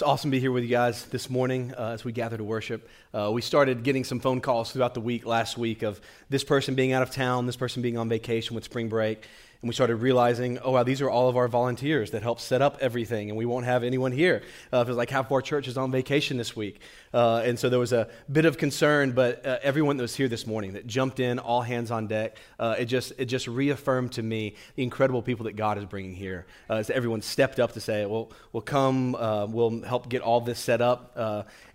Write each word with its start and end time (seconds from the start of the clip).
It's 0.00 0.08
awesome 0.08 0.30
to 0.30 0.34
be 0.34 0.40
here 0.40 0.50
with 0.50 0.62
you 0.62 0.70
guys 0.70 1.04
this 1.04 1.28
morning 1.28 1.74
uh, 1.76 1.90
as 1.90 2.06
we 2.06 2.12
gather 2.12 2.38
to 2.38 2.42
worship. 2.42 2.88
Uh, 3.12 3.30
we 3.34 3.42
started 3.42 3.82
getting 3.82 4.02
some 4.02 4.18
phone 4.18 4.40
calls 4.40 4.72
throughout 4.72 4.94
the 4.94 5.00
week 5.02 5.26
last 5.26 5.58
week 5.58 5.82
of 5.82 6.00
this 6.30 6.42
person 6.42 6.74
being 6.74 6.92
out 6.92 7.02
of 7.02 7.10
town, 7.10 7.44
this 7.44 7.54
person 7.54 7.82
being 7.82 7.98
on 7.98 8.08
vacation 8.08 8.54
with 8.54 8.64
spring 8.64 8.88
break, 8.88 9.26
and 9.62 9.68
we 9.68 9.74
started 9.74 9.96
realizing, 9.96 10.58
oh, 10.60 10.72
wow, 10.72 10.82
these 10.82 11.02
are 11.02 11.10
all 11.10 11.28
of 11.28 11.36
our 11.36 11.46
volunteers 11.46 12.12
that 12.12 12.22
help 12.22 12.40
set 12.40 12.62
up 12.62 12.78
everything, 12.80 13.28
and 13.28 13.36
we 13.36 13.44
won't 13.44 13.66
have 13.66 13.84
anyone 13.84 14.10
here. 14.10 14.42
Uh, 14.72 14.78
it 14.78 14.88
was 14.88 14.96
like 14.96 15.10
half 15.10 15.26
of 15.26 15.32
our 15.32 15.42
church 15.42 15.68
is 15.68 15.76
on 15.76 15.90
vacation 15.90 16.38
this 16.38 16.56
week. 16.56 16.80
Uh, 17.12 17.42
and 17.44 17.58
so 17.58 17.68
there 17.68 17.78
was 17.78 17.92
a 17.92 18.08
bit 18.32 18.46
of 18.46 18.56
concern, 18.56 19.12
but 19.12 19.44
uh, 19.44 19.58
everyone 19.62 19.98
that 19.98 20.02
was 20.02 20.14
here 20.14 20.28
this 20.28 20.46
morning 20.46 20.72
that 20.72 20.86
jumped 20.86 21.20
in, 21.20 21.38
all 21.38 21.60
hands 21.60 21.90
on 21.90 22.06
deck, 22.06 22.38
uh, 22.58 22.76
it, 22.78 22.86
just, 22.86 23.12
it 23.18 23.26
just 23.26 23.46
reaffirmed 23.48 24.12
to 24.12 24.22
me 24.22 24.54
the 24.76 24.82
incredible 24.82 25.20
people 25.20 25.44
that 25.44 25.56
God 25.56 25.76
is 25.76 25.84
bringing 25.84 26.14
here. 26.14 26.46
Uh, 26.70 26.76
as 26.76 26.88
everyone 26.88 27.20
stepped 27.20 27.60
up 27.60 27.72
to 27.72 27.80
say, 27.80 28.06
well, 28.06 28.30
we'll 28.54 28.62
come, 28.62 29.14
uh, 29.14 29.44
we'll 29.44 29.82
help 29.82 30.08
get 30.08 30.22
all 30.22 30.40
this 30.40 30.58
set 30.58 30.80
up, 30.80 31.12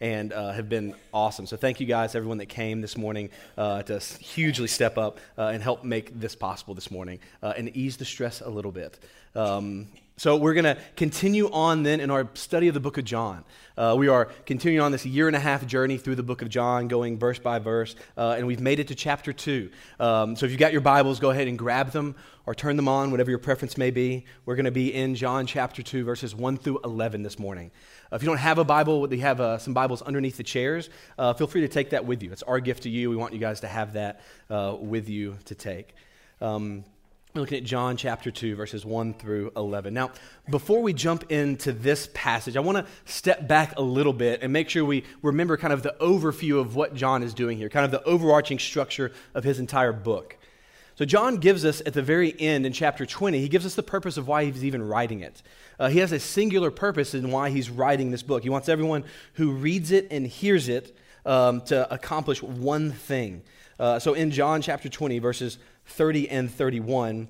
and 0.02 0.34
have 0.34 0.70
been 0.70 0.96
awesome. 1.14 1.46
So 1.46 1.56
thank 1.56 1.80
you 1.80 1.86
guys, 1.86 2.16
everyone 2.16 2.40
that 2.40 2.48
came 2.48 2.82
this 2.82 2.98
morning 2.98 3.30
to 3.58 4.02
hugely 4.20 4.68
step 4.68 4.98
up 4.98 5.20
and 5.38 5.62
help 5.62 5.84
make 5.84 6.20
this 6.20 6.36
possible 6.36 6.74
this 6.74 6.90
morning. 6.90 7.20
and 7.44 7.75
ease 7.76 7.98
the 7.98 8.06
stress 8.06 8.42
a 8.42 8.50
little 8.50 8.72
bit. 8.72 9.00
Um, 9.36 9.88
so 10.18 10.38
we're 10.38 10.54
going 10.54 10.64
to 10.64 10.78
continue 10.96 11.52
on 11.52 11.84
then 11.84 12.00
in 12.00 12.10
our 12.10 12.30
study 12.36 12.70
of 12.70 12.74
the 12.74 12.80
book 12.80 12.98
of 12.98 13.04
John. 13.04 13.44
Uh, 13.78 13.96
we 13.98 14.08
are 14.08 14.30
continuing 14.46 14.82
on 14.82 14.94
this 14.94 15.06
year 15.06 15.28
and 15.28 15.36
a 15.36 15.42
half 15.42 15.68
journey 15.68 15.98
through 15.98 16.16
the 16.16 16.24
book 16.24 16.42
of 16.42 16.48
John, 16.48 16.88
going 16.88 17.20
verse 17.20 17.38
by 17.38 17.60
verse, 17.60 17.98
uh, 18.16 18.36
and 18.38 18.48
we've 18.48 18.62
made 18.62 18.80
it 18.80 18.88
to 18.88 18.96
chapter 18.96 19.34
2. 19.34 19.70
Um, 20.00 20.38
so 20.38 20.46
if 20.46 20.54
you've 20.54 20.60
got 20.60 20.72
your 20.72 20.80
Bibles, 20.80 21.20
go 21.20 21.32
ahead 21.32 21.50
and 21.50 21.60
grab 21.60 21.92
them 21.92 22.16
or 22.46 22.56
turn 22.56 22.78
them 22.78 22.88
on, 22.88 23.12
whatever 23.12 23.30
your 23.30 23.40
preference 23.40 23.78
may 23.78 23.92
be. 23.92 24.24
We're 24.46 24.56
going 24.56 24.64
to 24.64 24.72
be 24.72 24.94
in 24.94 25.16
John 25.16 25.48
chapter 25.48 25.84
2, 25.84 26.06
verses 26.06 26.34
1 26.34 26.60
through 26.60 26.80
11 26.86 27.22
this 27.22 27.38
morning. 27.38 27.72
Uh, 28.10 28.16
if 28.16 28.24
you 28.24 28.28
don't 28.28 28.38
have 28.38 28.58
a 28.58 28.64
Bible, 28.64 29.02
we 29.02 29.20
have 29.20 29.42
uh, 29.42 29.58
some 29.58 29.74
Bibles 29.74 30.02
underneath 30.02 30.38
the 30.38 30.44
chairs. 30.44 30.90
Uh, 31.20 31.34
feel 31.34 31.48
free 31.48 31.62
to 31.62 31.68
take 31.68 31.90
that 31.90 32.06
with 32.06 32.24
you. 32.24 32.32
It's 32.32 32.44
our 32.44 32.62
gift 32.62 32.84
to 32.84 32.90
you. 32.90 33.10
We 33.10 33.18
want 33.18 33.34
you 33.34 33.40
guys 33.40 33.60
to 33.60 33.68
have 33.68 33.94
that 33.94 34.22
with 34.80 35.10
you 35.10 35.36
to 35.44 35.56
take. 35.56 35.94
Um, 36.40 36.86
looking 37.36 37.58
at 37.58 37.64
John 37.66 37.98
chapter 37.98 38.32
2, 38.32 38.56
verses 38.56 38.86
1 38.86 39.16
through 39.16 39.52
11. 39.58 39.94
Now, 39.94 40.12
before 40.50 40.82
we 40.82 40.94
jump 40.94 41.32
into 41.32 41.74
this 41.74 42.08
passage, 42.14 42.56
I 42.56 42.62
want 42.62 42.78
to 42.78 42.86
step 43.06 43.48
back 43.48 43.78
a 43.78 43.82
little 43.82 44.14
bit 44.14 44.42
and 44.42 44.54
make 44.54 44.70
sure 44.70 44.86
we 44.86 45.04
remember 45.22 45.58
kind 45.58 45.74
of 45.74 45.84
the 45.84 45.96
overview 46.00 46.60
of 46.60 46.76
what 46.76 46.96
John 46.96 47.24
is 47.24 47.34
doing 47.34 47.58
here, 47.58 47.68
kind 47.68 47.86
of 47.86 47.92
the 47.92 48.04
overarching 48.04 48.58
structure 48.58 49.12
of 49.34 49.44
his 49.44 49.60
entire 49.60 49.92
book. 49.92 50.38
So, 50.96 51.04
John 51.04 51.38
gives 51.38 51.66
us 51.66 51.82
at 51.86 51.94
the 51.94 52.02
very 52.02 52.34
end 52.40 52.66
in 52.66 52.72
chapter 52.72 53.06
20, 53.06 53.40
he 53.40 53.50
gives 53.50 53.66
us 53.66 53.76
the 53.76 53.84
purpose 53.84 54.16
of 54.16 54.30
why 54.30 54.46
he's 54.46 54.64
even 54.64 54.88
writing 54.88 55.20
it. 55.20 55.42
Uh, 55.78 55.90
he 55.90 56.00
has 56.00 56.14
a 56.14 56.20
singular 56.20 56.72
purpose 56.72 57.14
in 57.14 57.32
why 57.32 57.50
he's 57.50 57.70
writing 57.70 58.12
this 58.12 58.24
book. 58.24 58.44
He 58.44 58.50
wants 58.50 58.70
everyone 58.70 59.04
who 59.34 59.52
reads 59.52 59.92
it 59.92 60.08
and 60.10 60.26
hears 60.26 60.70
it 60.70 60.96
um, 61.26 61.60
to 61.62 61.94
accomplish 61.94 62.42
one 62.42 62.94
thing. 62.94 63.42
Uh, 63.78 64.00
so, 64.00 64.14
in 64.14 64.32
John 64.32 64.62
chapter 64.62 64.88
20, 64.88 65.20
verses 65.20 65.58
30 65.86 66.30
and 66.30 66.52
31, 66.52 67.28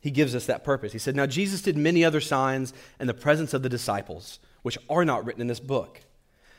he 0.00 0.10
gives 0.10 0.34
us 0.34 0.46
that 0.46 0.64
purpose. 0.64 0.92
He 0.92 0.98
said, 0.98 1.16
Now 1.16 1.26
Jesus 1.26 1.62
did 1.62 1.76
many 1.76 2.04
other 2.04 2.20
signs 2.20 2.72
in 3.00 3.06
the 3.06 3.14
presence 3.14 3.54
of 3.54 3.62
the 3.62 3.68
disciples, 3.68 4.38
which 4.62 4.78
are 4.88 5.04
not 5.04 5.24
written 5.24 5.40
in 5.40 5.48
this 5.48 5.60
book. 5.60 6.00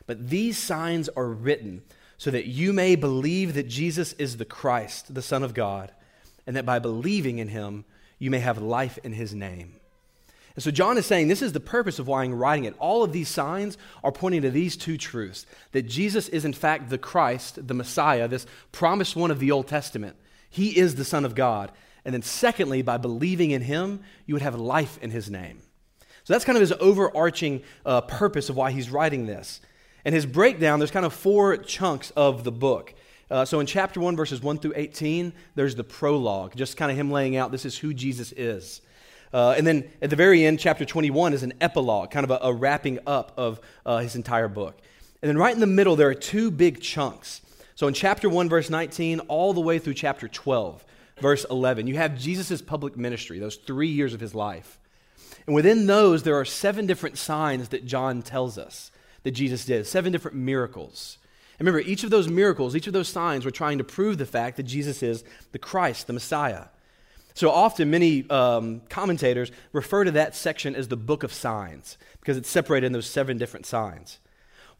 But 0.05 0.29
these 0.29 0.57
signs 0.57 1.09
are 1.09 1.27
written 1.27 1.83
so 2.17 2.31
that 2.31 2.47
you 2.47 2.73
may 2.73 2.95
believe 2.95 3.53
that 3.53 3.67
Jesus 3.67 4.13
is 4.13 4.37
the 4.37 4.45
Christ, 4.45 5.13
the 5.13 5.21
Son 5.21 5.43
of 5.43 5.53
God, 5.53 5.91
and 6.47 6.55
that 6.55 6.65
by 6.65 6.79
believing 6.79 7.39
in 7.39 7.49
him, 7.49 7.85
you 8.17 8.31
may 8.31 8.39
have 8.39 8.57
life 8.57 8.97
in 9.03 9.13
his 9.13 9.33
name. 9.33 9.75
And 10.55 10.63
so 10.63 10.71
John 10.71 10.97
is 10.97 11.05
saying 11.05 11.27
this 11.27 11.43
is 11.43 11.53
the 11.53 11.59
purpose 11.59 11.99
of 11.99 12.07
why 12.07 12.23
I'm 12.23 12.33
writing 12.33 12.65
it. 12.65 12.73
All 12.79 13.03
of 13.03 13.13
these 13.13 13.29
signs 13.29 13.77
are 14.03 14.11
pointing 14.11 14.41
to 14.41 14.49
these 14.49 14.75
two 14.75 14.97
truths 14.97 15.45
that 15.71 15.83
Jesus 15.83 16.27
is, 16.29 16.45
in 16.45 16.53
fact, 16.53 16.89
the 16.89 16.97
Christ, 16.97 17.67
the 17.67 17.75
Messiah, 17.75 18.27
this 18.27 18.47
promised 18.71 19.15
one 19.15 19.29
of 19.29 19.37
the 19.37 19.51
Old 19.51 19.67
Testament, 19.67 20.15
he 20.49 20.77
is 20.77 20.95
the 20.95 21.05
Son 21.05 21.25
of 21.25 21.35
God. 21.35 21.71
And 22.05 22.13
then, 22.13 22.21
secondly, 22.21 22.81
by 22.81 22.97
believing 22.97 23.51
in 23.51 23.61
Him, 23.61 24.01
you 24.25 24.33
would 24.33 24.41
have 24.41 24.55
life 24.55 24.97
in 25.01 25.11
His 25.11 25.29
name. 25.29 25.61
So 26.27 26.33
that's 26.33 26.43
kind 26.43 26.57
of 26.57 26.61
his 26.61 26.73
overarching 26.73 27.63
uh, 27.85 28.01
purpose 28.01 28.49
of 28.49 28.57
why 28.57 28.71
he's 28.71 28.89
writing 28.89 29.27
this. 29.27 29.61
And 30.03 30.13
his 30.13 30.25
breakdown, 30.25 30.77
there's 30.77 30.91
kind 30.91 31.05
of 31.05 31.13
four 31.13 31.55
chunks 31.55 32.11
of 32.17 32.43
the 32.43 32.51
book. 32.51 32.93
Uh, 33.31 33.45
so 33.45 33.61
in 33.61 33.65
chapter 33.65 34.01
1, 34.01 34.17
verses 34.17 34.41
1 34.41 34.57
through 34.57 34.73
18, 34.75 35.31
there's 35.55 35.75
the 35.75 35.85
prologue, 35.85 36.53
just 36.53 36.75
kind 36.75 36.91
of 36.91 36.97
him 36.97 37.11
laying 37.11 37.37
out 37.37 37.53
this 37.53 37.63
is 37.63 37.77
who 37.77 37.93
Jesus 37.93 38.33
is. 38.33 38.81
Uh, 39.31 39.55
and 39.57 39.65
then 39.65 39.89
at 40.01 40.09
the 40.09 40.17
very 40.17 40.43
end, 40.45 40.59
chapter 40.59 40.83
21 40.83 41.31
is 41.31 41.43
an 41.43 41.53
epilogue, 41.61 42.11
kind 42.11 42.25
of 42.25 42.31
a, 42.31 42.39
a 42.41 42.51
wrapping 42.51 42.99
up 43.07 43.31
of 43.37 43.61
uh, 43.85 43.99
his 43.99 44.17
entire 44.17 44.49
book. 44.49 44.77
And 45.21 45.29
then 45.29 45.37
right 45.37 45.53
in 45.53 45.61
the 45.61 45.65
middle, 45.65 45.95
there 45.95 46.09
are 46.09 46.13
two 46.13 46.51
big 46.51 46.81
chunks. 46.81 47.39
So 47.77 47.87
in 47.87 47.93
chapter 47.93 48.27
1, 48.27 48.49
verse 48.49 48.71
19, 48.71 49.19
all 49.27 49.53
the 49.53 49.61
way 49.61 49.77
through 49.77 49.93
chapter 49.93 50.27
12, 50.27 50.83
verse 51.19 51.45
11, 51.47 51.85
you 51.85 51.95
have 51.97 52.17
Jesus' 52.17 52.59
public 52.59 52.97
ministry, 52.97 53.37
those 53.37 53.57
three 53.57 53.89
years 53.89 54.15
of 54.15 54.19
his 54.19 54.33
life. 54.33 54.79
And 55.45 55.53
within 55.53 55.85
those, 55.85 56.23
there 56.23 56.39
are 56.39 56.43
seven 56.43 56.87
different 56.87 57.19
signs 57.19 57.69
that 57.69 57.85
John 57.85 58.23
tells 58.23 58.57
us 58.57 58.89
that 59.21 59.29
Jesus 59.29 59.63
did, 59.63 59.85
seven 59.85 60.11
different 60.11 60.37
miracles. 60.37 61.19
And 61.59 61.67
remember, 61.67 61.87
each 61.87 62.03
of 62.03 62.09
those 62.09 62.27
miracles, 62.27 62.75
each 62.75 62.87
of 62.87 62.93
those 62.93 63.09
signs 63.09 63.45
were 63.45 63.51
trying 63.51 63.77
to 63.77 63.83
prove 63.83 64.17
the 64.17 64.25
fact 64.25 64.57
that 64.57 64.63
Jesus 64.63 65.03
is 65.03 65.23
the 65.51 65.59
Christ, 65.59 66.07
the 66.07 66.13
Messiah. 66.13 66.69
So 67.35 67.51
often, 67.51 67.91
many 67.91 68.27
um, 68.31 68.81
commentators 68.89 69.51
refer 69.71 70.03
to 70.03 70.11
that 70.11 70.35
section 70.35 70.75
as 70.75 70.87
the 70.87 70.97
book 70.97 71.21
of 71.21 71.31
signs 71.31 71.99
because 72.21 72.37
it's 72.37 72.49
separated 72.49 72.87
in 72.87 72.93
those 72.93 73.05
seven 73.05 73.37
different 73.37 73.67
signs. 73.67 74.17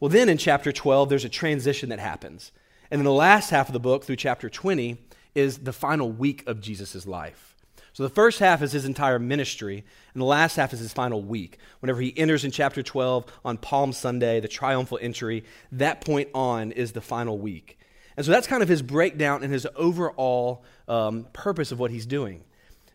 Well, 0.00 0.08
then 0.08 0.28
in 0.28 0.36
chapter 0.36 0.72
12, 0.72 1.08
there's 1.08 1.24
a 1.24 1.28
transition 1.28 1.90
that 1.90 2.00
happens. 2.00 2.50
And 2.90 3.00
then 3.00 3.04
the 3.04 3.12
last 3.12 3.50
half 3.50 3.68
of 3.68 3.72
the 3.72 3.80
book, 3.80 4.04
through 4.04 4.16
chapter 4.16 4.48
20, 4.48 4.96
is 5.34 5.58
the 5.58 5.72
final 5.72 6.10
week 6.10 6.46
of 6.46 6.60
Jesus' 6.60 7.06
life. 7.06 7.54
So 7.92 8.02
the 8.04 8.08
first 8.08 8.38
half 8.38 8.62
is 8.62 8.72
his 8.72 8.84
entire 8.84 9.18
ministry, 9.18 9.84
and 10.14 10.20
the 10.20 10.26
last 10.26 10.56
half 10.56 10.72
is 10.72 10.78
his 10.78 10.92
final 10.92 11.20
week. 11.20 11.58
Whenever 11.80 12.00
he 12.00 12.16
enters 12.16 12.44
in 12.44 12.50
chapter 12.50 12.82
12 12.82 13.24
on 13.44 13.58
Palm 13.58 13.92
Sunday, 13.92 14.40
the 14.40 14.48
triumphal 14.48 14.98
entry, 15.02 15.44
that 15.72 16.00
point 16.00 16.28
on 16.32 16.70
is 16.72 16.92
the 16.92 17.00
final 17.00 17.38
week. 17.38 17.78
And 18.16 18.24
so 18.24 18.32
that's 18.32 18.46
kind 18.46 18.62
of 18.62 18.68
his 18.68 18.82
breakdown 18.82 19.42
and 19.42 19.52
his 19.52 19.66
overall 19.76 20.64
um, 20.86 21.26
purpose 21.32 21.72
of 21.72 21.78
what 21.78 21.90
he's 21.90 22.06
doing. 22.06 22.44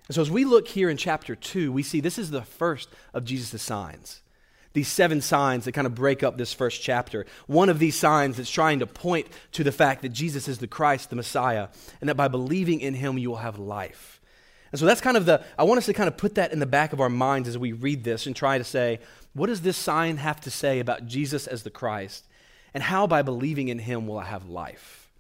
And 0.08 0.16
so 0.16 0.22
as 0.22 0.32
we 0.32 0.44
look 0.44 0.68
here 0.68 0.90
in 0.90 0.98
chapter 0.98 1.36
2, 1.36 1.72
we 1.72 1.84
see 1.84 2.00
this 2.00 2.18
is 2.18 2.32
the 2.32 2.42
first 2.42 2.90
of 3.14 3.26
Jesus' 3.26 3.62
signs 3.62 4.23
these 4.74 4.88
seven 4.88 5.22
signs 5.22 5.66
that 5.66 5.72
kind 5.72 5.88
of 5.88 5.96
break 5.96 6.24
up 6.24 6.38
this 6.38 6.54
first 6.54 6.82
chapter. 6.82 7.26
One 7.48 7.70
of 7.70 7.80
these 7.80 7.96
signs 7.96 8.38
that's 8.38 8.50
trying 8.50 8.80
to 8.80 8.88
point 8.88 9.28
to 9.54 9.64
the 9.64 9.72
fact 9.72 10.02
that 10.02 10.10
Jesus 10.10 10.48
is 10.48 10.58
the 10.58 10.68
Christ, 10.68 11.10
the 11.10 11.16
Messiah, 11.16 11.70
and 12.02 12.10
that 12.10 12.18
by 12.18 12.28
believing 12.28 12.82
in 12.82 12.96
him, 12.96 13.18
you 13.18 13.30
will 13.30 13.38
have 13.38 13.60
life. 13.60 14.20
And 14.72 14.80
so 14.80 14.88
that's 14.88 15.02
kind 15.02 15.16
of 15.16 15.28
the, 15.28 15.44
I 15.58 15.64
want 15.64 15.78
us 15.78 15.86
to 15.86 15.94
kind 15.94 16.08
of 16.08 16.18
put 16.18 16.36
that 16.36 16.52
in 16.52 16.58
the 16.58 16.66
back 16.66 16.94
of 16.94 17.00
our 17.00 17.10
minds 17.10 17.48
as 17.48 17.58
we 17.58 17.72
read 17.72 18.04
this 18.04 18.26
and 18.26 18.36
try 18.36 18.58
to 18.58 18.64
say, 18.64 19.00
what 19.34 19.48
does 19.48 19.62
this 19.62 19.78
sign 19.78 20.18
have 20.18 20.42
to 20.42 20.52
say 20.52 20.80
about 20.80 21.06
Jesus 21.06 21.46
as 21.46 21.62
the 21.62 21.70
Christ? 21.70 22.28
And 22.74 22.82
how 22.82 23.06
by 23.06 23.22
believing 23.22 23.68
in 23.68 23.78
him 23.78 24.08
will 24.08 24.18
I 24.18 24.26
have 24.26 24.50
life? 24.50 25.12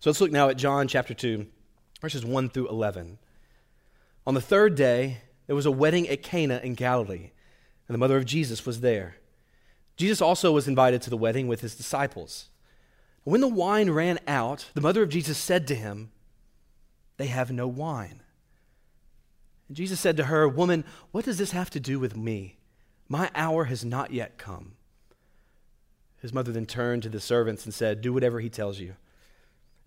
So 0.00 0.08
let's 0.08 0.22
look 0.22 0.32
now 0.32 0.48
at 0.48 0.56
John 0.56 0.88
chapter 0.88 1.12
2, 1.12 1.46
verses 2.00 2.24
1 2.24 2.48
through 2.48 2.68
11. 2.68 3.18
On 4.26 4.32
the 4.32 4.40
third 4.40 4.74
day, 4.74 5.18
there 5.46 5.56
was 5.56 5.66
a 5.66 5.70
wedding 5.70 6.08
at 6.08 6.22
Cana 6.22 6.60
in 6.64 6.72
Galilee 6.72 7.32
and 7.88 7.94
the 7.94 7.98
mother 7.98 8.16
of 8.16 8.24
Jesus 8.24 8.64
was 8.64 8.80
there. 8.80 9.16
Jesus 9.96 10.20
also 10.20 10.52
was 10.52 10.66
invited 10.66 11.02
to 11.02 11.10
the 11.10 11.16
wedding 11.16 11.46
with 11.46 11.60
his 11.60 11.74
disciples. 11.74 12.48
When 13.22 13.40
the 13.40 13.48
wine 13.48 13.90
ran 13.90 14.18
out, 14.26 14.66
the 14.74 14.80
mother 14.80 15.02
of 15.02 15.08
Jesus 15.08 15.38
said 15.38 15.66
to 15.68 15.74
him, 15.74 16.10
They 17.16 17.26
have 17.26 17.50
no 17.50 17.68
wine. 17.68 18.22
And 19.68 19.76
Jesus 19.76 20.00
said 20.00 20.16
to 20.16 20.24
her, 20.24 20.48
Woman, 20.48 20.84
what 21.10 21.24
does 21.24 21.38
this 21.38 21.52
have 21.52 21.70
to 21.70 21.80
do 21.80 21.98
with 21.98 22.16
me? 22.16 22.56
My 23.08 23.30
hour 23.34 23.64
has 23.64 23.84
not 23.84 24.12
yet 24.12 24.38
come. 24.38 24.72
His 26.20 26.32
mother 26.32 26.52
then 26.52 26.66
turned 26.66 27.02
to 27.02 27.08
the 27.08 27.20
servants 27.20 27.64
and 27.64 27.72
said, 27.72 28.00
Do 28.00 28.12
whatever 28.12 28.40
he 28.40 28.48
tells 28.48 28.78
you. 28.78 28.96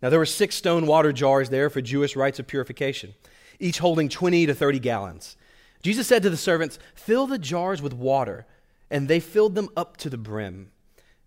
Now 0.02 0.10
there 0.10 0.20
were 0.20 0.26
six 0.26 0.56
stone 0.56 0.86
water 0.86 1.12
jars 1.12 1.50
there 1.50 1.70
for 1.70 1.82
Jewish 1.82 2.16
rites 2.16 2.40
of 2.40 2.48
purification, 2.48 3.16
each 3.60 3.80
holding 3.80 4.10
20 4.10 4.46
to 4.46 4.54
30 4.54 4.80
gallons. 4.80 5.36
Jesus 5.82 6.08
said 6.08 6.24
to 6.24 6.30
the 6.30 6.38
servants, 6.38 6.80
Fill 6.96 7.28
the 7.28 7.38
jars 7.38 7.82
with 7.82 7.94
water. 7.94 8.46
And 8.90 9.08
they 9.08 9.20
filled 9.20 9.56
them 9.56 9.70
up 9.76 9.98
to 9.98 10.10
the 10.10 10.18
brim. 10.18 10.72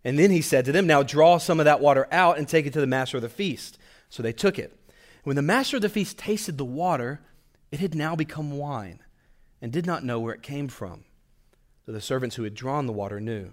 And 0.04 0.18
then 0.18 0.30
he 0.30 0.40
said 0.40 0.64
to 0.64 0.72
them, 0.72 0.86
Now 0.86 1.02
draw 1.02 1.38
some 1.38 1.60
of 1.60 1.66
that 1.66 1.80
water 1.80 2.08
out 2.10 2.38
and 2.38 2.48
take 2.48 2.66
it 2.66 2.72
to 2.72 2.80
the 2.80 2.86
master 2.86 3.18
of 3.18 3.22
the 3.22 3.28
feast. 3.28 3.78
So 4.08 4.22
they 4.22 4.32
took 4.32 4.58
it. 4.58 4.76
When 5.24 5.36
the 5.36 5.42
master 5.42 5.76
of 5.76 5.82
the 5.82 5.88
feast 5.88 6.18
tasted 6.18 6.56
the 6.56 6.64
water, 6.64 7.20
it 7.70 7.80
had 7.80 7.94
now 7.94 8.16
become 8.16 8.56
wine, 8.56 9.00
and 9.60 9.70
did 9.70 9.86
not 9.86 10.04
know 10.04 10.18
where 10.18 10.34
it 10.34 10.42
came 10.42 10.68
from. 10.68 11.04
So 11.84 11.92
the 11.92 12.00
servants 12.00 12.36
who 12.36 12.44
had 12.44 12.54
drawn 12.54 12.86
the 12.86 12.92
water 12.92 13.20
knew. 13.20 13.52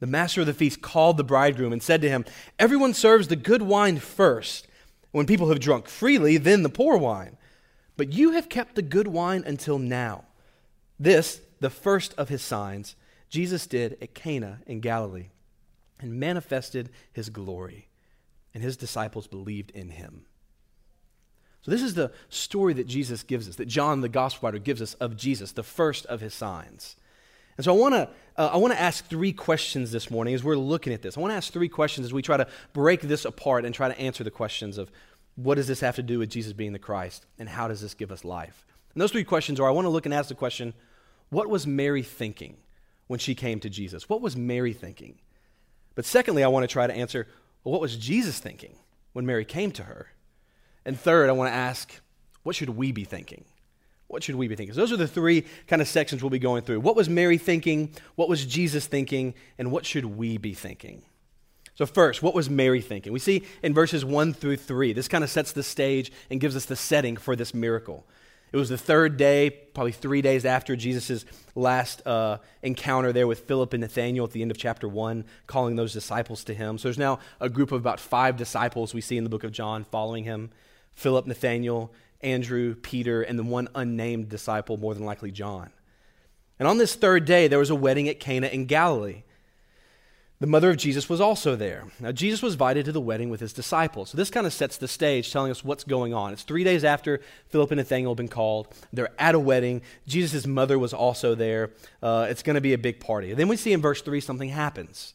The 0.00 0.06
master 0.06 0.42
of 0.42 0.46
the 0.46 0.54
feast 0.54 0.82
called 0.82 1.16
the 1.16 1.24
bridegroom 1.24 1.72
and 1.72 1.82
said 1.82 2.02
to 2.02 2.08
him, 2.08 2.24
Everyone 2.58 2.94
serves 2.94 3.28
the 3.28 3.36
good 3.36 3.62
wine 3.62 3.98
first. 3.98 4.68
When 5.10 5.26
people 5.26 5.48
have 5.48 5.60
drunk 5.60 5.88
freely, 5.88 6.36
then 6.36 6.62
the 6.62 6.68
poor 6.68 6.96
wine. 6.96 7.36
But 7.96 8.12
you 8.12 8.32
have 8.32 8.48
kept 8.48 8.74
the 8.74 8.82
good 8.82 9.08
wine 9.08 9.44
until 9.46 9.78
now. 9.78 10.24
This, 10.98 11.40
the 11.60 11.70
first 11.70 12.14
of 12.14 12.28
his 12.28 12.42
signs, 12.42 12.96
Jesus 13.28 13.66
did 13.66 13.96
at 14.00 14.14
Cana 14.14 14.60
in 14.66 14.80
Galilee 14.80 15.30
and 16.00 16.18
manifested 16.18 16.90
his 17.12 17.30
glory, 17.30 17.88
and 18.52 18.62
his 18.62 18.76
disciples 18.76 19.26
believed 19.26 19.70
in 19.70 19.90
him. 19.90 20.26
So, 21.62 21.70
this 21.70 21.82
is 21.82 21.94
the 21.94 22.12
story 22.28 22.74
that 22.74 22.86
Jesus 22.86 23.22
gives 23.22 23.48
us, 23.48 23.56
that 23.56 23.68
John, 23.68 24.02
the 24.02 24.08
gospel 24.08 24.46
writer, 24.46 24.58
gives 24.58 24.82
us 24.82 24.94
of 24.94 25.16
Jesus, 25.16 25.52
the 25.52 25.62
first 25.62 26.04
of 26.06 26.20
his 26.20 26.34
signs. 26.34 26.96
And 27.56 27.64
so, 27.64 27.74
I 27.74 27.78
want 27.78 27.94
to 27.94 28.10
uh, 28.36 28.50
I 28.52 28.56
want 28.58 28.74
to 28.74 28.80
ask 28.80 29.06
three 29.06 29.32
questions 29.32 29.92
this 29.92 30.10
morning 30.10 30.34
as 30.34 30.44
we're 30.44 30.56
looking 30.56 30.92
at 30.92 31.02
this. 31.02 31.16
I 31.16 31.20
want 31.20 31.30
to 31.30 31.36
ask 31.36 31.52
three 31.52 31.68
questions 31.68 32.04
as 32.04 32.12
we 32.12 32.20
try 32.20 32.36
to 32.36 32.46
break 32.72 33.00
this 33.00 33.24
apart 33.24 33.64
and 33.64 33.74
try 33.74 33.88
to 33.88 33.98
answer 33.98 34.24
the 34.24 34.30
questions 34.30 34.76
of 34.76 34.90
what 35.36 35.56
does 35.56 35.66
this 35.66 35.80
have 35.80 35.96
to 35.96 36.02
do 36.02 36.18
with 36.18 36.30
Jesus 36.30 36.52
being 36.52 36.72
the 36.72 36.78
Christ, 36.78 37.26
and 37.38 37.48
how 37.48 37.68
does 37.68 37.80
this 37.80 37.94
give 37.94 38.12
us 38.12 38.24
life? 38.24 38.64
And 38.94 39.00
those 39.00 39.10
three 39.10 39.24
questions 39.24 39.58
are 39.58 39.68
I 39.68 39.72
want 39.72 39.86
to 39.86 39.90
look 39.90 40.06
and 40.06 40.14
ask 40.14 40.28
the 40.28 40.34
question 40.34 40.74
what 41.30 41.48
was 41.48 41.66
Mary 41.66 42.02
thinking 42.02 42.58
when 43.08 43.18
she 43.18 43.34
came 43.34 43.58
to 43.60 43.70
Jesus? 43.70 44.08
What 44.08 44.20
was 44.20 44.36
Mary 44.36 44.72
thinking? 44.72 45.18
But 45.94 46.04
secondly, 46.04 46.44
I 46.44 46.48
want 46.48 46.62
to 46.64 46.72
try 46.72 46.86
to 46.86 46.94
answer 46.94 47.26
well, 47.64 47.72
what 47.72 47.80
was 47.80 47.96
Jesus 47.96 48.38
thinking 48.38 48.76
when 49.14 49.26
Mary 49.26 49.44
came 49.44 49.72
to 49.72 49.84
her? 49.84 50.08
And 50.84 51.00
third, 51.00 51.30
I 51.30 51.32
want 51.32 51.50
to 51.50 51.56
ask, 51.56 52.00
what 52.42 52.54
should 52.54 52.70
we 52.70 52.92
be 52.92 53.04
thinking? 53.04 53.46
What 54.06 54.22
should 54.22 54.34
we 54.34 54.48
be 54.48 54.54
thinking? 54.54 54.74
So 54.74 54.80
those 54.80 54.92
are 54.92 54.98
the 54.98 55.08
three 55.08 55.46
kind 55.66 55.80
of 55.80 55.88
sections 55.88 56.22
we'll 56.22 56.30
be 56.30 56.38
going 56.38 56.62
through. 56.62 56.80
What 56.80 56.94
was 56.94 57.08
Mary 57.08 57.38
thinking? 57.38 57.90
What 58.16 58.28
was 58.28 58.44
Jesus 58.44 58.86
thinking? 58.86 59.34
And 59.58 59.72
what 59.72 59.86
should 59.86 60.04
we 60.04 60.36
be 60.36 60.52
thinking? 60.52 61.02
So, 61.76 61.86
first, 61.86 62.22
what 62.22 62.34
was 62.34 62.48
Mary 62.48 62.80
thinking? 62.80 63.12
We 63.12 63.18
see 63.18 63.42
in 63.62 63.74
verses 63.74 64.04
1 64.04 64.34
through 64.34 64.58
3, 64.58 64.92
this 64.92 65.08
kind 65.08 65.24
of 65.24 65.30
sets 65.30 65.52
the 65.52 65.62
stage 65.62 66.12
and 66.30 66.40
gives 66.40 66.54
us 66.54 66.66
the 66.66 66.76
setting 66.76 67.16
for 67.16 67.34
this 67.34 67.52
miracle. 67.52 68.06
It 68.52 68.56
was 68.56 68.68
the 68.68 68.78
third 68.78 69.16
day, 69.16 69.50
probably 69.50 69.90
three 69.90 70.22
days 70.22 70.44
after 70.44 70.76
Jesus' 70.76 71.24
last 71.56 72.06
uh, 72.06 72.38
encounter 72.62 73.12
there 73.12 73.26
with 73.26 73.40
Philip 73.40 73.72
and 73.72 73.80
Nathanael 73.80 74.22
at 74.22 74.30
the 74.30 74.42
end 74.42 74.52
of 74.52 74.56
chapter 74.56 74.86
1, 74.86 75.24
calling 75.48 75.74
those 75.74 75.92
disciples 75.92 76.44
to 76.44 76.54
him. 76.54 76.78
So 76.78 76.86
there's 76.86 76.96
now 76.96 77.18
a 77.40 77.48
group 77.48 77.72
of 77.72 77.80
about 77.80 77.98
five 77.98 78.36
disciples 78.36 78.94
we 78.94 79.00
see 79.00 79.16
in 79.16 79.24
the 79.24 79.30
book 79.30 79.42
of 79.42 79.50
John 79.50 79.82
following 79.82 80.22
him. 80.22 80.50
Philip, 80.94 81.26
Nathanael, 81.26 81.90
Andrew, 82.20 82.76
Peter, 82.76 83.22
and 83.22 83.36
the 83.36 83.42
one 83.42 83.68
unnamed 83.74 84.28
disciple, 84.28 84.76
more 84.76 84.94
than 84.94 85.04
likely 85.04 85.32
John. 85.32 85.70
And 86.60 86.68
on 86.68 86.78
this 86.78 86.94
third 86.94 87.24
day, 87.24 87.48
there 87.48 87.58
was 87.58 87.70
a 87.70 87.74
wedding 87.74 88.08
at 88.08 88.20
Cana 88.20 88.46
in 88.46 88.66
Galilee. 88.66 89.24
The 90.44 90.50
mother 90.50 90.68
of 90.68 90.76
Jesus 90.76 91.08
was 91.08 91.22
also 91.22 91.56
there. 91.56 91.84
Now, 91.98 92.12
Jesus 92.12 92.42
was 92.42 92.52
invited 92.52 92.84
to 92.84 92.92
the 92.92 93.00
wedding 93.00 93.30
with 93.30 93.40
his 93.40 93.54
disciples. 93.54 94.10
So, 94.10 94.18
this 94.18 94.28
kind 94.28 94.46
of 94.46 94.52
sets 94.52 94.76
the 94.76 94.86
stage, 94.86 95.32
telling 95.32 95.50
us 95.50 95.64
what's 95.64 95.84
going 95.84 96.12
on. 96.12 96.34
It's 96.34 96.42
three 96.42 96.64
days 96.64 96.84
after 96.84 97.22
Philip 97.48 97.70
and 97.70 97.78
Nathanael 97.78 98.10
have 98.10 98.18
been 98.18 98.28
called. 98.28 98.68
They're 98.92 99.08
at 99.18 99.34
a 99.34 99.38
wedding. 99.38 99.80
Jesus' 100.06 100.46
mother 100.46 100.78
was 100.78 100.92
also 100.92 101.34
there. 101.34 101.70
Uh, 102.02 102.26
it's 102.28 102.42
going 102.42 102.56
to 102.56 102.60
be 102.60 102.74
a 102.74 102.78
big 102.78 103.00
party. 103.00 103.30
And 103.30 103.38
then 103.38 103.48
we 103.48 103.56
see 103.56 103.72
in 103.72 103.80
verse 103.80 104.02
3 104.02 104.20
something 104.20 104.50
happens. 104.50 105.14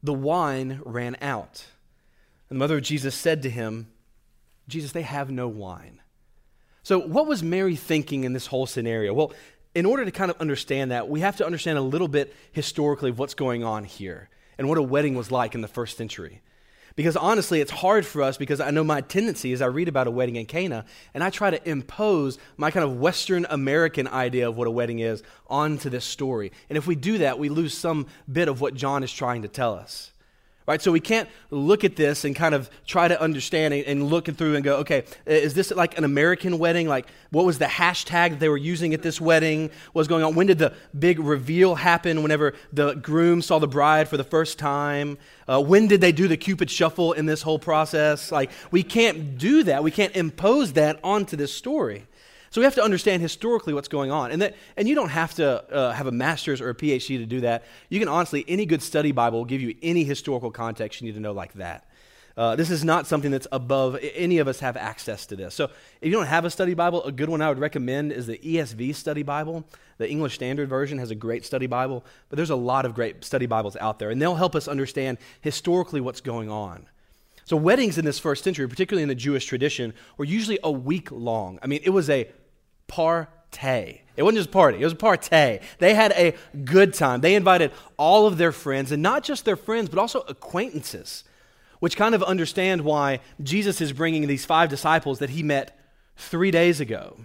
The 0.00 0.14
wine 0.14 0.80
ran 0.84 1.16
out. 1.20 1.64
And 2.48 2.56
the 2.56 2.60
mother 2.60 2.76
of 2.76 2.84
Jesus 2.84 3.16
said 3.16 3.42
to 3.42 3.50
him, 3.50 3.88
Jesus, 4.68 4.92
they 4.92 5.02
have 5.02 5.28
no 5.28 5.48
wine. 5.48 5.98
So, 6.84 7.00
what 7.00 7.26
was 7.26 7.42
Mary 7.42 7.74
thinking 7.74 8.22
in 8.22 8.32
this 8.32 8.46
whole 8.46 8.66
scenario? 8.66 9.12
Well, 9.12 9.32
in 9.74 9.86
order 9.86 10.04
to 10.04 10.12
kind 10.12 10.30
of 10.30 10.40
understand 10.40 10.92
that, 10.92 11.08
we 11.08 11.18
have 11.18 11.38
to 11.38 11.44
understand 11.44 11.78
a 11.78 11.82
little 11.82 12.06
bit 12.06 12.32
historically 12.52 13.10
of 13.10 13.18
what's 13.18 13.34
going 13.34 13.64
on 13.64 13.82
here 13.82 14.28
and 14.58 14.68
what 14.68 14.78
a 14.78 14.82
wedding 14.82 15.14
was 15.14 15.30
like 15.30 15.54
in 15.54 15.60
the 15.60 15.68
first 15.68 15.96
century. 15.96 16.42
Because 16.96 17.14
honestly, 17.14 17.60
it's 17.60 17.70
hard 17.70 18.06
for 18.06 18.22
us 18.22 18.38
because 18.38 18.58
I 18.58 18.70
know 18.70 18.82
my 18.82 19.02
tendency 19.02 19.52
is 19.52 19.60
I 19.60 19.66
read 19.66 19.86
about 19.86 20.06
a 20.06 20.10
wedding 20.10 20.36
in 20.36 20.46
Cana 20.46 20.86
and 21.12 21.22
I 21.22 21.28
try 21.28 21.50
to 21.50 21.68
impose 21.68 22.38
my 22.56 22.70
kind 22.70 22.84
of 22.84 22.98
Western 22.98 23.46
American 23.50 24.08
idea 24.08 24.48
of 24.48 24.56
what 24.56 24.66
a 24.66 24.70
wedding 24.70 25.00
is 25.00 25.22
onto 25.46 25.90
this 25.90 26.06
story. 26.06 26.52
And 26.70 26.78
if 26.78 26.86
we 26.86 26.94
do 26.94 27.18
that, 27.18 27.38
we 27.38 27.50
lose 27.50 27.76
some 27.76 28.06
bit 28.30 28.48
of 28.48 28.62
what 28.62 28.74
John 28.74 29.02
is 29.02 29.12
trying 29.12 29.42
to 29.42 29.48
tell 29.48 29.74
us. 29.74 30.10
Right? 30.66 30.82
So 30.82 30.90
we 30.90 30.98
can't 30.98 31.28
look 31.50 31.84
at 31.84 31.94
this 31.94 32.24
and 32.24 32.34
kind 32.34 32.52
of 32.52 32.68
try 32.86 33.06
to 33.06 33.20
understand 33.20 33.72
and 33.72 34.08
look 34.08 34.26
through 34.26 34.56
and 34.56 34.64
go, 34.64 34.78
okay, 34.78 35.04
is 35.24 35.54
this 35.54 35.70
like 35.70 35.96
an 35.96 36.02
American 36.02 36.58
wedding? 36.58 36.88
Like, 36.88 37.06
what 37.30 37.44
was 37.44 37.58
the 37.58 37.66
hashtag 37.66 38.30
that 38.30 38.40
they 38.40 38.48
were 38.48 38.56
using 38.56 38.92
at 38.92 39.00
this 39.00 39.20
wedding? 39.20 39.70
What 39.92 40.00
was 40.00 40.08
going 40.08 40.24
on? 40.24 40.34
When 40.34 40.48
did 40.48 40.58
the 40.58 40.74
big 40.98 41.20
reveal 41.20 41.76
happen 41.76 42.20
whenever 42.20 42.54
the 42.72 42.94
groom 42.94 43.42
saw 43.42 43.60
the 43.60 43.68
bride 43.68 44.08
for 44.08 44.16
the 44.16 44.24
first 44.24 44.58
time? 44.58 45.18
Uh, 45.46 45.62
when 45.62 45.86
did 45.86 46.00
they 46.00 46.10
do 46.10 46.26
the 46.26 46.36
Cupid 46.36 46.68
shuffle 46.68 47.12
in 47.12 47.26
this 47.26 47.42
whole 47.42 47.60
process? 47.60 48.32
Like, 48.32 48.50
we 48.72 48.82
can't 48.82 49.38
do 49.38 49.62
that. 49.62 49.84
We 49.84 49.92
can't 49.92 50.16
impose 50.16 50.72
that 50.72 50.98
onto 51.04 51.36
this 51.36 51.52
story. 51.52 52.06
So 52.50 52.60
we 52.60 52.64
have 52.64 52.74
to 52.76 52.82
understand 52.82 53.22
historically 53.22 53.74
what's 53.74 53.88
going 53.88 54.10
on. 54.10 54.30
And, 54.30 54.42
that, 54.42 54.54
and 54.76 54.88
you 54.88 54.94
don't 54.94 55.08
have 55.08 55.34
to 55.34 55.64
uh, 55.72 55.92
have 55.92 56.06
a 56.06 56.12
master's 56.12 56.60
or 56.60 56.70
a 56.70 56.74
PhD 56.74 57.18
to 57.18 57.26
do 57.26 57.40
that. 57.42 57.64
You 57.88 57.98
can 57.98 58.08
honestly, 58.08 58.44
any 58.48 58.66
good 58.66 58.82
study 58.82 59.12
Bible 59.12 59.38
will 59.38 59.46
give 59.46 59.60
you 59.60 59.74
any 59.82 60.04
historical 60.04 60.50
context 60.50 61.00
you 61.00 61.06
need 61.06 61.14
to 61.14 61.20
know 61.20 61.32
like 61.32 61.52
that. 61.54 61.88
Uh, 62.36 62.54
this 62.54 62.70
is 62.70 62.84
not 62.84 63.06
something 63.06 63.30
that's 63.30 63.46
above, 63.50 63.98
any 64.14 64.38
of 64.38 64.46
us 64.46 64.60
have 64.60 64.76
access 64.76 65.24
to 65.24 65.36
this. 65.36 65.54
So 65.54 65.64
if 65.64 65.72
you 66.02 66.12
don't 66.12 66.26
have 66.26 66.44
a 66.44 66.50
study 66.50 66.74
Bible, 66.74 67.02
a 67.04 67.12
good 67.12 67.30
one 67.30 67.40
I 67.40 67.48
would 67.48 67.58
recommend 67.58 68.12
is 68.12 68.26
the 68.26 68.36
ESV 68.36 68.94
study 68.94 69.22
Bible. 69.22 69.64
The 69.96 70.08
English 70.08 70.34
Standard 70.34 70.68
Version 70.68 70.98
has 70.98 71.10
a 71.10 71.14
great 71.14 71.46
study 71.46 71.66
Bible, 71.66 72.04
but 72.28 72.36
there's 72.36 72.50
a 72.50 72.56
lot 72.56 72.84
of 72.84 72.94
great 72.94 73.24
study 73.24 73.46
Bibles 73.46 73.74
out 73.76 73.98
there, 73.98 74.10
and 74.10 74.20
they'll 74.20 74.34
help 74.34 74.54
us 74.54 74.68
understand 74.68 75.16
historically 75.40 76.02
what's 76.02 76.20
going 76.20 76.50
on. 76.50 76.86
So, 77.46 77.56
weddings 77.56 77.96
in 77.96 78.04
this 78.04 78.18
first 78.18 78.42
century, 78.42 78.68
particularly 78.68 79.04
in 79.04 79.08
the 79.08 79.14
Jewish 79.14 79.46
tradition, 79.46 79.94
were 80.18 80.24
usually 80.24 80.58
a 80.64 80.70
week 80.70 81.12
long. 81.12 81.60
I 81.62 81.68
mean, 81.68 81.80
it 81.84 81.90
was 81.90 82.10
a 82.10 82.28
party. 82.88 84.02
It 84.16 84.22
wasn't 84.24 84.38
just 84.38 84.48
a 84.48 84.52
party, 84.52 84.80
it 84.80 84.84
was 84.84 84.92
a 84.92 84.96
party. 84.96 85.60
They 85.78 85.94
had 85.94 86.10
a 86.12 86.34
good 86.64 86.92
time. 86.92 87.20
They 87.20 87.36
invited 87.36 87.70
all 87.96 88.26
of 88.26 88.36
their 88.36 88.50
friends, 88.50 88.90
and 88.90 89.00
not 89.00 89.22
just 89.22 89.44
their 89.44 89.56
friends, 89.56 89.88
but 89.88 90.00
also 90.00 90.22
acquaintances, 90.22 91.22
which 91.78 91.96
kind 91.96 92.16
of 92.16 92.22
understand 92.24 92.80
why 92.82 93.20
Jesus 93.40 93.80
is 93.80 93.92
bringing 93.92 94.26
these 94.26 94.44
five 94.44 94.68
disciples 94.68 95.20
that 95.20 95.30
he 95.30 95.44
met 95.44 95.78
three 96.16 96.50
days 96.50 96.80
ago. 96.80 97.16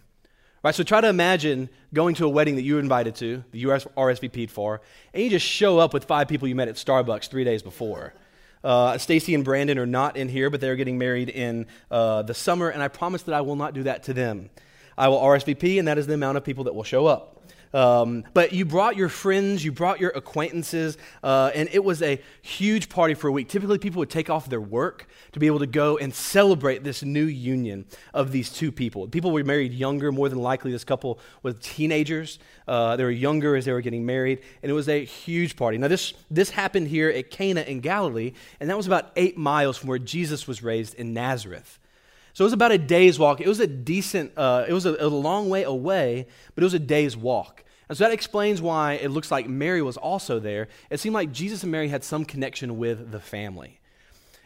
Right, 0.64 0.76
so 0.76 0.84
try 0.84 1.02
to 1.02 1.10
imagine 1.10 1.70
going 1.92 2.14
to 2.16 2.26
a 2.26 2.30
wedding 2.30 2.56
that 2.58 2.62
you 2.62 2.76
were 2.76 2.80
invited 2.80 3.16
to, 3.16 3.44
that 3.52 3.58
you 3.58 3.70
RSVP'd 3.70 4.52
for, 4.52 4.82
and 5.16 5.24
you 5.24 5.32
just 5.32 5.48
show 5.48 5.80
up 5.80 5.92
with 5.92 6.06
five 6.06 6.28
people 6.28 6.48
you 6.48 6.54
met 6.54 6.68
at 6.68 6.76
Starbucks 6.76 7.28
three 7.28 7.44
days 7.44 7.64
before. 7.64 8.14
Uh, 8.64 8.98
Stacy 8.98 9.34
and 9.36 9.44
Brandon 9.44 9.78
are 9.78 9.86
not 9.86 10.18
in 10.18 10.30
here, 10.30 10.50
but 10.50 10.62
they're 10.62 10.76
getting 10.76 10.98
married 10.98 11.30
in 11.30 11.66
uh, 11.90 12.22
the 12.22 12.34
summer, 12.34 12.70
and 12.70 12.82
I 12.82 12.88
promise 12.88 13.24
that 13.24 13.34
I 13.34 13.42
will 13.42 13.56
not 13.56 13.74
do 13.74 13.84
that 13.84 14.04
to 14.04 14.14
them. 14.14 14.50
I 14.98 15.08
will 15.08 15.20
RSVP, 15.20 15.80
and 15.80 15.88
that 15.88 15.98
is 15.98 16.08
the 16.08 16.14
amount 16.14 16.38
of 16.38 16.44
people 16.44 16.66
that 16.66 16.76
will 16.76 16.84
show 16.84 17.08
up. 17.08 17.42
Um, 17.74 18.26
but 18.34 18.52
you 18.52 18.66
brought 18.66 18.96
your 18.96 19.10
friends, 19.10 19.64
you 19.64 19.72
brought 19.72 20.00
your 20.00 20.10
acquaintances, 20.12 20.98
uh, 21.24 21.52
and 21.56 21.70
it 21.72 21.84
was 21.84 22.02
a 22.02 22.22
huge 22.42 22.90
party 22.90 23.14
for 23.14 23.28
a 23.28 23.32
week. 23.32 23.50
Typically, 23.50 23.78
people 23.78 24.00
would 24.00 24.10
take 24.10 24.30
off 24.30 24.50
their 24.50 24.62
work 24.62 25.08
to 25.32 25.40
be 25.40 25.48
able 25.48 25.60
to 25.60 25.68
go 25.68 25.98
and 25.98 26.14
celebrate 26.14 26.84
this 26.84 27.04
new 27.04 27.26
union 27.26 27.86
of 28.14 28.32
these 28.32 28.50
two 28.50 28.72
people. 28.72 29.08
People 29.08 29.32
were 29.32 29.44
married 29.44 29.74
younger, 29.74 30.12
more 30.12 30.30
than 30.30 30.40
likely. 30.40 30.72
This 30.72 30.84
couple 30.84 31.20
was 31.44 31.56
teenagers. 31.62 32.40
Uh, 32.68 32.96
they 32.96 33.04
were 33.04 33.12
younger 33.12 33.56
as 33.56 33.66
they 33.66 33.72
were 33.72 33.82
getting 33.82 34.06
married, 34.06 34.42
and 34.62 34.70
it 34.70 34.74
was 34.74 34.90
a 34.90 35.06
huge 35.06 35.56
party. 35.56 35.78
Now, 35.78 35.88
this, 35.88 36.14
this 36.30 36.50
happened 36.50 36.88
here 36.88 37.10
at 37.10 37.32
Cana 37.32 37.62
in 37.62 37.80
Galilee, 37.80 38.34
and 38.60 38.70
that 38.70 38.78
was 38.78 38.88
about 38.88 39.12
eight 39.16 39.38
miles 39.38 39.78
from 39.78 39.90
where 39.90 40.00
Jesus 40.00 40.48
was 40.48 40.62
raised 40.62 40.96
in 40.96 41.14
Nazareth. 41.14 41.80
So 42.34 42.44
it 42.44 42.48
was 42.48 42.54
about 42.54 42.72
a 42.72 42.78
day's 42.78 43.20
walk. 43.20 43.42
It 43.42 43.48
was 43.48 43.60
a 43.60 43.68
decent, 43.68 44.34
uh, 44.38 44.66
it 44.68 44.74
was 44.74 44.86
a, 44.86 44.96
a 45.00 45.08
long 45.08 45.50
way 45.50 45.64
away, 45.64 46.28
but 46.56 46.64
it 46.64 46.66
was 46.66 46.74
a 46.74 46.80
day's 46.80 47.18
walk. 47.18 47.64
And 47.90 47.98
so 47.98 48.06
that 48.06 48.14
explains 48.14 48.62
why 48.62 48.94
it 48.94 49.10
looks 49.10 49.32
like 49.32 49.50
Mary 49.50 49.82
was 49.82 49.98
also 49.98 50.40
there. 50.40 50.70
It 50.90 51.00
seemed 51.02 51.14
like 51.14 51.32
Jesus 51.32 51.64
and 51.64 51.72
Mary 51.72 51.90
had 51.90 52.04
some 52.04 52.24
connection 52.24 52.78
with 52.78 53.12
the 53.12 53.20
family. 53.20 53.82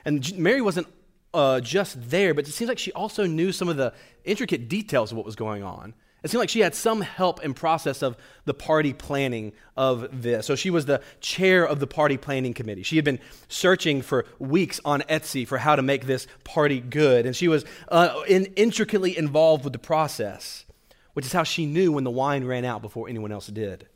And 0.04 0.36
Mary 0.38 0.62
wasn't 0.62 0.88
uh, 1.34 1.60
just 1.60 2.10
there, 2.10 2.34
but 2.34 2.48
it 2.48 2.52
seems 2.52 2.70
like 2.70 2.80
she 2.80 2.92
also 2.94 3.28
knew 3.28 3.52
some 3.52 3.70
of 3.70 3.78
the 3.78 3.94
intricate 4.24 4.68
details 4.68 5.12
of 5.12 5.18
what 5.18 5.26
was 5.26 5.36
going 5.36 5.62
on. 5.62 5.94
It 6.26 6.32
seemed 6.32 6.40
like 6.40 6.50
she 6.50 6.62
had 6.62 6.74
some 6.74 7.02
help 7.02 7.44
in 7.44 7.54
process 7.54 8.02
of 8.02 8.18
the 8.46 8.54
party 8.56 8.94
planning 8.94 9.54
of 9.78 10.24
this. 10.24 10.48
So 10.48 10.56
she 10.56 10.72
was 10.72 10.88
the 10.88 11.04
chair 11.22 11.64
of 11.64 11.80
the 11.80 11.86
party 11.86 12.18
planning 12.18 12.56
committee. 12.56 12.82
She 12.82 12.96
had 12.96 13.06
been 13.06 13.20
searching 13.48 14.02
for 14.02 14.26
weeks 14.40 14.82
on 14.84 15.02
Etsy 15.02 15.48
for 15.48 15.60
how 15.60 15.76
to 15.76 15.84
make 15.84 16.08
this 16.08 16.26
party 16.44 16.80
good, 16.80 17.28
and 17.28 17.36
she 17.36 17.48
was 17.48 17.64
uh, 17.90 18.24
in, 18.28 18.46
intricately 18.56 19.16
involved 19.16 19.64
with 19.64 19.74
the 19.74 19.78
process, 19.80 20.66
which 21.14 21.28
is 21.28 21.32
how 21.32 21.44
she 21.44 21.68
knew 21.68 21.92
when 21.92 22.04
the 22.04 22.10
wine 22.10 22.44
ran 22.44 22.66
out 22.66 22.82
before 22.82 23.08
anyone 23.08 23.32
else 23.32 23.46
did. 23.46 23.88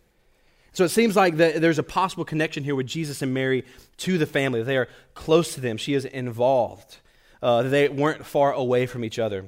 So 0.73 0.83
it 0.83 0.89
seems 0.89 1.15
like 1.15 1.37
the, 1.37 1.53
there's 1.57 1.79
a 1.79 1.83
possible 1.83 2.25
connection 2.25 2.63
here 2.63 2.75
with 2.75 2.85
Jesus 2.85 3.23
and 3.23 3.33
Mary 3.33 3.65
to 3.97 4.19
the 4.19 4.27
family. 4.27 4.61
They 4.61 4.77
are 4.77 4.87
close 5.15 5.55
to 5.55 5.61
them. 5.61 5.77
She 5.77 5.95
is 5.95 6.05
involved. 6.05 6.97
Uh, 7.41 7.63
they 7.63 7.89
weren't 7.89 8.23
far 8.23 8.53
away 8.53 8.85
from 8.85 9.03
each 9.03 9.17
other. 9.17 9.45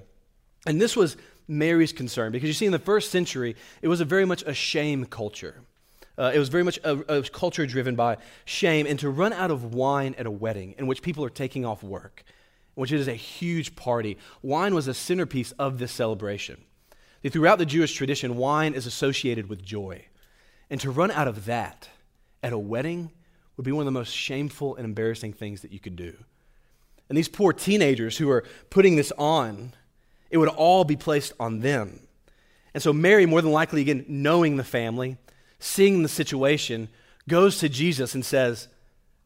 And 0.65 0.79
this 0.79 0.95
was 0.95 1.17
Mary's 1.51 1.91
concern. 1.91 2.31
Because 2.31 2.47
you 2.47 2.53
see, 2.53 2.65
in 2.65 2.71
the 2.71 2.79
first 2.79 3.11
century, 3.11 3.55
it 3.81 3.89
was 3.89 3.99
a 3.99 4.05
very 4.05 4.25
much 4.25 4.41
a 4.43 4.53
shame 4.53 5.05
culture. 5.05 5.55
Uh, 6.17 6.31
it 6.33 6.39
was 6.39 6.49
very 6.49 6.63
much 6.63 6.79
a, 6.83 7.17
a 7.17 7.23
culture 7.23 7.65
driven 7.65 7.95
by 7.95 8.17
shame. 8.45 8.85
And 8.87 8.97
to 8.99 9.09
run 9.09 9.33
out 9.33 9.51
of 9.51 9.73
wine 9.73 10.15
at 10.17 10.25
a 10.25 10.31
wedding 10.31 10.75
in 10.77 10.87
which 10.87 11.01
people 11.01 11.25
are 11.25 11.29
taking 11.29 11.65
off 11.65 11.83
work, 11.83 12.23
which 12.75 12.91
is 12.91 13.07
a 13.07 13.13
huge 13.13 13.75
party, 13.75 14.17
wine 14.41 14.73
was 14.73 14.87
a 14.87 14.93
centerpiece 14.93 15.51
of 15.53 15.77
this 15.77 15.91
celebration. 15.91 16.61
Throughout 17.29 17.59
the 17.59 17.65
Jewish 17.65 17.93
tradition, 17.93 18.37
wine 18.37 18.73
is 18.73 18.85
associated 18.85 19.47
with 19.49 19.63
joy. 19.63 20.05
And 20.69 20.79
to 20.81 20.89
run 20.89 21.11
out 21.11 21.27
of 21.27 21.45
that 21.45 21.89
at 22.41 22.53
a 22.53 22.57
wedding 22.57 23.11
would 23.57 23.65
be 23.65 23.71
one 23.71 23.81
of 23.81 23.85
the 23.85 23.91
most 23.91 24.15
shameful 24.15 24.75
and 24.75 24.85
embarrassing 24.85 25.33
things 25.33 25.61
that 25.61 25.71
you 25.71 25.79
could 25.79 25.95
do. 25.95 26.15
And 27.09 27.17
these 27.17 27.27
poor 27.27 27.51
teenagers 27.51 28.17
who 28.17 28.29
are 28.29 28.45
putting 28.69 28.95
this 28.95 29.11
on, 29.17 29.73
it 30.31 30.37
would 30.37 30.49
all 30.49 30.83
be 30.83 30.95
placed 30.95 31.33
on 31.39 31.59
them. 31.59 31.99
And 32.73 32.81
so 32.81 32.93
Mary, 32.93 33.25
more 33.25 33.41
than 33.41 33.51
likely, 33.51 33.81
again, 33.81 34.05
knowing 34.07 34.57
the 34.57 34.63
family, 34.63 35.17
seeing 35.59 36.01
the 36.01 36.09
situation, 36.09 36.89
goes 37.29 37.59
to 37.59 37.69
Jesus 37.69 38.15
and 38.15 38.25
says, 38.25 38.67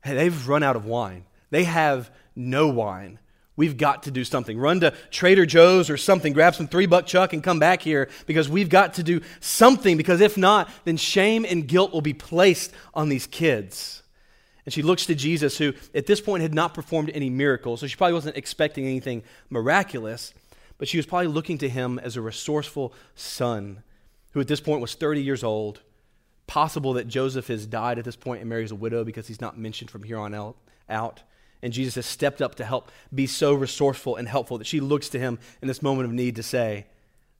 Hey, 0.04 0.16
they've 0.16 0.48
run 0.48 0.64
out 0.64 0.76
of 0.76 0.86
wine. 0.86 1.26
They 1.52 1.64
have 1.64 2.12
no 2.36 2.68
wine. 2.68 3.20
We've 3.58 3.78
got 3.78 4.04
to 4.04 4.12
do 4.12 4.26
something. 4.26 4.58
Run 4.58 4.82
to 4.82 4.94
Trader 5.12 5.46
Joe's 5.46 5.90
or 5.90 5.96
something, 5.96 6.34
grab 6.34 6.56
some 6.56 6.68
three 6.68 6.88
buck 6.88 7.06
chuck 7.06 7.32
and 7.32 7.44
come 7.44 7.58
back 7.58 7.82
here 7.82 8.10
because 8.26 8.50
we've 8.50 8.70
got 8.70 8.96
to 8.96 9.04
do 9.04 9.22
something. 9.40 9.96
Because 9.96 10.20
if 10.20 10.38
not, 10.38 10.70
then 10.84 10.98
shame 10.98 11.46
and 11.48 11.68
guilt 11.68 11.94
will 11.94 12.02
be 12.02 12.14
placed 12.14 12.74
on 12.94 13.08
these 13.08 13.28
kids. 13.28 14.04
And 14.66 14.74
she 14.74 14.82
looks 14.82 15.06
to 15.06 15.16
Jesus, 15.16 15.58
who 15.58 15.74
at 15.94 16.08
this 16.08 16.20
point 16.20 16.42
had 16.42 16.54
not 16.54 16.74
performed 16.74 17.12
any 17.14 17.30
miracles, 17.30 17.80
so 17.80 17.88
she 17.88 17.96
probably 17.96 18.16
wasn't 18.16 18.36
expecting 18.36 18.86
anything 18.86 19.24
miraculous, 19.50 20.34
but 20.77 20.88
she 20.88 20.98
was 20.98 21.05
probably 21.05 21.27
looking 21.27 21.58
to 21.60 21.70
him 21.70 22.00
as 22.00 22.15
a 22.15 22.22
resourceful 22.22 22.94
son 23.15 23.84
who 24.32 24.41
at 24.41 24.48
this 24.48 24.60
point 24.60 24.82
was 24.82 24.94
30 24.96 25.22
years 25.22 25.44
old. 25.44 25.82
Possible 26.48 26.94
that 26.94 27.08
Joseph 27.08 27.48
has 27.48 27.65
died 27.65 27.98
at 27.98 28.05
this 28.05 28.15
point 28.15 28.41
and 28.41 28.50
Mary's 28.50 28.72
a 28.72 28.75
widow 28.75 29.03
because 29.03 29.27
he's 29.27 29.41
not 29.41 29.58
mentioned 29.58 29.89
from 29.89 30.03
here 30.03 30.17
on 30.17 30.53
out. 30.89 31.24
And 31.62 31.74
Jesus 31.74 31.96
has 31.96 32.05
stepped 32.05 32.41
up 32.41 32.55
to 32.55 32.65
help 32.65 32.91
be 33.13 33.25
so 33.25 33.53
resourceful 33.53 34.17
and 34.17 34.27
helpful 34.27 34.58
that 34.58 34.67
she 34.67 34.79
looks 34.79 35.10
to 35.10 35.20
him 35.20 35.39
in 35.62 35.67
this 35.67 35.82
moment 35.82 36.08
of 36.08 36.13
need 36.13 36.36
to 36.36 36.44
say, 36.44 36.86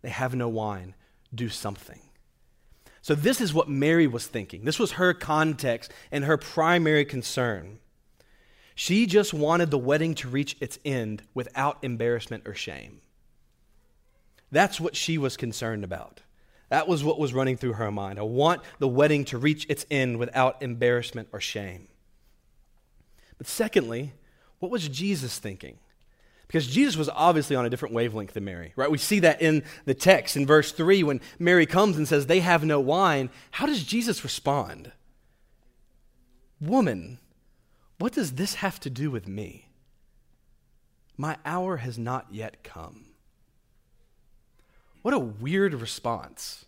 They 0.02 0.10
have 0.10 0.34
no 0.34 0.48
wine, 0.48 0.96
do 1.34 1.50
something. 1.50 2.00
So, 3.02 3.14
this 3.14 3.40
is 3.40 3.54
what 3.54 3.70
Mary 3.70 4.08
was 4.08 4.26
thinking. 4.26 4.64
This 4.66 4.80
was 4.80 4.94
her 4.94 5.14
context 5.14 5.92
and 6.12 6.24
her 6.24 6.38
primary 6.38 7.06
concern. 7.06 7.78
She 8.74 9.06
just 9.06 9.32
wanted 9.32 9.70
the 9.70 9.78
wedding 9.78 10.16
to 10.16 10.28
reach 10.28 10.58
its 10.60 10.80
end 10.84 11.22
without 11.36 11.78
embarrassment 11.84 12.48
or 12.48 12.56
shame. 12.56 13.02
That's 14.56 14.80
what 14.80 14.96
she 14.96 15.18
was 15.18 15.36
concerned 15.36 15.84
about. 15.84 16.22
That 16.70 16.88
was 16.88 17.04
what 17.04 17.20
was 17.20 17.34
running 17.34 17.58
through 17.58 17.74
her 17.74 17.92
mind. 17.92 18.18
I 18.18 18.22
want 18.22 18.62
the 18.80 18.88
wedding 18.88 19.26
to 19.26 19.38
reach 19.38 19.66
its 19.68 19.86
end 19.92 20.18
without 20.18 20.62
embarrassment 20.64 21.28
or 21.34 21.42
shame. 21.42 21.90
But 23.38 23.48
secondly, 23.48 24.14
what 24.60 24.72
was 24.72 24.88
Jesus 24.88 25.40
thinking? 25.40 25.78
Because 26.48 26.68
Jesus 26.68 26.96
was 26.96 27.10
obviously 27.10 27.58
on 27.58 27.66
a 27.66 27.70
different 27.70 27.94
wavelength 27.94 28.34
than 28.34 28.46
Mary, 28.46 28.72
right? 28.78 28.90
We 28.90 28.98
see 28.98 29.20
that 29.20 29.42
in 29.42 29.62
the 29.84 29.94
text 29.94 30.38
in 30.38 30.48
verse 30.48 30.72
3 30.72 31.04
when 31.04 31.20
Mary 31.38 31.66
comes 31.66 31.98
and 31.98 32.08
says, 32.08 32.28
They 32.28 32.40
have 32.40 32.64
no 32.64 32.80
wine. 32.80 33.32
How 33.52 33.66
does 33.66 33.84
Jesus 33.84 34.24
respond? 34.24 34.94
Woman, 36.62 37.20
what 37.98 38.14
does 38.14 38.32
this 38.32 38.56
have 38.56 38.80
to 38.80 38.90
do 38.90 39.12
with 39.12 39.28
me? 39.28 39.68
My 41.18 41.36
hour 41.44 41.76
has 41.78 41.98
not 41.98 42.28
yet 42.32 42.64
come. 42.64 43.08
What 45.06 45.14
a 45.14 45.20
weird 45.20 45.76
response. 45.76 46.66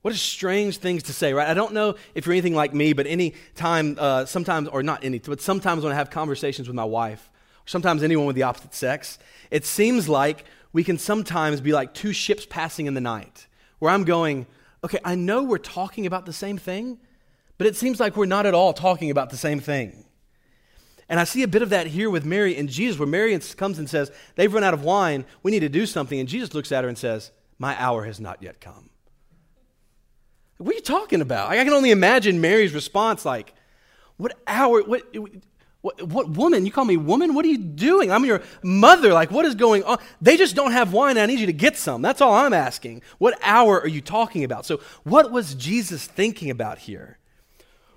What 0.00 0.12
a 0.12 0.16
strange 0.16 0.78
things 0.78 1.04
to 1.04 1.12
say, 1.12 1.32
right? 1.32 1.46
I 1.46 1.54
don't 1.54 1.72
know 1.72 1.94
if 2.16 2.26
you're 2.26 2.32
anything 2.32 2.56
like 2.56 2.74
me, 2.74 2.94
but 2.94 3.06
any 3.06 3.34
time, 3.54 3.96
uh, 3.96 4.24
sometimes, 4.24 4.66
or 4.66 4.82
not 4.82 5.04
any, 5.04 5.20
but 5.20 5.40
sometimes 5.40 5.84
when 5.84 5.92
I 5.92 5.94
have 5.94 6.10
conversations 6.10 6.66
with 6.66 6.74
my 6.74 6.84
wife, 6.84 7.30
or 7.64 7.68
sometimes 7.68 8.02
anyone 8.02 8.26
with 8.26 8.34
the 8.34 8.42
opposite 8.42 8.74
sex, 8.74 9.20
it 9.52 9.64
seems 9.64 10.08
like 10.08 10.46
we 10.72 10.82
can 10.82 10.98
sometimes 10.98 11.60
be 11.60 11.72
like 11.72 11.94
two 11.94 12.12
ships 12.12 12.44
passing 12.44 12.86
in 12.86 12.94
the 12.94 13.00
night, 13.00 13.46
where 13.78 13.92
I'm 13.92 14.02
going, 14.02 14.48
okay, 14.82 14.98
I 15.04 15.14
know 15.14 15.44
we're 15.44 15.58
talking 15.58 16.06
about 16.06 16.26
the 16.26 16.32
same 16.32 16.58
thing, 16.58 16.98
but 17.56 17.68
it 17.68 17.76
seems 17.76 18.00
like 18.00 18.16
we're 18.16 18.26
not 18.26 18.46
at 18.46 18.54
all 18.54 18.72
talking 18.72 19.12
about 19.12 19.30
the 19.30 19.36
same 19.36 19.60
thing. 19.60 20.06
And 21.12 21.20
I 21.20 21.24
see 21.24 21.42
a 21.42 21.46
bit 21.46 21.60
of 21.60 21.68
that 21.68 21.88
here 21.88 22.08
with 22.08 22.24
Mary 22.24 22.56
and 22.56 22.70
Jesus, 22.70 22.98
where 22.98 23.06
Mary 23.06 23.38
comes 23.58 23.78
and 23.78 23.86
says, 23.88 24.10
They've 24.34 24.52
run 24.52 24.64
out 24.64 24.72
of 24.72 24.82
wine. 24.82 25.26
We 25.42 25.50
need 25.50 25.60
to 25.60 25.68
do 25.68 25.84
something. 25.84 26.18
And 26.18 26.26
Jesus 26.26 26.54
looks 26.54 26.72
at 26.72 26.84
her 26.84 26.88
and 26.88 26.96
says, 26.96 27.32
My 27.58 27.78
hour 27.78 28.04
has 28.04 28.18
not 28.18 28.42
yet 28.42 28.62
come. 28.62 28.88
What 30.56 30.72
are 30.72 30.74
you 30.74 30.80
talking 30.80 31.20
about? 31.20 31.50
I 31.50 31.64
can 31.64 31.74
only 31.74 31.90
imagine 31.90 32.40
Mary's 32.40 32.72
response 32.72 33.26
like, 33.26 33.52
What 34.16 34.38
hour? 34.46 34.82
What, 34.84 35.02
what, 35.82 36.02
what, 36.02 36.30
woman? 36.30 36.64
You 36.64 36.72
call 36.72 36.86
me 36.86 36.96
woman? 36.96 37.34
What 37.34 37.44
are 37.44 37.48
you 37.48 37.58
doing? 37.58 38.10
I'm 38.10 38.24
your 38.24 38.40
mother. 38.62 39.12
Like, 39.12 39.30
what 39.30 39.44
is 39.44 39.54
going 39.54 39.84
on? 39.84 39.98
They 40.22 40.38
just 40.38 40.56
don't 40.56 40.72
have 40.72 40.94
wine. 40.94 41.18
I 41.18 41.26
need 41.26 41.40
you 41.40 41.46
to 41.46 41.52
get 41.52 41.76
some. 41.76 42.00
That's 42.00 42.22
all 42.22 42.32
I'm 42.32 42.54
asking. 42.54 43.02
What 43.18 43.38
hour 43.42 43.78
are 43.78 43.86
you 43.86 44.00
talking 44.00 44.44
about? 44.44 44.64
So, 44.64 44.80
what 45.04 45.30
was 45.30 45.54
Jesus 45.56 46.06
thinking 46.06 46.48
about 46.48 46.78
here? 46.78 47.18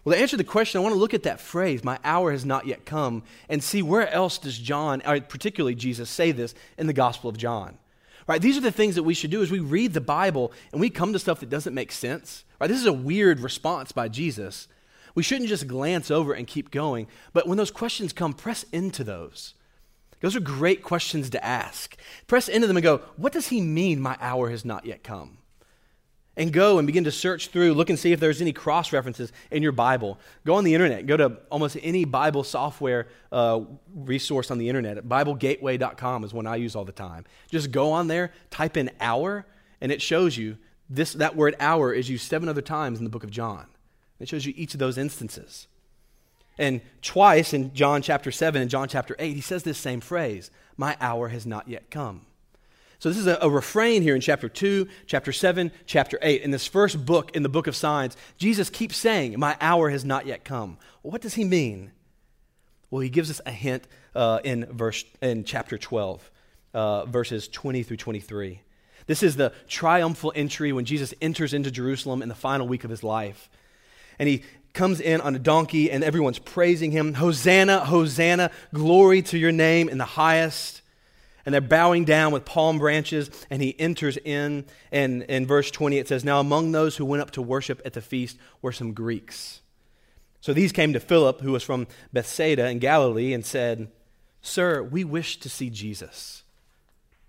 Well, 0.05 0.15
to 0.15 0.21
answer 0.21 0.37
the 0.37 0.43
question, 0.43 0.79
I 0.79 0.83
want 0.83 0.93
to 0.93 0.99
look 0.99 1.15
at 1.15 1.23
that 1.23 1.41
phrase, 1.41 1.83
my 1.83 1.97
hour 2.03 2.31
has 2.31 2.45
not 2.45 2.67
yet 2.67 2.85
come, 2.85 3.23
and 3.49 3.63
see 3.63 3.81
where 3.81 4.07
else 4.07 4.37
does 4.37 4.57
John, 4.57 5.01
or 5.03 5.19
particularly 5.19 5.73
Jesus, 5.73 6.11
say 6.11 6.31
this 6.31 6.53
in 6.77 6.85
the 6.85 6.93
Gospel 6.93 7.29
of 7.29 7.37
John. 7.37 7.79
Right? 8.27 8.41
These 8.41 8.57
are 8.57 8.61
the 8.61 8.71
things 8.71 8.95
that 8.95 9.03
we 9.03 9.15
should 9.15 9.31
do 9.31 9.41
as 9.41 9.51
we 9.51 9.59
read 9.59 9.93
the 9.93 10.01
Bible 10.01 10.51
and 10.71 10.79
we 10.79 10.89
come 10.89 11.13
to 11.13 11.19
stuff 11.19 11.39
that 11.41 11.49
doesn't 11.49 11.73
make 11.73 11.91
sense. 11.91 12.43
Right? 12.59 12.67
This 12.67 12.79
is 12.79 12.85
a 12.85 12.93
weird 12.93 13.39
response 13.39 13.91
by 13.91 14.07
Jesus. 14.07 14.67
We 15.15 15.23
shouldn't 15.23 15.49
just 15.49 15.67
glance 15.67 16.11
over 16.11 16.33
and 16.33 16.45
keep 16.45 16.71
going, 16.71 17.07
but 17.33 17.47
when 17.47 17.57
those 17.57 17.71
questions 17.71 18.13
come, 18.13 18.33
press 18.33 18.63
into 18.71 19.03
those. 19.03 19.53
Those 20.21 20.35
are 20.35 20.39
great 20.39 20.83
questions 20.83 21.29
to 21.31 21.43
ask. 21.43 21.95
Press 22.27 22.47
into 22.47 22.67
them 22.67 22.77
and 22.77 22.83
go, 22.83 23.01
what 23.15 23.33
does 23.33 23.47
he 23.47 23.61
mean 23.61 23.99
my 23.99 24.17
hour 24.19 24.49
has 24.49 24.65
not 24.65 24.85
yet 24.85 25.03
come? 25.03 25.37
And 26.37 26.51
go 26.51 26.77
and 26.77 26.85
begin 26.85 27.05
to 27.05 27.11
search 27.11 27.47
through, 27.47 27.73
look 27.73 27.89
and 27.89 27.97
see 27.97 28.11
if 28.11 28.19
there's 28.19 28.41
any 28.41 28.51
cross 28.51 28.91
references 28.91 29.31
in 29.51 29.63
your 29.63 29.71
Bible. 29.71 30.19
Go 30.45 30.55
on 30.55 30.65
the 30.65 30.73
internet, 30.73 31.05
go 31.05 31.15
to 31.15 31.37
almost 31.49 31.77
any 31.81 32.03
Bible 32.03 32.43
software 32.43 33.07
uh, 33.31 33.61
resource 33.93 34.51
on 34.51 34.57
the 34.57 34.67
internet. 34.67 34.97
BibleGateway.com 35.07 36.23
is 36.25 36.33
one 36.33 36.45
I 36.45 36.57
use 36.57 36.75
all 36.75 36.83
the 36.83 36.91
time. 36.91 37.23
Just 37.49 37.71
go 37.71 37.91
on 37.93 38.07
there, 38.07 38.33
type 38.49 38.75
in 38.75 38.91
hour, 38.99 39.45
and 39.79 39.91
it 39.91 40.01
shows 40.01 40.35
you 40.35 40.57
this, 40.89 41.13
that 41.13 41.35
word 41.35 41.55
hour 41.59 41.93
is 41.93 42.09
used 42.09 42.27
seven 42.27 42.49
other 42.49 42.61
times 42.61 42.97
in 42.97 43.05
the 43.05 43.09
book 43.09 43.23
of 43.23 43.31
John. 43.31 43.67
It 44.19 44.27
shows 44.27 44.45
you 44.45 44.53
each 44.55 44.73
of 44.73 44.79
those 44.79 44.97
instances. 44.97 45.67
And 46.57 46.81
twice 47.01 47.53
in 47.53 47.73
John 47.73 48.01
chapter 48.01 48.31
7 48.31 48.61
and 48.61 48.71
John 48.71 48.87
chapter 48.87 49.15
8, 49.19 49.35
he 49.35 49.41
says 49.41 49.63
this 49.63 49.77
same 49.77 50.01
phrase 50.01 50.51
My 50.77 50.95
hour 51.01 51.29
has 51.29 51.45
not 51.45 51.67
yet 51.67 51.89
come. 51.89 52.25
So, 52.99 53.09
this 53.09 53.17
is 53.17 53.27
a, 53.27 53.37
a, 53.41 53.49
refrain 53.49 54.01
here 54.01 54.15
in 54.15 54.21
chapter 54.21 54.47
2, 54.47 54.87
chapter 55.05 55.31
7, 55.31 55.71
chapter 55.85 56.17
8. 56.21 56.41
In 56.41 56.51
this 56.51 56.65
first 56.65 57.05
book, 57.05 57.35
in 57.35 57.43
the 57.43 57.49
book 57.49 57.67
of 57.67 57.75
signs, 57.75 58.15
Jesus 58.37 58.69
keeps 58.69 58.95
saying, 58.97 59.37
My 59.37 59.57
hour 59.59 59.89
has 59.89 60.05
not 60.05 60.25
yet 60.25 60.43
come. 60.43 60.77
Well, 61.03 61.11
what 61.11 61.21
does 61.21 61.33
he 61.33 61.43
mean? 61.43 61.91
Well, 62.89 63.01
he 63.01 63.09
gives 63.09 63.29
us 63.29 63.41
a 63.45 63.51
hint 63.51 63.87
uh, 64.15 64.39
in, 64.43 64.65
verse, 64.65 65.03
in 65.21 65.43
chapter 65.43 65.77
12, 65.77 66.31
uh, 66.73 67.05
verses 67.05 67.47
20 67.47 67.83
through 67.83 67.97
23. 67.97 68.61
This 69.07 69.21
is 69.21 69.35
the 69.35 69.53
triumphal 69.67 70.31
entry 70.35 70.71
when 70.71 70.85
Jesus 70.85 71.13
enters 71.21 71.53
into 71.53 71.69
Jerusalem 71.69 72.21
in 72.21 72.29
the 72.29 72.35
final 72.35 72.67
week 72.67 72.83
of 72.83 72.89
his 72.89 73.03
life. 73.03 73.49
And 74.17 74.29
he 74.29 74.43
comes 74.73 74.99
in 74.99 75.21
on 75.21 75.35
a 75.35 75.39
donkey, 75.39 75.91
and 75.91 76.03
everyone's 76.03 76.39
praising 76.39 76.91
him 76.91 77.13
Hosanna, 77.13 77.85
Hosanna, 77.85 78.51
glory 78.73 79.21
to 79.23 79.37
your 79.37 79.51
name 79.51 79.89
in 79.89 79.97
the 79.97 80.05
highest. 80.05 80.81
And 81.45 81.53
they're 81.53 81.61
bowing 81.61 82.05
down 82.05 82.31
with 82.31 82.43
palm 82.43 82.79
branches, 82.79 83.29
and 83.49 83.61
he 83.61 83.79
enters 83.79 84.17
in. 84.17 84.65
And 84.91 85.23
in 85.23 85.45
verse 85.45 85.69
20, 85.69 85.99
it 85.99 86.07
says, 86.07 86.23
Now 86.23 86.39
among 86.39 86.71
those 86.71 86.97
who 86.97 87.05
went 87.05 87.21
up 87.21 87.31
to 87.31 87.41
worship 87.41 87.81
at 87.85 87.93
the 87.93 88.01
feast 88.01 88.37
were 88.61 88.71
some 88.71 88.93
Greeks. 88.93 89.61
So 90.41 90.53
these 90.53 90.71
came 90.71 90.93
to 90.93 90.99
Philip, 90.99 91.41
who 91.41 91.51
was 91.51 91.63
from 91.63 91.87
Bethsaida 92.13 92.67
in 92.67 92.79
Galilee, 92.79 93.33
and 93.33 93.45
said, 93.45 93.91
Sir, 94.41 94.83
we 94.83 95.03
wish 95.03 95.39
to 95.39 95.49
see 95.49 95.69
Jesus. 95.69 96.43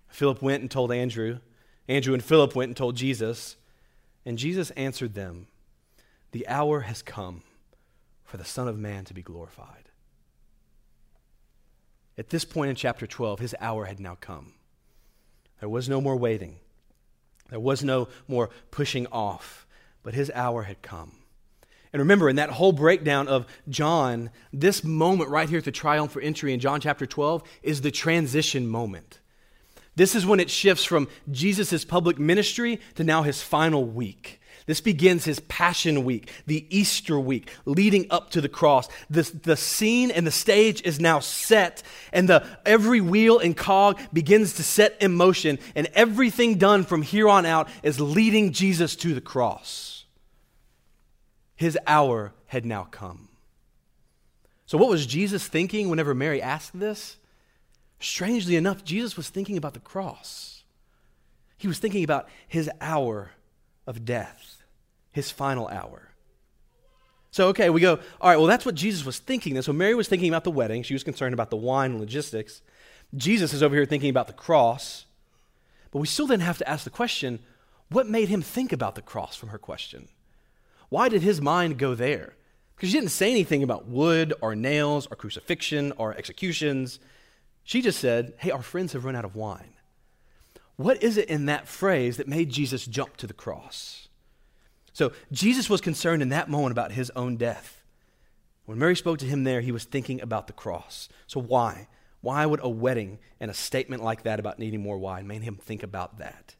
Philip 0.07 0.41
went 0.41 0.61
and 0.61 0.71
told 0.71 0.91
Andrew. 0.91 1.39
Andrew 1.87 2.13
and 2.13 2.23
Philip 2.23 2.55
went 2.55 2.69
and 2.69 2.77
told 2.77 2.95
Jesus. 2.95 3.55
And 4.25 4.37
Jesus 4.37 4.71
answered 4.71 5.13
them, 5.13 5.47
The 6.31 6.47
hour 6.47 6.81
has 6.81 7.01
come 7.01 7.43
for 8.23 8.37
the 8.37 8.45
Son 8.45 8.67
of 8.67 8.77
Man 8.77 9.05
to 9.05 9.13
be 9.13 9.21
glorified. 9.21 9.86
At 12.17 12.29
this 12.29 12.45
point 12.45 12.69
in 12.69 12.75
chapter 12.75 13.05
12, 13.05 13.39
his 13.39 13.55
hour 13.59 13.85
had 13.85 13.99
now 13.99 14.17
come. 14.19 14.53
There 15.59 15.69
was 15.69 15.89
no 15.89 16.01
more 16.01 16.15
waiting, 16.15 16.57
there 17.49 17.59
was 17.59 17.83
no 17.83 18.07
more 18.27 18.49
pushing 18.71 19.07
off, 19.07 19.65
but 20.03 20.13
his 20.13 20.31
hour 20.33 20.63
had 20.63 20.81
come. 20.81 21.13
And 21.93 22.01
remember, 22.01 22.29
in 22.29 22.35
that 22.35 22.49
whole 22.49 22.73
breakdown 22.73 23.27
of 23.27 23.47
John, 23.69 24.29
this 24.51 24.83
moment 24.83 25.29
right 25.29 25.47
here 25.47 25.59
at 25.59 25.63
the 25.63 25.71
triumphal 25.71 26.21
entry 26.23 26.53
in 26.53 26.59
John 26.59 26.81
chapter 26.81 27.05
12 27.05 27.43
is 27.63 27.81
the 27.81 27.91
transition 27.91 28.67
moment. 28.67 29.19
This 29.95 30.13
is 30.13 30.25
when 30.25 30.39
it 30.39 30.51
shifts 30.51 30.83
from 30.83 31.07
Jesus' 31.31 31.85
public 31.85 32.19
ministry 32.19 32.79
to 32.95 33.03
now 33.03 33.23
his 33.23 33.41
final 33.41 33.83
week. 33.83 34.36
This 34.67 34.81
begins 34.81 35.25
his 35.25 35.39
Passion 35.39 36.03
Week, 36.03 36.29
the 36.45 36.65
Easter 36.69 37.17
week 37.19 37.49
leading 37.65 38.05
up 38.09 38.29
to 38.31 38.41
the 38.41 38.49
cross. 38.49 38.87
The, 39.09 39.23
the 39.43 39.57
scene 39.57 40.11
and 40.11 40.27
the 40.27 40.31
stage 40.31 40.81
is 40.83 40.99
now 40.99 41.19
set, 41.19 41.81
and 42.13 42.27
the, 42.27 42.45
every 42.65 43.01
wheel 43.01 43.39
and 43.39 43.55
cog 43.55 43.99
begins 44.11 44.53
to 44.53 44.63
set 44.63 45.01
in 45.01 45.15
motion, 45.15 45.57
and 45.73 45.87
everything 45.93 46.57
done 46.57 46.83
from 46.83 47.01
here 47.01 47.29
on 47.29 47.45
out 47.45 47.69
is 47.81 47.99
leading 47.99 48.51
Jesus 48.51 48.95
to 48.97 49.15
the 49.15 49.21
cross. 49.21 50.03
His 51.55 51.77
hour 51.87 52.33
had 52.47 52.65
now 52.65 52.83
come. 52.91 53.29
So, 54.65 54.77
what 54.77 54.89
was 54.89 55.05
Jesus 55.05 55.47
thinking 55.47 55.89
whenever 55.89 56.13
Mary 56.13 56.41
asked 56.41 56.77
this? 56.77 57.15
Strangely 57.99 58.57
enough, 58.57 58.83
Jesus 58.83 59.15
was 59.15 59.29
thinking 59.29 59.55
about 59.55 59.73
the 59.73 59.79
cross. 59.79 60.63
He 61.57 61.69
was 61.69 61.79
thinking 61.79 62.03
about 62.03 62.27
his 62.47 62.69
hour 62.81 63.31
of 63.87 64.03
death, 64.03 64.56
his 65.17 65.31
final 65.31 65.67
hour. 65.67 66.09
So, 67.31 67.49
okay, 67.49 67.69
we 67.69 67.81
go, 67.81 67.99
all 68.21 68.29
right, 68.29 68.37
well, 68.37 68.45
that's 68.45 68.65
what 68.65 68.75
Jesus 68.75 69.05
was 69.05 69.19
thinking. 69.19 69.59
So, 69.61 69.73
Mary 69.73 69.95
was 69.95 70.07
thinking 70.07 70.29
about 70.29 70.45
the 70.45 70.51
wedding. 70.51 70.83
She 70.83 70.93
was 70.93 71.03
concerned 71.03 71.33
about 71.33 71.49
the 71.49 71.57
wine 71.57 71.99
logistics. 71.99 72.61
Jesus 73.15 73.51
is 73.51 73.61
over 73.61 73.75
here 73.75 73.85
thinking 73.85 74.09
about 74.09 74.27
the 74.27 74.33
cross. 74.33 75.05
But 75.91 75.99
we 75.99 76.07
still 76.07 76.27
then 76.27 76.39
have 76.39 76.57
to 76.59 76.69
ask 76.69 76.83
the 76.83 76.89
question 76.89 77.39
what 77.89 78.07
made 78.07 78.29
him 78.29 78.41
think 78.41 78.71
about 78.71 78.95
the 78.95 79.01
cross 79.01 79.35
from 79.35 79.49
her 79.49 79.57
question? 79.57 80.09
Why 80.89 81.09
did 81.09 81.21
his 81.21 81.41
mind 81.41 81.77
go 81.77 81.95
there? 81.95 82.35
Because 82.75 82.89
she 82.89 82.97
didn't 82.97 83.11
say 83.11 83.31
anything 83.31 83.63
about 83.63 83.87
wood 83.87 84.33
or 84.41 84.55
nails 84.55 85.07
or 85.09 85.15
crucifixion 85.15 85.93
or 85.97 86.15
executions. 86.15 86.99
She 87.63 87.81
just 87.81 87.99
said, 87.99 88.33
hey, 88.37 88.51
our 88.51 88.61
friends 88.61 88.93
have 88.93 89.05
run 89.05 89.15
out 89.15 89.25
of 89.25 89.35
wine. 89.35 89.73
What 90.75 91.01
is 91.01 91.17
it 91.17 91.29
in 91.29 91.47
that 91.47 91.67
phrase 91.67 92.17
that 92.17 92.27
made 92.27 92.51
Jesus 92.51 92.85
jump 92.85 93.17
to 93.17 93.27
the 93.27 93.33
cross? 93.33 94.06
So 94.97 95.11
Jesus 95.31 95.69
was 95.69 95.79
concerned 95.79 96.23
in 96.23 96.29
that 96.29 96.49
moment 96.49 96.71
about 96.71 96.91
his 96.91 97.11
own 97.11 97.37
death. 97.37 97.83
When 98.65 98.79
Mary 98.79 98.95
spoke 98.95 99.19
to 99.19 99.27
him 99.27 99.43
there, 99.43 99.61
he 99.61 99.71
was 99.71 99.83
thinking 99.83 100.19
about 100.21 100.47
the 100.47 100.53
cross. 100.53 101.07
So 101.27 101.39
why? 101.39 101.87
Why 102.21 102.47
would 102.47 102.61
a 102.63 102.67
wedding 102.67 103.19
and 103.39 103.51
a 103.51 103.53
statement 103.53 104.03
like 104.03 104.23
that 104.23 104.39
about 104.39 104.57
needing 104.57 104.81
more 104.81 104.97
wine 104.97 105.27
make 105.27 105.43
him 105.43 105.57
think 105.57 105.83
about 105.83 106.17
that? 106.17 106.55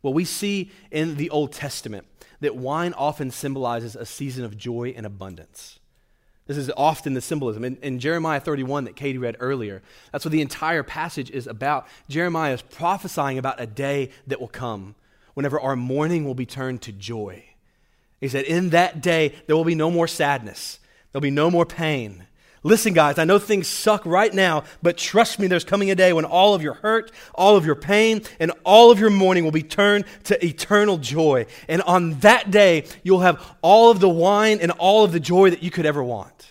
Well, 0.00 0.14
we 0.14 0.24
see 0.24 0.70
in 0.92 1.16
the 1.16 1.28
Old 1.30 1.50
Testament 1.50 2.06
that 2.38 2.54
wine 2.54 2.92
often 2.92 3.32
symbolizes 3.32 3.96
a 3.96 4.06
season 4.06 4.44
of 4.44 4.56
joy 4.56 4.94
and 4.96 5.04
abundance. 5.04 5.80
This 6.46 6.56
is 6.56 6.70
often 6.76 7.14
the 7.14 7.20
symbolism. 7.20 7.64
In, 7.64 7.78
in, 7.78 7.98
Jeremiah 7.98 8.38
31 8.38 8.84
that 8.84 8.94
Katie 8.94 9.18
read 9.18 9.36
earlier, 9.40 9.82
that's 10.12 10.24
what 10.24 10.30
the 10.30 10.40
entire 10.40 10.84
passage 10.84 11.32
is 11.32 11.48
about. 11.48 11.88
Jeremiah 12.08 12.54
is 12.54 12.62
prophesying 12.62 13.38
about 13.38 13.60
a 13.60 13.66
day 13.66 14.10
that 14.28 14.38
will 14.38 14.46
come 14.46 14.94
whenever 15.34 15.60
our 15.60 15.76
mourning 15.76 16.24
will 16.24 16.34
be 16.34 16.46
turned 16.46 16.82
to 16.82 16.92
joy. 16.92 17.44
He 18.20 18.28
said, 18.28 18.44
In 18.44 18.70
that 18.70 19.00
day, 19.00 19.34
there 19.46 19.56
will 19.56 19.64
be 19.64 19.74
no 19.74 19.90
more 19.90 20.08
sadness, 20.08 20.78
there'll 21.12 21.22
be 21.22 21.30
no 21.30 21.50
more 21.50 21.66
pain. 21.66 22.26
Listen, 22.62 22.92
guys, 22.92 23.18
I 23.18 23.24
know 23.24 23.38
things 23.38 23.66
suck 23.66 24.04
right 24.04 24.32
now, 24.32 24.64
but 24.82 24.98
trust 24.98 25.38
me, 25.38 25.46
there's 25.46 25.64
coming 25.64 25.90
a 25.90 25.94
day 25.94 26.12
when 26.12 26.26
all 26.26 26.54
of 26.54 26.62
your 26.62 26.74
hurt, 26.74 27.10
all 27.34 27.56
of 27.56 27.64
your 27.64 27.74
pain, 27.74 28.20
and 28.38 28.52
all 28.64 28.90
of 28.90 29.00
your 29.00 29.08
mourning 29.08 29.44
will 29.44 29.50
be 29.50 29.62
turned 29.62 30.04
to 30.24 30.44
eternal 30.44 30.98
joy. 30.98 31.46
And 31.68 31.80
on 31.82 32.20
that 32.20 32.50
day, 32.50 32.84
you'll 33.02 33.20
have 33.20 33.56
all 33.62 33.90
of 33.90 34.00
the 34.00 34.10
wine 34.10 34.58
and 34.60 34.72
all 34.72 35.04
of 35.04 35.12
the 35.12 35.20
joy 35.20 35.48
that 35.48 35.62
you 35.62 35.70
could 35.70 35.86
ever 35.86 36.04
want. 36.04 36.50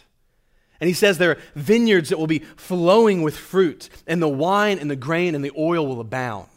And 0.81 0.87
he 0.87 0.95
says 0.95 1.19
there 1.19 1.31
are 1.31 1.37
vineyards 1.53 2.09
that 2.09 2.17
will 2.17 2.25
be 2.25 2.39
flowing 2.39 3.21
with 3.21 3.37
fruit, 3.37 3.89
and 4.07 4.19
the 4.19 4.29
wine 4.29 4.79
and 4.79 4.89
the 4.89 4.95
grain 4.95 5.35
and 5.35 5.45
the 5.45 5.51
oil 5.55 5.85
will 5.85 6.01
abound. 6.01 6.47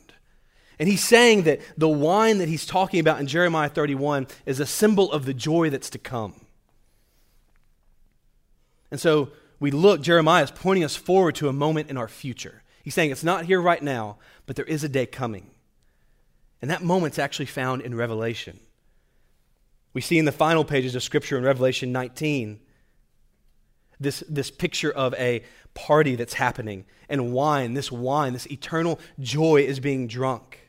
And 0.78 0.88
he's 0.88 1.04
saying 1.04 1.42
that 1.42 1.60
the 1.76 1.88
wine 1.88 2.38
that 2.38 2.48
he's 2.48 2.66
talking 2.66 3.00
about 3.00 3.20
in 3.20 3.26
Jeremiah 3.26 3.68
31 3.68 4.26
is 4.46 4.60
a 4.60 4.66
symbol 4.66 5.12
of 5.12 5.24
the 5.24 5.34
joy 5.34 5.70
that's 5.70 5.90
to 5.90 5.98
come. 5.98 6.34
And 8.90 9.00
so 9.00 9.30
we 9.60 9.70
look, 9.70 10.02
Jeremiah 10.02 10.44
is 10.44 10.50
pointing 10.50 10.84
us 10.84 10.96
forward 10.96 11.34
to 11.36 11.48
a 11.48 11.52
moment 11.52 11.88
in 11.88 11.96
our 11.96 12.08
future. 12.08 12.62
He's 12.82 12.94
saying 12.94 13.10
it's 13.10 13.24
not 13.24 13.44
here 13.44 13.60
right 13.60 13.82
now, 13.82 14.16
but 14.46 14.56
there 14.56 14.64
is 14.64 14.82
a 14.82 14.88
day 14.88 15.06
coming. 15.06 15.50
And 16.60 16.70
that 16.70 16.82
moment's 16.82 17.18
actually 17.18 17.46
found 17.46 17.82
in 17.82 17.94
Revelation. 17.94 18.60
We 19.94 20.00
see 20.00 20.18
in 20.18 20.24
the 20.24 20.32
final 20.32 20.64
pages 20.64 20.94
of 20.94 21.02
Scripture 21.02 21.36
in 21.36 21.44
Revelation 21.44 21.92
19 21.92 22.60
this, 24.00 24.24
this 24.28 24.50
picture 24.50 24.90
of 24.90 25.14
a 25.14 25.42
party 25.74 26.16
that's 26.16 26.34
happening 26.34 26.84
and 27.08 27.32
wine, 27.32 27.74
this 27.74 27.92
wine, 27.92 28.32
this 28.32 28.50
eternal 28.50 28.98
joy 29.20 29.62
is 29.62 29.80
being 29.80 30.06
drunk. 30.08 30.61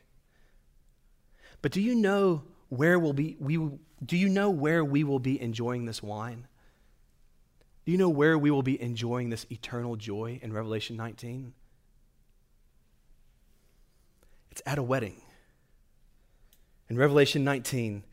But 1.64 1.72
do 1.72 1.80
you 1.80 1.94
know 1.94 2.42
where 2.68 2.98
we'll 2.98 3.14
be, 3.14 3.38
we, 3.40 3.56
do 4.04 4.18
you 4.18 4.28
know 4.28 4.50
where 4.50 4.84
we 4.84 5.02
will 5.02 5.18
be 5.18 5.40
enjoying 5.40 5.86
this 5.86 6.02
wine? 6.02 6.46
Do 7.86 7.92
you 7.92 7.96
know 7.96 8.10
where 8.10 8.36
we 8.36 8.50
will 8.50 8.62
be 8.62 8.78
enjoying 8.82 9.30
this 9.30 9.46
eternal 9.50 9.96
joy 9.96 10.40
in 10.42 10.52
Revelation 10.52 10.94
19? 10.98 11.54
It's 14.50 14.60
at 14.66 14.76
a 14.76 14.82
wedding. 14.82 15.22
In 16.90 16.98
Revelation 16.98 17.44
19, 17.44 18.04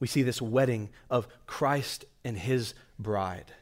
we 0.00 0.06
see 0.06 0.22
this 0.22 0.40
wedding 0.40 0.88
of 1.10 1.28
Christ 1.44 2.06
and 2.24 2.38
his 2.38 2.72
bride. 2.98 3.52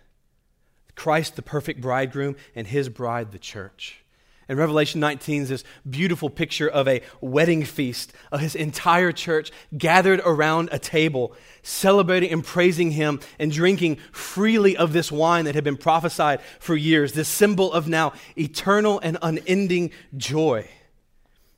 Christ, 0.94 1.34
the 1.34 1.42
perfect 1.42 1.80
bridegroom, 1.80 2.36
and 2.54 2.68
his 2.68 2.88
bride, 2.88 3.32
the 3.32 3.40
church. 3.40 4.03
And 4.48 4.58
Revelation 4.58 5.00
19 5.00 5.42
is 5.42 5.48
this 5.48 5.64
beautiful 5.88 6.28
picture 6.28 6.68
of 6.68 6.86
a 6.86 7.00
wedding 7.20 7.64
feast 7.64 8.12
of 8.30 8.40
his 8.40 8.54
entire 8.54 9.10
church 9.10 9.50
gathered 9.76 10.20
around 10.24 10.68
a 10.70 10.78
table, 10.78 11.34
celebrating 11.62 12.30
and 12.30 12.44
praising 12.44 12.90
him 12.90 13.20
and 13.38 13.50
drinking 13.50 13.96
freely 14.12 14.76
of 14.76 14.92
this 14.92 15.10
wine 15.10 15.46
that 15.46 15.54
had 15.54 15.64
been 15.64 15.78
prophesied 15.78 16.42
for 16.60 16.76
years, 16.76 17.14
this 17.14 17.28
symbol 17.28 17.72
of 17.72 17.88
now 17.88 18.12
eternal 18.36 19.00
and 19.00 19.16
unending 19.22 19.90
joy. 20.16 20.68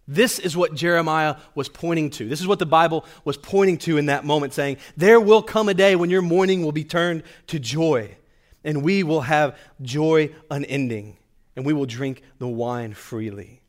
This 0.09 0.39
is 0.39 0.57
what 0.57 0.77
Jeremiah 0.77 1.37
was 1.57 1.69
pointing 1.69 2.11
to. 2.11 2.29
This 2.29 2.41
is 2.41 2.47
what 2.47 2.61
the 2.61 2.67
Bible 2.67 3.05
was 3.25 3.37
pointing 3.37 3.79
to 3.79 3.99
in 3.99 4.07
that 4.07 4.25
moment, 4.25 4.53
saying, 4.53 4.77
There 4.97 5.21
will 5.21 5.43
come 5.43 5.69
a 5.69 5.75
day 5.75 5.97
when 5.97 6.11
your 6.11 6.23
mourning 6.23 6.63
will 6.63 6.71
be 6.71 6.85
turned 6.85 7.25
to 7.49 7.59
joy, 7.59 8.17
and 8.63 8.85
we 8.85 9.03
will 9.03 9.23
have 9.23 9.59
joy 9.83 10.31
unending 10.49 11.17
and 11.57 11.65
we 11.65 11.73
will 11.73 11.87
drink 11.87 12.23
the 12.39 12.47
wine 12.47 12.93
freely. 12.93 13.63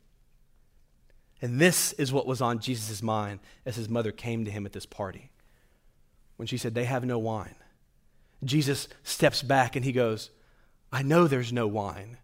And 1.40 1.58
this 1.58 1.92
is 1.94 2.12
what 2.12 2.26
was 2.26 2.40
on 2.40 2.58
Jesus' 2.58 3.02
mind 3.02 3.40
as 3.64 3.76
his 3.76 3.88
mother 3.88 4.12
came 4.12 4.44
to 4.44 4.50
him 4.50 4.66
at 4.66 4.72
this 4.72 4.86
party. 4.86 5.30
When 6.36 6.46
she 6.46 6.58
said, 6.58 6.74
They 6.74 6.84
have 6.84 7.04
no 7.04 7.18
wine. 7.18 7.54
Jesus 8.44 8.88
steps 9.02 9.42
back 9.42 9.74
and 9.74 9.84
he 9.84 9.92
goes, 9.92 10.30
I 10.92 11.02
know 11.02 11.26
there's 11.26 11.52
no 11.52 11.66
wine. 11.66 12.18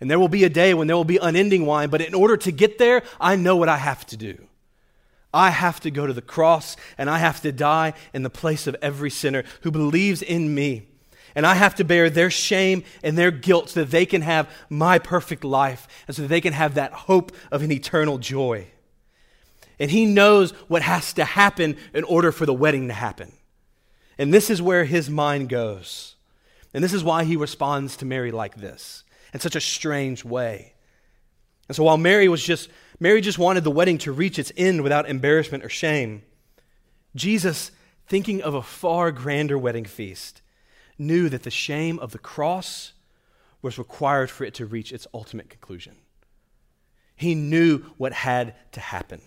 And 0.00 0.10
there 0.10 0.18
will 0.18 0.28
be 0.28 0.44
a 0.44 0.48
day 0.48 0.74
when 0.74 0.86
there 0.86 0.96
will 0.96 1.04
be 1.04 1.18
unending 1.18 1.64
wine, 1.64 1.88
but 1.88 2.00
in 2.00 2.14
order 2.14 2.36
to 2.38 2.50
get 2.50 2.78
there, 2.78 3.02
I 3.20 3.36
know 3.36 3.56
what 3.56 3.68
I 3.68 3.76
have 3.76 4.04
to 4.06 4.16
do. 4.16 4.48
I 5.32 5.50
have 5.50 5.80
to 5.80 5.90
go 5.90 6.06
to 6.06 6.12
the 6.12 6.22
cross 6.22 6.76
and 6.98 7.08
I 7.10 7.18
have 7.18 7.40
to 7.42 7.52
die 7.52 7.94
in 8.12 8.22
the 8.22 8.30
place 8.30 8.66
of 8.66 8.76
every 8.82 9.10
sinner 9.10 9.44
who 9.62 9.70
believes 9.70 10.22
in 10.22 10.54
me 10.54 10.88
and 11.34 11.46
I 11.46 11.54
have 11.54 11.74
to 11.76 11.84
bear 11.84 12.08
their 12.10 12.30
shame 12.30 12.84
and 13.02 13.18
their 13.18 13.30
guilt 13.30 13.70
so 13.70 13.80
that 13.80 13.90
they 13.90 14.06
can 14.06 14.22
have 14.22 14.48
my 14.68 14.98
perfect 14.98 15.44
life 15.44 15.88
and 16.06 16.14
so 16.14 16.22
that 16.22 16.28
they 16.28 16.40
can 16.40 16.52
have 16.52 16.74
that 16.74 16.92
hope 16.92 17.32
of 17.50 17.62
an 17.62 17.72
eternal 17.72 18.18
joy. 18.18 18.68
And 19.78 19.90
he 19.90 20.06
knows 20.06 20.52
what 20.68 20.82
has 20.82 21.12
to 21.14 21.24
happen 21.24 21.76
in 21.92 22.04
order 22.04 22.30
for 22.30 22.46
the 22.46 22.54
wedding 22.54 22.88
to 22.88 22.94
happen. 22.94 23.32
And 24.18 24.32
this 24.32 24.50
is 24.50 24.62
where 24.62 24.84
his 24.84 25.10
mind 25.10 25.48
goes. 25.48 26.14
And 26.72 26.82
this 26.82 26.92
is 26.92 27.02
why 27.02 27.24
he 27.24 27.36
responds 27.36 27.96
to 27.96 28.04
Mary 28.04 28.30
like 28.30 28.56
this 28.56 29.02
in 29.32 29.40
such 29.40 29.56
a 29.56 29.60
strange 29.60 30.24
way. 30.24 30.74
And 31.68 31.74
so 31.74 31.84
while 31.84 31.96
Mary 31.96 32.28
was 32.28 32.42
just 32.42 32.68
Mary 33.00 33.20
just 33.20 33.38
wanted 33.38 33.64
the 33.64 33.70
wedding 33.70 33.98
to 33.98 34.12
reach 34.12 34.38
its 34.38 34.52
end 34.56 34.82
without 34.82 35.08
embarrassment 35.08 35.64
or 35.64 35.68
shame, 35.68 36.22
Jesus, 37.16 37.72
thinking 38.06 38.42
of 38.42 38.54
a 38.54 38.62
far 38.62 39.10
grander 39.10 39.58
wedding 39.58 39.84
feast, 39.84 40.42
knew 40.98 41.28
that 41.28 41.42
the 41.42 41.50
shame 41.50 41.98
of 41.98 42.12
the 42.12 42.18
cross 42.18 42.92
was 43.62 43.78
required 43.78 44.30
for 44.30 44.44
it 44.44 44.54
to 44.54 44.66
reach 44.66 44.92
its 44.92 45.06
ultimate 45.14 45.48
conclusion. 45.48 45.96
He 47.16 47.34
knew 47.34 47.78
what 47.96 48.12
had 48.12 48.54
to 48.72 48.80
happen. 48.80 49.20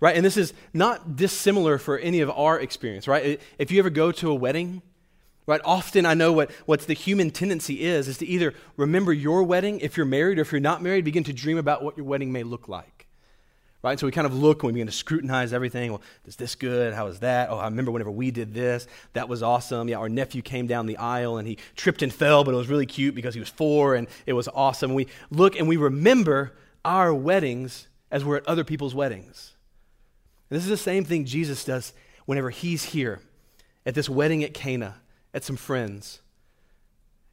Right? 0.00 0.16
And 0.16 0.24
this 0.24 0.36
is 0.36 0.54
not 0.72 1.16
dissimilar 1.16 1.76
for 1.76 1.98
any 1.98 2.20
of 2.20 2.30
our 2.30 2.58
experience, 2.58 3.06
right? 3.06 3.40
If 3.58 3.70
you 3.70 3.78
ever 3.78 3.90
go 3.90 4.12
to 4.12 4.30
a 4.30 4.34
wedding, 4.34 4.80
right, 5.46 5.60
often 5.64 6.06
I 6.06 6.14
know 6.14 6.32
what, 6.32 6.50
what 6.64 6.80
the 6.80 6.94
human 6.94 7.30
tendency 7.30 7.82
is, 7.82 8.08
is 8.08 8.16
to 8.18 8.26
either 8.26 8.54
remember 8.78 9.12
your 9.12 9.42
wedding 9.42 9.80
if 9.80 9.98
you're 9.98 10.06
married, 10.06 10.38
or 10.38 10.42
if 10.42 10.52
you're 10.52 10.60
not 10.60 10.82
married, 10.82 11.04
begin 11.04 11.24
to 11.24 11.34
dream 11.34 11.58
about 11.58 11.82
what 11.82 11.98
your 11.98 12.06
wedding 12.06 12.32
may 12.32 12.42
look 12.42 12.66
like. 12.68 12.99
Right? 13.82 13.98
So 13.98 14.06
we 14.06 14.12
kind 14.12 14.26
of 14.26 14.34
look 14.34 14.62
and 14.62 14.66
we 14.66 14.72
begin 14.74 14.88
to 14.88 14.92
scrutinize 14.92 15.54
everything. 15.54 15.90
Well, 15.90 16.02
is 16.26 16.36
this 16.36 16.54
good? 16.54 16.92
How 16.92 17.06
is 17.06 17.20
that? 17.20 17.48
Oh, 17.48 17.56
I 17.56 17.64
remember 17.64 17.90
whenever 17.90 18.10
we 18.10 18.30
did 18.30 18.52
this. 18.52 18.86
That 19.14 19.28
was 19.28 19.42
awesome. 19.42 19.88
Yeah, 19.88 19.96
our 19.96 20.08
nephew 20.10 20.42
came 20.42 20.66
down 20.66 20.84
the 20.84 20.98
aisle 20.98 21.38
and 21.38 21.48
he 21.48 21.56
tripped 21.76 22.02
and 22.02 22.12
fell, 22.12 22.44
but 22.44 22.52
it 22.52 22.58
was 22.58 22.68
really 22.68 22.84
cute 22.84 23.14
because 23.14 23.32
he 23.32 23.40
was 23.40 23.48
four 23.48 23.94
and 23.94 24.06
it 24.26 24.34
was 24.34 24.48
awesome. 24.48 24.92
We 24.92 25.06
look 25.30 25.58
and 25.58 25.66
we 25.66 25.78
remember 25.78 26.52
our 26.84 27.14
weddings 27.14 27.88
as 28.10 28.22
we're 28.22 28.36
at 28.36 28.46
other 28.46 28.64
people's 28.64 28.94
weddings. 28.94 29.54
And 30.50 30.58
this 30.58 30.64
is 30.64 30.70
the 30.70 30.76
same 30.76 31.04
thing 31.04 31.24
Jesus 31.24 31.64
does 31.64 31.94
whenever 32.26 32.50
he's 32.50 32.84
here 32.84 33.20
at 33.86 33.94
this 33.94 34.10
wedding 34.10 34.44
at 34.44 34.52
Cana 34.52 34.96
at 35.32 35.42
some 35.42 35.56
friends. 35.56 36.20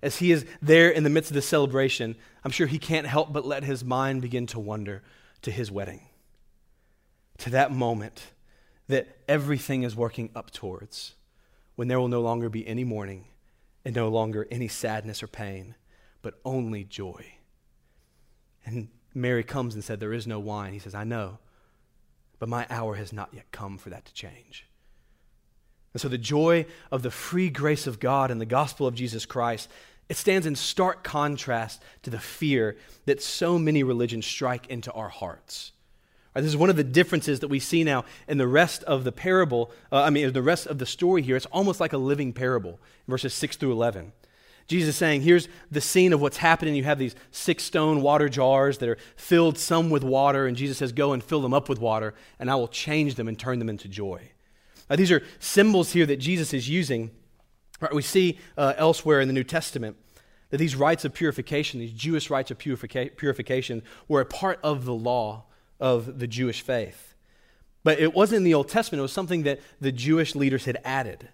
As 0.01 0.17
he 0.17 0.31
is 0.31 0.45
there 0.61 0.89
in 0.89 1.03
the 1.03 1.09
midst 1.09 1.31
of 1.31 1.35
the 1.35 1.41
celebration, 1.41 2.15
I'm 2.45 2.51
sure 2.51 2.67
he 2.67 2.79
can't 2.79 3.07
help 3.07 3.33
but 3.33 3.45
let 3.45 3.65
his 3.65 3.83
mind 3.83 4.21
begin 4.21 4.47
to 4.47 4.59
wander 4.59 5.01
to 5.41 5.51
his 5.51 5.69
wedding 5.69 6.06
to 7.39 7.49
that 7.51 7.71
moment 7.71 8.27
that 8.87 9.17
everything 9.27 9.83
is 9.83 9.95
working 9.95 10.29
up 10.35 10.51
towards 10.51 11.15
when 11.75 11.87
there 11.87 11.99
will 11.99 12.07
no 12.07 12.21
longer 12.21 12.49
be 12.49 12.67
any 12.67 12.83
mourning 12.83 13.25
and 13.85 13.95
no 13.95 14.09
longer 14.09 14.47
any 14.49 14.67
sadness 14.67 15.21
or 15.21 15.27
pain, 15.27 15.75
but 16.21 16.39
only 16.43 16.83
joy. 16.83 17.25
And 18.65 18.89
Mary 19.13 19.43
comes 19.43 19.75
and 19.75 19.83
said, 19.83 19.99
There 19.99 20.13
is 20.13 20.27
no 20.27 20.39
wine. 20.39 20.73
He 20.73 20.79
says, 20.79 20.95
I 20.95 21.03
know, 21.03 21.39
but 22.39 22.49
my 22.49 22.65
hour 22.69 22.95
has 22.95 23.13
not 23.13 23.33
yet 23.33 23.51
come 23.51 23.77
for 23.77 23.89
that 23.89 24.05
to 24.05 24.13
change. 24.13 24.67
And 25.93 26.01
so 26.01 26.09
the 26.09 26.17
joy 26.17 26.65
of 26.91 27.01
the 27.01 27.11
free 27.11 27.49
grace 27.49 27.87
of 27.87 27.99
God 27.99 28.29
and 28.29 28.39
the 28.39 28.45
gospel 28.45 28.87
of 28.87 28.95
Jesus 28.95 29.25
Christ, 29.25 29.69
it 30.09 30.17
stands 30.17 30.45
in 30.45 30.55
stark 30.55 31.03
contrast 31.03 31.81
to 32.03 32.09
the 32.09 32.19
fear 32.19 32.77
that 33.05 33.21
so 33.21 33.57
many 33.57 33.83
religions 33.83 34.25
strike 34.25 34.67
into 34.67 34.91
our 34.91 35.09
hearts. 35.09 35.71
Right, 36.37 36.43
this 36.43 36.51
is 36.51 36.57
one 36.57 36.69
of 36.69 36.75
the 36.75 36.83
differences 36.83 37.39
that 37.39 37.47
we 37.47 37.59
see 37.59 37.83
now 37.83 38.05
in 38.27 38.37
the 38.37 38.47
rest 38.47 38.83
of 38.83 39.03
the 39.03 39.11
parable, 39.11 39.71
uh, 39.91 40.03
I 40.03 40.11
mean, 40.11 40.27
in 40.27 40.33
the 40.33 40.43
rest 40.43 40.67
of 40.67 40.77
the 40.77 40.85
story 40.85 41.23
here. 41.23 41.35
It's 41.35 41.47
almost 41.47 41.79
like 41.79 41.93
a 41.93 41.97
living 41.97 42.31
parable, 42.31 42.79
verses 43.07 43.33
6 43.33 43.57
through 43.57 43.71
11. 43.71 44.11
Jesus 44.67 44.89
is 44.89 44.95
saying, 44.97 45.21
here's 45.21 45.47
the 45.71 45.81
scene 45.81 46.13
of 46.13 46.21
what's 46.21 46.37
happening. 46.37 46.75
You 46.75 46.83
have 46.83 46.99
these 46.99 47.15
six 47.31 47.63
stone 47.63 48.03
water 48.03 48.29
jars 48.29 48.77
that 48.77 48.87
are 48.87 48.99
filled 49.15 49.57
some 49.57 49.89
with 49.89 50.03
water, 50.03 50.45
and 50.45 50.55
Jesus 50.55 50.77
says, 50.77 50.91
Go 50.91 51.11
and 51.11 51.23
fill 51.23 51.41
them 51.41 51.55
up 51.55 51.69
with 51.69 51.79
water, 51.79 52.13
and 52.37 52.51
I 52.51 52.55
will 52.55 52.67
change 52.67 53.15
them 53.15 53.27
and 53.27 53.39
turn 53.39 53.57
them 53.57 53.67
into 53.67 53.87
joy. 53.87 54.29
Now, 54.91 54.95
these 54.95 55.11
are 55.11 55.23
symbols 55.39 55.93
here 55.93 56.05
that 56.05 56.17
Jesus 56.17 56.53
is 56.53 56.69
using. 56.69 57.09
Right, 57.81 57.95
we 57.95 58.03
see 58.03 58.37
uh, 58.59 58.75
elsewhere 58.77 59.21
in 59.21 59.27
the 59.27 59.33
New 59.33 59.43
Testament 59.43 59.97
that 60.51 60.57
these 60.57 60.75
rites 60.75 61.03
of 61.03 61.15
purification, 61.15 61.79
these 61.79 61.93
Jewish 61.93 62.29
rites 62.29 62.51
of 62.51 62.59
purifica- 62.59 63.17
purification, 63.17 63.81
were 64.07 64.21
a 64.21 64.25
part 64.25 64.59
of 64.61 64.85
the 64.85 64.93
law 64.93 65.45
of 65.79 66.19
the 66.19 66.27
Jewish 66.27 66.61
faith. 66.61 67.13
But 67.83 67.99
it 67.99 68.13
wasn't 68.13 68.37
in 68.37 68.43
the 68.43 68.53
Old 68.53 68.69
Testament, 68.69 68.99
it 68.99 69.03
was 69.03 69.13
something 69.13 69.43
that 69.43 69.61
the 69.79 69.91
Jewish 69.91 70.35
leaders 70.35 70.65
had 70.65 70.77
added. 70.83 71.29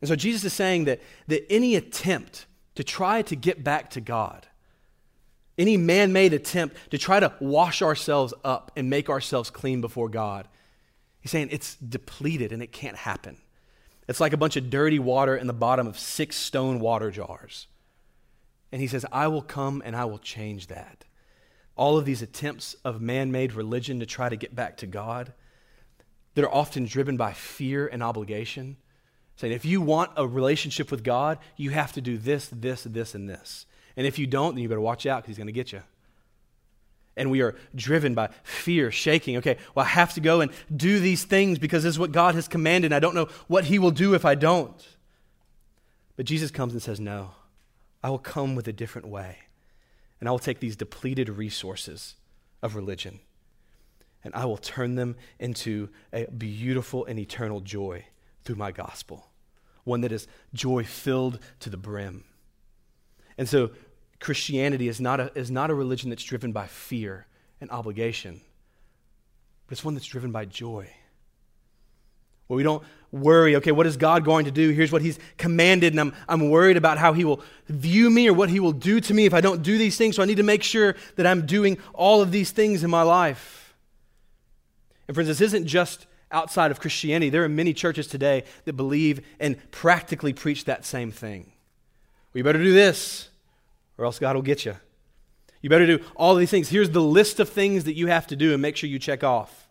And 0.00 0.08
so 0.08 0.16
Jesus 0.16 0.44
is 0.44 0.52
saying 0.52 0.84
that, 0.84 1.00
that 1.28 1.50
any 1.50 1.76
attempt 1.76 2.46
to 2.74 2.84
try 2.84 3.22
to 3.22 3.36
get 3.36 3.62
back 3.62 3.90
to 3.90 4.00
God, 4.00 4.46
any 5.56 5.76
man 5.76 6.12
made 6.12 6.32
attempt 6.32 6.76
to 6.90 6.98
try 6.98 7.20
to 7.20 7.32
wash 7.40 7.80
ourselves 7.80 8.34
up 8.44 8.72
and 8.76 8.90
make 8.90 9.08
ourselves 9.08 9.50
clean 9.50 9.80
before 9.80 10.08
God, 10.08 10.48
he's 11.20 11.30
saying 11.30 11.48
it's 11.52 11.76
depleted 11.76 12.52
and 12.52 12.62
it 12.62 12.72
can't 12.72 12.96
happen. 12.96 13.36
It's 14.08 14.20
like 14.20 14.32
a 14.32 14.36
bunch 14.36 14.56
of 14.56 14.68
dirty 14.68 14.98
water 14.98 15.36
in 15.36 15.46
the 15.46 15.52
bottom 15.52 15.86
of 15.86 15.98
six 15.98 16.36
stone 16.36 16.80
water 16.80 17.10
jars. 17.10 17.66
And 18.72 18.80
he 18.80 18.88
says, 18.88 19.06
I 19.12 19.28
will 19.28 19.42
come 19.42 19.80
and 19.84 19.94
I 19.94 20.04
will 20.04 20.18
change 20.18 20.66
that. 20.66 21.04
All 21.76 21.98
of 21.98 22.04
these 22.04 22.22
attempts 22.22 22.74
of 22.84 23.00
man 23.00 23.32
made 23.32 23.52
religion 23.52 24.00
to 24.00 24.06
try 24.06 24.28
to 24.28 24.36
get 24.36 24.54
back 24.54 24.76
to 24.78 24.86
God 24.86 25.32
that 26.34 26.44
are 26.44 26.54
often 26.54 26.84
driven 26.84 27.16
by 27.16 27.32
fear 27.32 27.86
and 27.86 28.02
obligation 28.02 28.76
Saying, 29.36 29.52
if 29.52 29.64
you 29.64 29.80
want 29.80 30.12
a 30.16 30.26
relationship 30.26 30.90
with 30.90 31.02
God, 31.02 31.38
you 31.56 31.70
have 31.70 31.92
to 31.92 32.00
do 32.00 32.18
this, 32.18 32.48
this, 32.52 32.84
this, 32.84 33.14
and 33.14 33.28
this. 33.28 33.66
And 33.96 34.06
if 34.06 34.18
you 34.18 34.26
don't, 34.26 34.54
then 34.54 34.62
you 34.62 34.68
better 34.68 34.80
watch 34.80 35.06
out 35.06 35.22
because 35.22 35.28
he's 35.28 35.38
going 35.38 35.48
to 35.48 35.52
get 35.52 35.72
you. 35.72 35.82
And 37.16 37.30
we 37.30 37.42
are 37.42 37.56
driven 37.74 38.14
by 38.14 38.30
fear, 38.42 38.90
shaking. 38.90 39.36
Okay, 39.38 39.56
well, 39.74 39.84
I 39.84 39.88
have 39.88 40.14
to 40.14 40.20
go 40.20 40.40
and 40.40 40.52
do 40.74 40.98
these 40.98 41.24
things 41.24 41.58
because 41.58 41.82
this 41.82 41.94
is 41.94 41.98
what 41.98 42.12
God 42.12 42.34
has 42.34 42.48
commanded. 42.48 42.92
I 42.92 43.00
don't 43.00 43.14
know 43.14 43.28
what 43.46 43.64
he 43.64 43.78
will 43.78 43.92
do 43.92 44.14
if 44.14 44.24
I 44.24 44.34
don't. 44.34 44.88
But 46.16 46.26
Jesus 46.26 46.50
comes 46.50 46.72
and 46.72 46.82
says, 46.82 46.98
No, 46.98 47.30
I 48.02 48.10
will 48.10 48.18
come 48.18 48.54
with 48.54 48.66
a 48.66 48.72
different 48.72 49.08
way. 49.08 49.38
And 50.24 50.28
I 50.30 50.30
will 50.30 50.38
take 50.38 50.58
these 50.58 50.74
depleted 50.74 51.28
resources 51.28 52.14
of 52.62 52.76
religion 52.76 53.20
and 54.24 54.34
I 54.34 54.46
will 54.46 54.56
turn 54.56 54.94
them 54.94 55.16
into 55.38 55.90
a 56.14 56.24
beautiful 56.24 57.04
and 57.04 57.18
eternal 57.18 57.60
joy 57.60 58.06
through 58.42 58.54
my 58.54 58.72
gospel, 58.72 59.28
one 59.84 60.00
that 60.00 60.12
is 60.12 60.26
joy 60.54 60.82
filled 60.82 61.40
to 61.60 61.68
the 61.68 61.76
brim. 61.76 62.24
And 63.36 63.46
so, 63.46 63.72
Christianity 64.18 64.88
is 64.88 64.98
not, 64.98 65.20
a, 65.20 65.30
is 65.34 65.50
not 65.50 65.68
a 65.68 65.74
religion 65.74 66.08
that's 66.08 66.24
driven 66.24 66.52
by 66.52 66.68
fear 66.68 67.26
and 67.60 67.70
obligation, 67.70 68.40
but 69.66 69.72
it's 69.72 69.84
one 69.84 69.92
that's 69.92 70.06
driven 70.06 70.32
by 70.32 70.46
joy. 70.46 70.88
Where 72.46 72.56
we 72.56 72.62
don't 72.62 72.82
worry, 73.10 73.56
okay, 73.56 73.72
what 73.72 73.86
is 73.86 73.96
God 73.96 74.24
going 74.24 74.44
to 74.44 74.50
do? 74.50 74.70
Here's 74.70 74.90
what 74.90 75.02
He's 75.02 75.18
commanded, 75.38 75.92
and 75.92 76.00
I'm, 76.00 76.14
I'm 76.28 76.50
worried 76.50 76.76
about 76.76 76.98
how 76.98 77.12
He 77.12 77.24
will 77.24 77.40
view 77.68 78.10
me 78.10 78.28
or 78.28 78.34
what 78.34 78.50
He 78.50 78.60
will 78.60 78.72
do 78.72 79.00
to 79.00 79.14
me 79.14 79.24
if 79.24 79.32
I 79.32 79.40
don't 79.40 79.62
do 79.62 79.78
these 79.78 79.96
things. 79.96 80.16
So 80.16 80.22
I 80.22 80.26
need 80.26 80.36
to 80.38 80.42
make 80.42 80.62
sure 80.62 80.96
that 81.16 81.26
I'm 81.26 81.46
doing 81.46 81.78
all 81.92 82.20
of 82.20 82.32
these 82.32 82.50
things 82.50 82.82
in 82.82 82.90
my 82.90 83.02
life. 83.02 83.74
And 85.06 85.14
friends, 85.14 85.28
this 85.28 85.40
isn't 85.40 85.66
just 85.66 86.06
outside 86.32 86.70
of 86.70 86.80
Christianity. 86.80 87.30
There 87.30 87.44
are 87.44 87.48
many 87.48 87.72
churches 87.72 88.06
today 88.06 88.44
that 88.64 88.72
believe 88.72 89.24
and 89.38 89.56
practically 89.70 90.32
preach 90.32 90.64
that 90.64 90.84
same 90.84 91.12
thing. 91.12 91.52
Well, 92.32 92.40
you 92.40 92.44
better 92.44 92.62
do 92.62 92.72
this, 92.72 93.28
or 93.96 94.04
else 94.04 94.18
God 94.18 94.34
will 94.34 94.42
get 94.42 94.64
you. 94.64 94.76
You 95.62 95.70
better 95.70 95.86
do 95.86 96.04
all 96.16 96.34
these 96.34 96.50
things. 96.50 96.68
Here's 96.68 96.90
the 96.90 97.00
list 97.00 97.38
of 97.38 97.48
things 97.48 97.84
that 97.84 97.94
you 97.94 98.08
have 98.08 98.26
to 98.26 98.36
do 98.36 98.52
and 98.52 98.60
make 98.60 98.76
sure 98.76 98.90
you 98.90 98.98
check 98.98 99.22
off. 99.22 99.63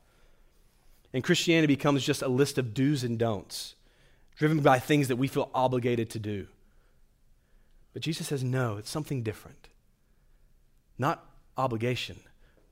And 1.14 1.24
Christianity 1.24 1.68
becomes 1.68 2.04
just 2.04 2.22
a 2.22 2.28
list 2.28 2.58
of 2.58 2.74
do's 2.74 3.04
and 3.04 3.20
don'ts, 3.20 3.76
driven 4.36 4.62
by 4.62 4.80
things 4.80 5.08
that 5.10 5.18
we 5.18 5.28
feel 5.28 5.50
obligated 5.54 6.10
to 6.12 6.20
do. 6.20 6.48
But 7.94 8.02
Jesus 8.02 8.28
says, 8.28 8.44
no, 8.44 8.78
it's 8.78 8.90
something 8.90 9.22
different. 9.22 9.68
Not 10.98 11.24
obligation, 11.56 12.20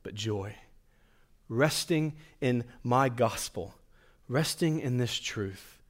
but 0.01 0.15
joy. 0.15 0.56
Resting 1.47 2.13
in 2.39 2.63
my 2.84 3.10
gospel 3.10 3.75
resting 4.32 4.80
in 4.80 4.97
this 4.97 5.19
truth 5.19 5.82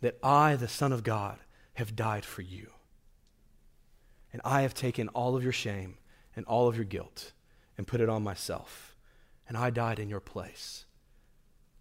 that 0.00 0.18
I, 0.24 0.56
the 0.56 0.66
Son 0.66 0.92
of 0.92 1.04
God, 1.04 1.38
have 1.74 1.94
died 1.94 2.24
for 2.24 2.42
you. 2.42 2.68
And 4.32 4.42
I 4.44 4.62
have 4.62 4.74
taken 4.74 5.08
all 5.08 5.36
of 5.36 5.44
your 5.44 5.52
shame 5.52 5.96
and 6.34 6.44
all 6.46 6.66
of 6.66 6.74
your 6.74 6.84
guilt 6.84 7.32
and 7.78 7.86
put 7.86 8.00
it 8.00 8.08
on 8.08 8.24
myself. 8.24 8.96
And 9.48 9.56
I 9.56 9.70
died 9.70 10.00
in 10.00 10.08
your 10.08 10.20
place. 10.20 10.84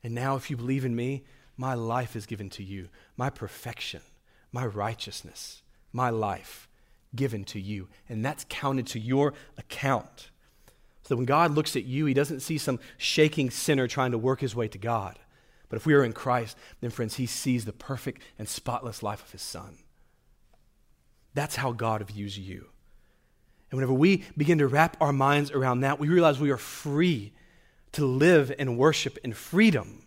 And 0.03 0.15
now, 0.15 0.35
if 0.35 0.49
you 0.49 0.57
believe 0.57 0.85
in 0.85 0.95
me, 0.95 1.23
my 1.57 1.73
life 1.73 2.15
is 2.15 2.25
given 2.25 2.49
to 2.51 2.63
you, 2.63 2.87
my 3.17 3.29
perfection, 3.29 4.01
my 4.51 4.65
righteousness, 4.65 5.61
my 5.91 6.09
life 6.09 6.69
given 7.15 7.43
to 7.43 7.59
you. 7.59 7.89
And 8.07 8.23
that's 8.23 8.45
counted 8.47 8.87
to 8.87 8.99
your 8.99 9.33
account. 9.57 10.29
So 11.03 11.15
when 11.15 11.25
God 11.25 11.51
looks 11.51 11.75
at 11.75 11.85
you, 11.85 12.05
he 12.05 12.13
doesn't 12.13 12.41
see 12.41 12.57
some 12.57 12.79
shaking 12.97 13.49
sinner 13.49 13.87
trying 13.87 14.11
to 14.11 14.17
work 14.17 14.41
his 14.41 14.55
way 14.55 14.67
to 14.67 14.77
God. 14.77 15.19
But 15.67 15.77
if 15.77 15.85
we 15.85 15.93
are 15.93 16.03
in 16.03 16.13
Christ, 16.13 16.57
then, 16.81 16.91
friends, 16.91 17.15
he 17.15 17.25
sees 17.25 17.65
the 17.65 17.73
perfect 17.73 18.21
and 18.37 18.47
spotless 18.47 19.03
life 19.03 19.23
of 19.23 19.31
his 19.31 19.41
son. 19.41 19.79
That's 21.33 21.57
how 21.57 21.71
God 21.71 22.07
views 22.07 22.37
you. 22.37 22.67
And 23.69 23.77
whenever 23.77 23.93
we 23.93 24.23
begin 24.35 24.57
to 24.59 24.67
wrap 24.67 24.97
our 24.99 25.13
minds 25.13 25.51
around 25.51 25.81
that, 25.81 25.99
we 25.99 26.09
realize 26.09 26.39
we 26.39 26.49
are 26.49 26.57
free 26.57 27.33
to 27.93 28.05
live 28.05 28.53
and 28.57 28.77
worship 28.77 29.17
in 29.23 29.33
freedom, 29.33 30.03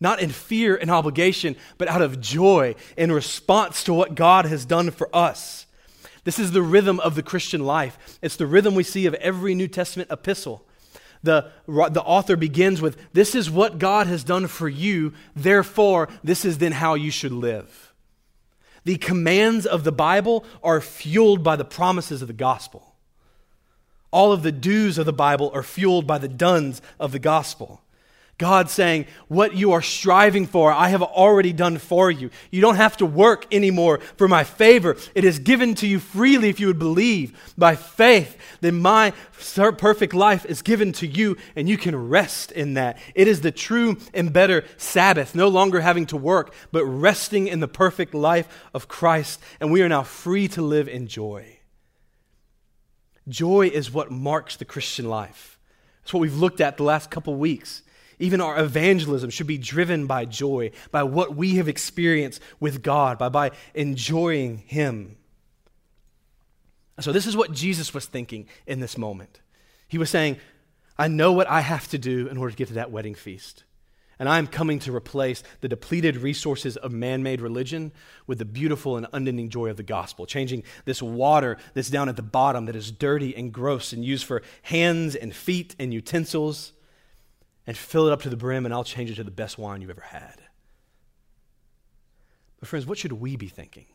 not 0.00 0.20
in 0.20 0.30
fear 0.30 0.76
and 0.76 0.90
obligation, 0.90 1.56
but 1.78 1.88
out 1.88 2.02
of 2.02 2.20
joy 2.20 2.74
in 2.96 3.12
response 3.12 3.84
to 3.84 3.94
what 3.94 4.14
God 4.14 4.46
has 4.46 4.64
done 4.64 4.90
for 4.90 5.08
us. 5.14 5.66
This 6.24 6.38
is 6.38 6.52
the 6.52 6.62
rhythm 6.62 7.00
of 7.00 7.14
the 7.14 7.22
Christian 7.22 7.64
life. 7.64 8.18
It's 8.22 8.36
the 8.36 8.46
rhythm 8.46 8.74
we 8.74 8.84
see 8.84 9.06
of 9.06 9.14
every 9.14 9.54
New 9.54 9.68
Testament 9.68 10.10
epistle 10.10 10.64
the, 11.22 11.50
the 11.66 12.02
author 12.02 12.36
begins 12.36 12.80
with, 12.80 12.96
This 13.12 13.34
is 13.34 13.50
what 13.50 13.78
God 13.78 14.06
has 14.06 14.24
done 14.24 14.46
for 14.46 14.68
you, 14.68 15.12
therefore, 15.34 16.08
this 16.22 16.44
is 16.44 16.58
then 16.58 16.72
how 16.72 16.94
you 16.94 17.10
should 17.10 17.32
live. 17.32 17.92
The 18.84 18.96
commands 18.96 19.64
of 19.64 19.84
the 19.84 19.92
Bible 19.92 20.44
are 20.62 20.80
fueled 20.80 21.44
by 21.44 21.56
the 21.56 21.64
promises 21.64 22.20
of 22.20 22.28
the 22.28 22.34
gospel. 22.34 22.91
All 24.12 24.32
of 24.32 24.42
the 24.42 24.52
do's 24.52 24.98
of 24.98 25.06
the 25.06 25.12
Bible 25.12 25.50
are 25.52 25.62
fueled 25.62 26.06
by 26.06 26.18
the 26.18 26.28
dones 26.28 26.80
of 27.00 27.10
the 27.10 27.18
gospel. 27.18 27.82
God 28.42 28.68
saying, 28.68 29.06
What 29.28 29.54
you 29.54 29.70
are 29.70 29.82
striving 29.82 30.46
for, 30.46 30.72
I 30.72 30.88
have 30.88 31.00
already 31.00 31.52
done 31.52 31.78
for 31.78 32.10
you. 32.10 32.30
You 32.50 32.60
don't 32.60 32.74
have 32.74 32.96
to 32.96 33.06
work 33.06 33.46
anymore 33.54 34.00
for 34.16 34.26
my 34.26 34.42
favor. 34.42 34.96
It 35.14 35.24
is 35.24 35.38
given 35.38 35.76
to 35.76 35.86
you 35.86 36.00
freely 36.00 36.48
if 36.48 36.58
you 36.58 36.66
would 36.66 36.78
believe 36.78 37.54
by 37.56 37.76
faith. 37.76 38.36
Then 38.60 38.80
my 38.80 39.12
perfect 39.78 40.12
life 40.12 40.44
is 40.46 40.60
given 40.60 40.90
to 40.94 41.06
you, 41.06 41.36
and 41.54 41.68
you 41.68 41.78
can 41.78 42.08
rest 42.08 42.50
in 42.50 42.74
that. 42.74 42.98
It 43.14 43.28
is 43.28 43.42
the 43.42 43.52
true 43.52 43.98
and 44.12 44.32
better 44.32 44.64
Sabbath, 44.76 45.36
no 45.36 45.46
longer 45.46 45.80
having 45.80 46.06
to 46.06 46.16
work, 46.16 46.52
but 46.72 46.84
resting 46.84 47.46
in 47.46 47.60
the 47.60 47.68
perfect 47.68 48.12
life 48.12 48.48
of 48.74 48.88
Christ. 48.88 49.40
And 49.60 49.70
we 49.70 49.82
are 49.82 49.88
now 49.88 50.02
free 50.02 50.48
to 50.48 50.62
live 50.62 50.88
in 50.88 51.06
joy. 51.06 51.61
Joy 53.28 53.68
is 53.68 53.92
what 53.92 54.10
marks 54.10 54.56
the 54.56 54.64
Christian 54.64 55.08
life. 55.08 55.58
That's 56.02 56.12
what 56.12 56.20
we've 56.20 56.36
looked 56.36 56.60
at 56.60 56.76
the 56.76 56.82
last 56.82 57.10
couple 57.10 57.34
weeks. 57.36 57.82
Even 58.18 58.40
our 58.40 58.58
evangelism 58.58 59.30
should 59.30 59.46
be 59.46 59.58
driven 59.58 60.06
by 60.06 60.24
joy, 60.24 60.70
by 60.90 61.02
what 61.02 61.34
we 61.34 61.56
have 61.56 61.68
experienced 61.68 62.40
with 62.60 62.82
God, 62.82 63.18
by, 63.18 63.28
by 63.28 63.50
enjoying 63.74 64.58
Him. 64.58 65.16
So, 67.00 67.10
this 67.10 67.26
is 67.26 67.36
what 67.36 67.52
Jesus 67.52 67.94
was 67.94 68.06
thinking 68.06 68.46
in 68.66 68.80
this 68.80 68.96
moment. 68.98 69.40
He 69.88 69.98
was 69.98 70.10
saying, 70.10 70.36
I 70.98 71.08
know 71.08 71.32
what 71.32 71.48
I 71.48 71.60
have 71.60 71.88
to 71.88 71.98
do 71.98 72.28
in 72.28 72.36
order 72.36 72.52
to 72.52 72.56
get 72.56 72.68
to 72.68 72.74
that 72.74 72.90
wedding 72.90 73.14
feast. 73.14 73.64
And 74.22 74.28
I'm 74.28 74.46
coming 74.46 74.78
to 74.78 74.94
replace 74.94 75.42
the 75.62 75.68
depleted 75.68 76.16
resources 76.16 76.76
of 76.76 76.92
man 76.92 77.24
made 77.24 77.40
religion 77.40 77.90
with 78.28 78.38
the 78.38 78.44
beautiful 78.44 78.96
and 78.96 79.08
unending 79.12 79.48
joy 79.48 79.68
of 79.68 79.76
the 79.76 79.82
gospel, 79.82 80.26
changing 80.26 80.62
this 80.84 81.02
water 81.02 81.56
that's 81.74 81.90
down 81.90 82.08
at 82.08 82.14
the 82.14 82.22
bottom 82.22 82.66
that 82.66 82.76
is 82.76 82.92
dirty 82.92 83.34
and 83.34 83.52
gross 83.52 83.92
and 83.92 84.04
used 84.04 84.24
for 84.24 84.40
hands 84.62 85.16
and 85.16 85.34
feet 85.34 85.74
and 85.76 85.92
utensils 85.92 86.72
and 87.66 87.76
fill 87.76 88.06
it 88.06 88.12
up 88.12 88.22
to 88.22 88.28
the 88.28 88.36
brim, 88.36 88.64
and 88.64 88.72
I'll 88.72 88.84
change 88.84 89.10
it 89.10 89.16
to 89.16 89.24
the 89.24 89.32
best 89.32 89.58
wine 89.58 89.80
you've 89.80 89.90
ever 89.90 90.02
had. 90.02 90.40
But, 92.60 92.68
friends, 92.68 92.86
what 92.86 92.98
should 92.98 93.14
we 93.14 93.34
be 93.34 93.48
thinking? 93.48 93.86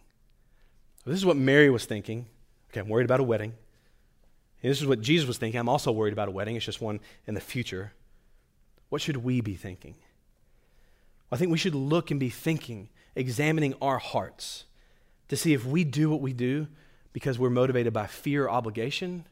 This 1.06 1.16
is 1.16 1.26
what 1.26 1.38
Mary 1.38 1.70
was 1.70 1.86
thinking. 1.86 2.26
Okay, 2.70 2.82
I'm 2.82 2.90
worried 2.90 3.06
about 3.06 3.22
a 3.22 3.24
wedding. 3.24 3.54
And 4.62 4.70
this 4.70 4.82
is 4.82 4.88
what 4.88 5.00
Jesus 5.00 5.26
was 5.26 5.38
thinking. 5.38 5.58
I'm 5.58 5.70
also 5.70 5.94
worried 5.94 6.12
about 6.12 6.28
a 6.28 6.32
wedding. 6.32 6.58
It's 6.58 6.66
just 6.66 6.82
one 6.82 7.00
in 7.28 7.34
the 7.34 7.40
future. 7.40 7.94
What 8.90 9.02
should 9.02 9.16
we 9.24 9.40
be 9.40 9.56
thinking? 9.56 9.96
I 11.32 11.38
think 11.38 11.52
we 11.52 11.58
should 11.58 11.76
look 11.76 12.12
and 12.12 12.20
be 12.20 12.30
thinking, 12.30 12.90
examining 13.16 13.74
our 13.82 13.98
hearts 13.98 14.66
to 15.28 15.36
see 15.36 15.54
if 15.54 15.66
we 15.66 15.84
do 15.84 16.10
what 16.10 16.22
we 16.22 16.34
do 16.34 16.68
because 17.14 17.38
we're 17.40 17.50
motivated 17.50 17.94
by 17.94 18.08
fear 18.08 18.46
or 18.46 18.52
obligation, 18.52 19.26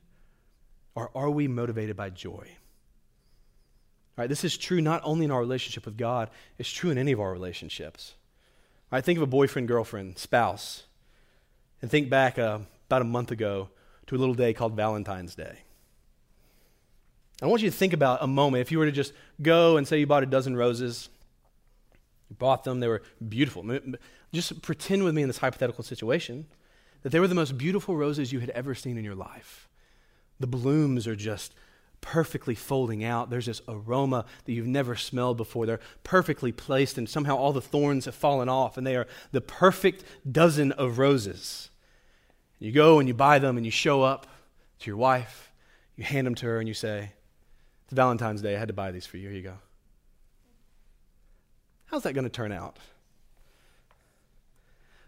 or 0.95 1.11
are 1.15 1.29
we 1.29 1.47
motivated 1.47 1.95
by 1.95 2.09
joy? 2.09 2.47
All 4.17 4.23
right, 4.23 4.29
this 4.29 4.43
is 4.43 4.57
true 4.57 4.81
not 4.81 5.01
only 5.03 5.25
in 5.25 5.31
our 5.31 5.39
relationship 5.39 5.85
with 5.85 5.97
God, 5.97 6.29
it's 6.57 6.71
true 6.71 6.89
in 6.89 6.97
any 6.97 7.11
of 7.11 7.19
our 7.19 7.31
relationships. 7.31 8.15
All 8.91 8.97
right, 8.97 9.03
think 9.03 9.17
of 9.17 9.23
a 9.23 9.27
boyfriend, 9.27 9.67
girlfriend, 9.67 10.17
spouse, 10.17 10.83
and 11.81 11.91
think 11.91 12.09
back 12.09 12.39
uh, 12.39 12.59
about 12.87 13.01
a 13.01 13.05
month 13.05 13.31
ago 13.31 13.69
to 14.07 14.15
a 14.15 14.17
little 14.17 14.35
day 14.35 14.53
called 14.53 14.75
Valentine's 14.75 15.35
Day. 15.35 15.59
I 17.41 17.47
want 17.47 17.61
you 17.61 17.69
to 17.69 17.75
think 17.75 17.91
about 17.91 18.23
a 18.23 18.27
moment. 18.27 18.61
If 18.61 18.71
you 18.71 18.79
were 18.79 18.85
to 18.85 18.91
just 18.91 19.11
go 19.41 19.75
and 19.75 19.87
say 19.87 19.99
you 19.99 20.07
bought 20.07 20.23
a 20.23 20.27
dozen 20.27 20.55
roses, 20.55 21.09
you 22.29 22.35
bought 22.35 22.63
them, 22.63 22.79
they 22.79 22.87
were 22.87 23.03
beautiful. 23.27 23.63
Just 24.33 24.61
pretend 24.61 25.03
with 25.03 25.13
me 25.13 25.21
in 25.21 25.27
this 25.29 25.37
hypothetical 25.37 25.83
situation 25.83 26.45
that 27.03 27.11
they 27.11 27.19
were 27.19 27.27
the 27.27 27.35
most 27.35 27.57
beautiful 27.57 27.95
roses 27.95 28.31
you 28.31 28.39
had 28.39 28.49
ever 28.51 28.73
seen 28.73 28.97
in 28.97 29.03
your 29.03 29.15
life. 29.15 29.69
The 30.39 30.47
blooms 30.47 31.05
are 31.07 31.15
just 31.15 31.53
perfectly 32.01 32.55
folding 32.55 33.03
out. 33.03 33.29
There's 33.29 33.45
this 33.45 33.61
aroma 33.67 34.25
that 34.45 34.51
you've 34.51 34.67
never 34.67 34.95
smelled 34.95 35.37
before. 35.37 35.65
They're 35.65 35.79
perfectly 36.03 36.51
placed, 36.51 36.97
and 36.97 37.07
somehow 37.07 37.37
all 37.37 37.53
the 37.53 37.61
thorns 37.61 38.05
have 38.05 38.15
fallen 38.15 38.49
off, 38.49 38.77
and 38.77 38.85
they 38.85 38.95
are 38.95 39.07
the 39.31 39.41
perfect 39.41 40.03
dozen 40.31 40.71
of 40.73 40.97
roses. 40.97 41.69
You 42.59 42.71
go 42.71 42.99
and 42.99 43.07
you 43.07 43.13
buy 43.13 43.39
them, 43.39 43.57
and 43.57 43.65
you 43.65 43.71
show 43.71 44.03
up 44.03 44.27
to 44.79 44.89
your 44.89 44.97
wife, 44.97 45.51
you 45.95 46.03
hand 46.03 46.27
them 46.27 46.35
to 46.35 46.45
her, 46.45 46.59
and 46.59 46.67
you 46.67 46.73
say, 46.73 47.11
It's 47.85 47.93
Valentine's 47.93 48.41
Day. 48.41 48.55
I 48.55 48.59
had 48.59 48.67
to 48.67 48.73
buy 48.73 48.91
these 48.91 49.05
for 49.05 49.17
you. 49.17 49.29
Here 49.29 49.37
you 49.37 49.43
go. 49.43 49.57
How's 51.95 52.03
that 52.03 52.11
going 52.11 52.25
to 52.25 52.29
turn 52.29 52.51
out? 52.51 52.75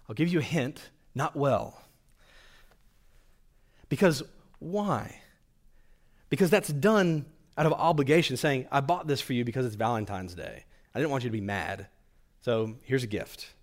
I'll 0.07 0.15
give 0.15 0.29
you 0.29 0.39
a 0.39 0.41
hint 0.41 0.89
not 1.13 1.35
well. 1.35 1.81
Because 3.89 4.23
why? 4.59 5.19
Because 6.29 6.49
that's 6.49 6.69
done 6.69 7.25
out 7.57 7.65
of 7.65 7.73
obligation, 7.73 8.37
saying, 8.37 8.67
I 8.71 8.79
bought 8.79 9.05
this 9.05 9.19
for 9.19 9.33
you 9.33 9.43
because 9.43 9.65
it's 9.65 9.75
Valentine's 9.75 10.33
Day. 10.33 10.63
I 10.95 10.99
didn't 10.99 11.11
want 11.11 11.25
you 11.25 11.29
to 11.29 11.33
be 11.33 11.41
mad. 11.41 11.87
So 12.39 12.75
here's 12.83 13.03
a 13.03 13.07
gift. 13.07 13.53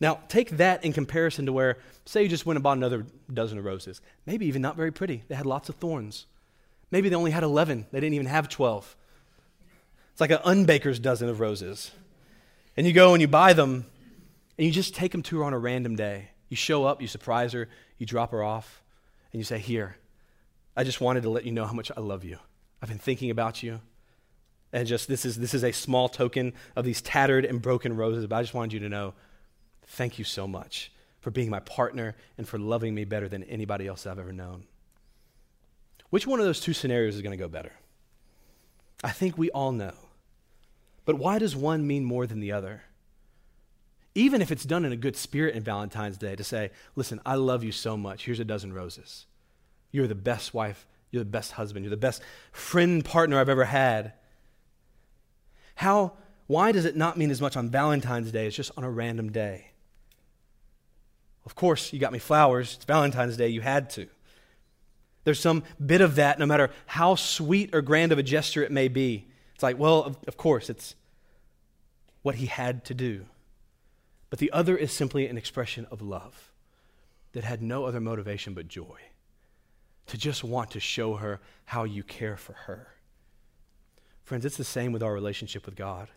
Now, 0.00 0.18
take 0.26 0.50
that 0.56 0.84
in 0.84 0.92
comparison 0.92 1.46
to 1.46 1.52
where, 1.52 1.78
say, 2.06 2.24
you 2.24 2.28
just 2.28 2.44
went 2.44 2.56
and 2.56 2.64
bought 2.64 2.76
another 2.76 3.06
dozen 3.32 3.56
of 3.56 3.64
roses. 3.64 4.00
Maybe 4.26 4.46
even 4.46 4.62
not 4.62 4.74
very 4.74 4.90
pretty. 4.90 5.22
They 5.28 5.36
had 5.36 5.46
lots 5.46 5.68
of 5.68 5.76
thorns. 5.76 6.26
Maybe 6.90 7.08
they 7.08 7.14
only 7.14 7.30
had 7.30 7.44
11. 7.44 7.86
They 7.92 8.00
didn't 8.00 8.14
even 8.14 8.26
have 8.26 8.48
12. 8.48 8.96
It's 10.10 10.20
like 10.20 10.32
an 10.32 10.38
unbaker's 10.38 10.98
dozen 10.98 11.28
of 11.28 11.38
roses. 11.38 11.92
And 12.76 12.86
you 12.86 12.92
go 12.92 13.14
and 13.14 13.20
you 13.20 13.28
buy 13.28 13.52
them, 13.52 13.86
and 14.58 14.66
you 14.66 14.72
just 14.72 14.94
take 14.94 15.12
them 15.12 15.22
to 15.24 15.38
her 15.38 15.44
on 15.44 15.52
a 15.52 15.58
random 15.58 15.96
day. 15.96 16.30
You 16.48 16.56
show 16.56 16.84
up, 16.84 17.00
you 17.00 17.08
surprise 17.08 17.52
her, 17.52 17.68
you 17.98 18.06
drop 18.06 18.32
her 18.32 18.42
off, 18.42 18.82
and 19.32 19.40
you 19.40 19.44
say, 19.44 19.58
Here, 19.58 19.96
I 20.76 20.84
just 20.84 21.00
wanted 21.00 21.22
to 21.22 21.30
let 21.30 21.44
you 21.44 21.52
know 21.52 21.64
how 21.64 21.72
much 21.72 21.90
I 21.96 22.00
love 22.00 22.24
you. 22.24 22.38
I've 22.82 22.88
been 22.88 22.98
thinking 22.98 23.30
about 23.30 23.62
you. 23.62 23.80
And 24.72 24.86
just 24.86 25.08
this 25.08 25.24
is 25.24 25.36
this 25.36 25.54
is 25.54 25.64
a 25.64 25.72
small 25.72 26.08
token 26.08 26.52
of 26.74 26.84
these 26.84 27.00
tattered 27.00 27.44
and 27.44 27.62
broken 27.62 27.96
roses, 27.96 28.26
but 28.26 28.36
I 28.36 28.42
just 28.42 28.52
wanted 28.52 28.74
you 28.74 28.80
to 28.80 28.88
know 28.88 29.14
thank 29.86 30.18
you 30.18 30.24
so 30.24 30.46
much 30.46 30.92
for 31.20 31.30
being 31.30 31.48
my 31.48 31.60
partner 31.60 32.14
and 32.36 32.46
for 32.46 32.58
loving 32.58 32.94
me 32.94 33.04
better 33.04 33.28
than 33.28 33.44
anybody 33.44 33.86
else 33.86 34.06
I've 34.06 34.18
ever 34.18 34.32
known. 34.32 34.64
Which 36.10 36.26
one 36.26 36.40
of 36.40 36.46
those 36.46 36.60
two 36.60 36.72
scenarios 36.72 37.14
is 37.14 37.22
going 37.22 37.36
to 37.36 37.42
go 37.42 37.48
better? 37.48 37.72
I 39.02 39.10
think 39.10 39.38
we 39.38 39.50
all 39.50 39.72
know. 39.72 39.94
But 41.06 41.16
why 41.16 41.38
does 41.38 41.56
one 41.56 41.86
mean 41.86 42.04
more 42.04 42.26
than 42.26 42.40
the 42.40 42.52
other? 42.52 42.82
Even 44.14 44.42
if 44.42 44.50
it's 44.50 44.64
done 44.64 44.84
in 44.84 44.92
a 44.92 44.96
good 44.96 45.16
spirit 45.16 45.54
in 45.54 45.62
Valentine's 45.62 46.18
Day 46.18 46.36
to 46.36 46.44
say, 46.44 46.70
listen, 46.94 47.20
I 47.24 47.36
love 47.36 47.64
you 47.64 47.72
so 47.72 47.96
much. 47.96 48.24
Here's 48.24 48.40
a 48.40 48.44
dozen 48.44 48.74
roses. 48.74 49.24
You're 49.92 50.08
the 50.08 50.14
best 50.14 50.52
wife. 50.52 50.86
You're 51.10 51.22
the 51.22 51.30
best 51.30 51.52
husband. 51.52 51.84
You're 51.84 51.90
the 51.90 51.96
best 51.96 52.22
friend 52.52 53.04
partner 53.04 53.38
I've 53.38 53.48
ever 53.48 53.64
had. 53.64 54.14
How, 55.76 56.14
why 56.48 56.72
does 56.72 56.84
it 56.84 56.96
not 56.96 57.16
mean 57.16 57.30
as 57.30 57.40
much 57.40 57.56
on 57.56 57.70
Valentine's 57.70 58.32
Day 58.32 58.46
as 58.46 58.56
just 58.56 58.72
on 58.76 58.84
a 58.84 58.90
random 58.90 59.30
day? 59.30 59.70
Of 61.44 61.54
course, 61.54 61.92
you 61.92 62.00
got 62.00 62.12
me 62.12 62.18
flowers. 62.18 62.74
It's 62.74 62.84
Valentine's 62.84 63.36
Day. 63.36 63.48
You 63.48 63.60
had 63.60 63.90
to. 63.90 64.08
There's 65.22 65.38
some 65.38 65.62
bit 65.84 66.00
of 66.00 66.16
that, 66.16 66.38
no 66.38 66.46
matter 66.46 66.70
how 66.86 67.14
sweet 67.14 67.74
or 67.74 67.82
grand 67.82 68.10
of 68.10 68.18
a 68.18 68.22
gesture 68.24 68.64
it 68.64 68.72
may 68.72 68.88
be. 68.88 69.28
It's 69.56 69.62
like, 69.62 69.78
well, 69.78 70.02
of, 70.02 70.18
of 70.28 70.36
course, 70.36 70.68
it's 70.68 70.94
what 72.20 72.34
he 72.34 72.44
had 72.44 72.84
to 72.84 72.92
do. 72.92 73.24
But 74.28 74.38
the 74.38 74.52
other 74.52 74.76
is 74.76 74.92
simply 74.92 75.26
an 75.26 75.38
expression 75.38 75.86
of 75.90 76.02
love 76.02 76.52
that 77.32 77.42
had 77.42 77.62
no 77.62 77.86
other 77.86 77.98
motivation 77.98 78.52
but 78.52 78.68
joy 78.68 78.98
to 80.08 80.18
just 80.18 80.44
want 80.44 80.72
to 80.72 80.80
show 80.80 81.14
her 81.14 81.40
how 81.64 81.84
you 81.84 82.02
care 82.02 82.36
for 82.36 82.52
her. 82.52 82.88
Friends, 84.24 84.44
it's 84.44 84.58
the 84.58 84.62
same 84.62 84.92
with 84.92 85.02
our 85.02 85.14
relationship 85.14 85.64
with 85.64 85.74
God. 85.74 86.10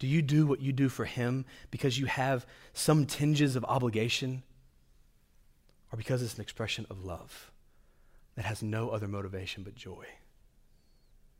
Do 0.00 0.08
you 0.08 0.20
do 0.20 0.44
what 0.44 0.60
you 0.60 0.72
do 0.72 0.88
for 0.88 1.04
Him 1.04 1.44
because 1.70 1.96
you 1.96 2.06
have 2.06 2.44
some 2.72 3.06
tinges 3.06 3.54
of 3.54 3.64
obligation 3.66 4.42
or 5.92 5.96
because 5.96 6.24
it's 6.24 6.34
an 6.34 6.40
expression 6.40 6.86
of 6.90 7.04
love 7.04 7.52
that 8.34 8.46
has 8.46 8.64
no 8.64 8.90
other 8.90 9.06
motivation 9.06 9.62
but 9.62 9.76
joy? 9.76 10.06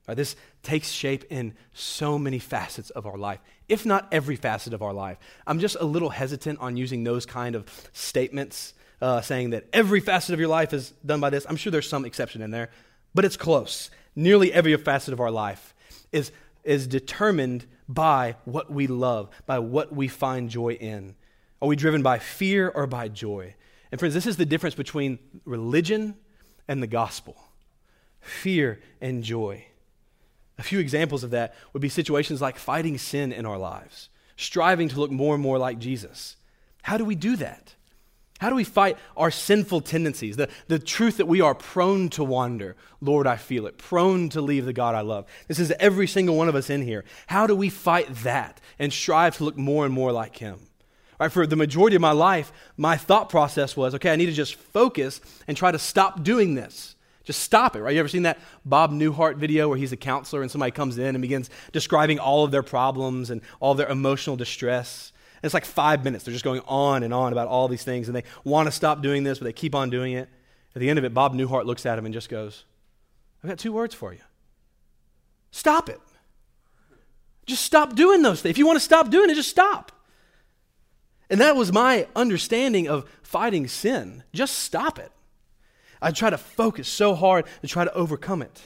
Right, 0.09 0.17
this 0.17 0.35
takes 0.65 0.91
shape 0.91 1.25
in 1.31 1.55
so 1.73 2.19
many 2.19 2.41
facets 2.41 2.91
of 2.91 3.07
our 3.07 3.17
life, 3.17 3.38
if 3.69 3.87
not 3.87 4.09
every 4.11 4.35
facet 4.35 4.75
of 4.75 4.83
our 4.83 4.93
life. 4.93 5.17
I'm 5.47 5.61
just 5.61 5.77
a 5.79 5.85
little 5.85 6.11
hesitant 6.11 6.59
on 6.59 6.77
using 6.77 7.05
those 7.05 7.25
kind 7.25 7.55
of 7.55 7.67
statements 7.93 8.75
uh, 9.01 9.21
saying 9.21 9.51
that 9.51 9.67
every 9.73 10.01
facet 10.01 10.33
of 10.33 10.41
your 10.41 10.49
life 10.49 10.73
is 10.73 10.91
done 11.05 11.21
by 11.21 11.31
this. 11.31 11.47
I'm 11.49 11.57
sure 11.57 11.71
there's 11.71 11.88
some 11.88 12.05
exception 12.05 12.43
in 12.43 12.51
there, 12.51 12.71
but 13.15 13.25
it's 13.25 13.37
close. 13.37 13.91
Nearly 14.15 14.53
every 14.53 14.77
facet 14.77 15.12
of 15.12 15.21
our 15.21 15.31
life 15.31 15.75
is, 16.12 16.33
is 16.65 16.87
determined 16.87 17.67
by 17.88 18.37
what 18.45 18.71
we 18.71 18.87
love, 18.87 19.29
by 19.47 19.59
what 19.59 19.93
we 19.95 20.09
find 20.09 20.51
joy 20.51 20.75
in. 20.75 21.15
Are 21.61 21.69
we 21.69 21.77
driven 21.77 22.03
by 22.03 22.19
fear 22.19 22.69
or 22.69 22.87
by 22.87 23.09
joy? 23.09 23.55
And 23.91 23.99
friends, 23.99 24.15
this 24.15 24.27
is 24.27 24.37
the 24.37 24.47
difference 24.47 24.75
between 24.75 25.19
religion 25.45 26.17
and 26.67 26.83
the 26.83 26.87
gospel 26.87 27.37
fear 28.21 28.81
and 29.01 29.25
joy. 29.25 29.67
A 30.59 30.62
few 30.62 30.79
examples 30.79 31.25
of 31.25 31.31
that 31.31 31.55
would 31.73 31.83
be 31.83 31.88
situations 31.88 32.41
like 32.41 32.57
fighting 32.57 32.99
sin 32.99 33.33
in 33.33 33.47
our 33.47 33.59
lives, 33.59 34.09
striving 34.37 34.88
to 34.88 35.01
look 35.01 35.11
more 35.11 35.35
and 35.35 35.43
more 35.43 35.59
like 35.59 35.79
Jesus. 35.79 36.37
How 36.83 36.97
do 36.97 37.05
we 37.05 37.15
do 37.15 37.37
that? 37.37 37.75
How 38.43 38.51
do 38.51 38.57
we 38.57 38.65
fight 38.65 38.99
our 39.17 39.31
sinful 39.31 39.83
tendencies, 39.83 40.37
the, 40.37 40.49
the 40.67 40.81
truth 40.81 41.19
that 41.19 41.29
we 41.29 41.41
are 41.41 41.55
prone 41.55 42.09
to 42.11 42.25
wander? 42.25 42.75
Lord, 43.01 43.25
I 43.25 43.37
feel 43.37 43.69
it, 43.69 43.79
prone 43.79 44.31
to 44.31 44.41
leave 44.41 44.65
the 44.65 44.73
God 44.73 44.97
I 44.97 45.03
love. 45.03 45.27
This 45.47 45.61
is 45.61 45.71
every 45.79 46.09
single 46.09 46.35
one 46.35 46.49
of 46.49 46.57
us 46.57 46.69
in 46.69 46.83
here. 46.83 47.05
How 47.29 47.47
do 47.47 47.55
we 47.55 47.69
fight 47.69 48.12
that 48.25 48.61
and 48.81 48.93
strive 48.93 49.37
to 49.37 49.45
look 49.45 49.57
more 49.57 49.85
and 49.85 49.95
more 49.95 50.11
like 50.11 50.38
Him? 50.38 50.59
Right, 51.21 51.31
for 51.31 51.47
the 51.47 51.55
majority 51.55 51.95
of 51.95 52.03
my 52.03 52.11
life, 52.11 52.53
my 52.77 52.97
thought 52.97 53.29
process 53.29 53.77
was 53.77 53.95
okay, 53.95 54.11
I 54.12 54.17
need 54.17 54.27
to 54.27 54.33
just 54.33 54.57
focus 54.57 55.21
and 55.47 55.57
try 55.57 55.71
to 55.71 55.79
stop 55.79 56.25
doing 56.25 56.57
this. 56.57 56.97
Just 57.25 57.41
stop 57.41 57.77
it, 57.77 57.81
right? 57.81 57.95
You 57.95 58.01
ever 58.01 58.09
seen 58.09 58.25
that 58.25 58.39
Bob 58.65 58.91
Newhart 58.91 59.37
video 59.37 59.69
where 59.69 59.79
he's 59.79 59.93
a 59.93 59.97
counselor 59.97 60.43
and 60.43 60.51
somebody 60.51 60.73
comes 60.73 60.99
in 60.99 61.15
and 61.15 61.23
begins 61.23 61.51
describing 61.73 62.19
all 62.19 62.45
of 62.45 62.51
their 62.51 62.63
problems 62.63 63.31
and 63.31 63.43
all 63.61 63.75
their 63.75 63.89
emotional 63.89 64.37
distress? 64.37 65.13
And 65.37 65.45
it's 65.45 65.55
like 65.55 65.65
five 65.65 66.05
minutes. 66.05 66.25
They're 66.25 66.33
just 66.33 66.45
going 66.45 66.63
on 66.67 67.03
and 67.03 67.15
on 67.15 67.33
about 67.33 67.49
all 67.49 67.69
these 67.69 67.85
things, 67.85 68.09
and 68.09 68.17
they 68.17 68.25
want 68.45 68.67
to 68.67 68.73
stop 68.73 69.03
doing 69.03 69.23
this, 69.23 69.39
but 69.39 69.45
they 69.45 69.53
keep 69.53 69.75
on 69.75 69.91
doing 69.91 70.15
it. 70.15 70.29
At 70.75 70.81
the 70.81 70.89
end 70.89 70.99
of 70.99 71.05
it, 71.05 71.15
Bob 71.15 71.35
Newhart 71.35 71.67
looks 71.67 71.87
at 71.87 71.99
him 71.99 72.07
and 72.07 72.15
just 72.15 72.29
goes, 72.29 72.65
I've 73.43 73.51
got 73.51 73.59
two 73.59 73.73
words 73.73 73.95
for 73.95 74.13
you. 74.13 74.21
Stop 75.51 75.89
it. 75.89 76.01
Just 77.47 77.63
stop 77.63 77.95
doing 77.95 78.23
those 78.23 78.41
things. 78.41 78.51
If 78.51 78.59
you 78.59 78.67
want 78.67 78.77
to 78.77 78.85
stop 78.85 79.11
doing 79.11 79.31
it, 79.31 79.35
just 79.35 79.51
stop. 79.51 79.93
And 81.29 81.41
that 81.41 81.57
was 81.57 81.73
my 81.73 82.07
understanding 82.15 82.89
of 82.89 83.09
fighting 83.23 83.67
sin. 83.67 84.23
Just 84.33 84.59
stop 84.61 84.99
it. 84.99 85.11
I 86.03 86.11
try 86.11 86.31
to 86.31 86.38
focus 86.38 86.88
so 86.88 87.15
hard 87.15 87.47
to 87.62 87.69
try 87.69 87.85
to 87.85 87.95
overcome 87.95 88.43
it. 88.43 88.61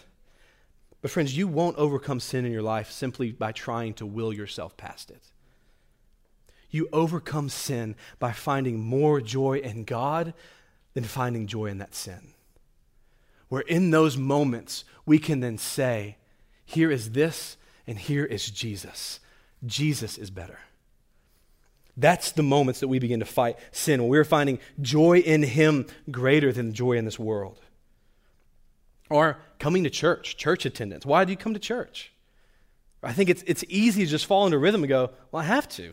But, 1.02 1.10
friends, 1.10 1.36
you 1.36 1.46
won't 1.46 1.76
overcome 1.76 2.18
sin 2.18 2.44
in 2.44 2.52
your 2.52 2.62
life 2.62 2.90
simply 2.90 3.30
by 3.30 3.52
trying 3.52 3.94
to 3.94 4.06
will 4.06 4.32
yourself 4.32 4.76
past 4.76 5.10
it. 5.10 5.22
You 6.70 6.88
overcome 6.92 7.48
sin 7.48 7.94
by 8.18 8.32
finding 8.32 8.80
more 8.80 9.20
joy 9.20 9.58
in 9.58 9.84
God 9.84 10.34
than 10.94 11.04
finding 11.04 11.46
joy 11.46 11.66
in 11.66 11.78
that 11.78 11.94
sin. 11.94 12.34
Where 13.48 13.62
in 13.62 13.90
those 13.90 14.16
moments 14.16 14.84
we 15.04 15.18
can 15.18 15.40
then 15.40 15.58
say, 15.58 16.16
Here 16.64 16.90
is 16.90 17.12
this, 17.12 17.56
and 17.86 17.98
here 17.98 18.24
is 18.24 18.50
Jesus. 18.50 19.20
Jesus 19.64 20.18
is 20.18 20.30
better. 20.30 20.58
That's 21.96 22.32
the 22.32 22.42
moments 22.42 22.80
that 22.80 22.88
we 22.88 22.98
begin 22.98 23.20
to 23.20 23.26
fight 23.26 23.58
sin, 23.72 24.02
when 24.02 24.10
we're 24.10 24.24
finding 24.24 24.58
joy 24.80 25.18
in 25.18 25.42
Him 25.42 25.86
greater 26.10 26.52
than 26.52 26.66
the 26.66 26.72
joy 26.72 26.92
in 26.92 27.04
this 27.04 27.18
world. 27.18 27.60
Or 29.08 29.38
coming 29.58 29.84
to 29.84 29.90
church, 29.90 30.36
church 30.36 30.66
attendance. 30.66 31.06
Why 31.06 31.24
do 31.24 31.30
you 31.30 31.36
come 31.36 31.54
to 31.54 31.60
church? 31.60 32.12
I 33.02 33.12
think 33.12 33.30
it's, 33.30 33.44
it's 33.46 33.64
easy 33.68 34.04
to 34.04 34.10
just 34.10 34.26
fall 34.26 34.46
into 34.46 34.58
rhythm 34.58 34.82
and 34.82 34.88
go, 34.88 35.10
well, 35.30 35.42
I 35.42 35.46
have 35.46 35.68
to. 35.70 35.92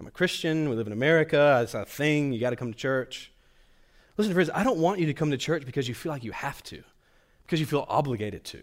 I'm 0.00 0.06
a 0.06 0.10
Christian. 0.10 0.68
We 0.68 0.76
live 0.76 0.86
in 0.86 0.92
America. 0.92 1.60
It's 1.62 1.74
a 1.74 1.84
thing. 1.84 2.32
You 2.32 2.40
got 2.40 2.50
to 2.50 2.56
come 2.56 2.72
to 2.72 2.78
church. 2.78 3.30
Listen, 4.16 4.34
friends, 4.34 4.50
I 4.52 4.64
don't 4.64 4.78
want 4.78 4.98
you 4.98 5.06
to 5.06 5.14
come 5.14 5.30
to 5.30 5.38
church 5.38 5.64
because 5.64 5.88
you 5.88 5.94
feel 5.94 6.10
like 6.10 6.24
you 6.24 6.32
have 6.32 6.62
to, 6.64 6.82
because 7.42 7.60
you 7.60 7.66
feel 7.66 7.86
obligated 7.88 8.44
to. 8.44 8.62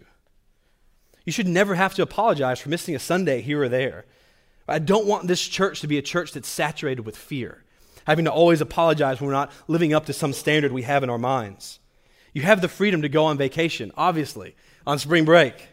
You 1.24 1.32
should 1.32 1.48
never 1.48 1.74
have 1.74 1.94
to 1.94 2.02
apologize 2.02 2.60
for 2.60 2.68
missing 2.68 2.94
a 2.94 2.98
Sunday 2.98 3.40
here 3.40 3.62
or 3.62 3.68
there. 3.68 4.04
I 4.68 4.78
don't 4.78 5.06
want 5.06 5.26
this 5.26 5.46
church 5.46 5.80
to 5.80 5.86
be 5.86 5.98
a 5.98 6.02
church 6.02 6.32
that's 6.32 6.48
saturated 6.48 7.06
with 7.06 7.16
fear, 7.16 7.64
having 8.06 8.24
to 8.26 8.32
always 8.32 8.60
apologize 8.60 9.20
when 9.20 9.28
we're 9.28 9.34
not 9.34 9.52
living 9.66 9.94
up 9.94 10.06
to 10.06 10.12
some 10.12 10.32
standard 10.32 10.72
we 10.72 10.82
have 10.82 11.02
in 11.02 11.10
our 11.10 11.18
minds. 11.18 11.78
You 12.34 12.42
have 12.42 12.60
the 12.60 12.68
freedom 12.68 13.02
to 13.02 13.08
go 13.08 13.24
on 13.24 13.38
vacation, 13.38 13.92
obviously, 13.96 14.54
on 14.86 14.98
spring 14.98 15.24
break. 15.24 15.68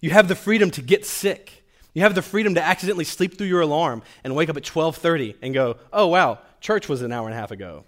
You 0.00 0.10
have 0.10 0.28
the 0.28 0.34
freedom 0.34 0.70
to 0.72 0.82
get 0.82 1.06
sick. 1.06 1.64
You 1.94 2.02
have 2.02 2.14
the 2.14 2.22
freedom 2.22 2.54
to 2.54 2.62
accidentally 2.62 3.04
sleep 3.04 3.36
through 3.36 3.46
your 3.46 3.60
alarm 3.60 4.02
and 4.24 4.34
wake 4.34 4.48
up 4.48 4.56
at 4.56 4.64
12:30 4.64 5.36
and 5.42 5.52
go, 5.52 5.76
"Oh 5.92 6.06
wow, 6.06 6.38
church 6.60 6.88
was 6.88 7.02
an 7.02 7.12
hour 7.12 7.26
and 7.26 7.34
a 7.34 7.38
half 7.38 7.50
ago." 7.50 7.84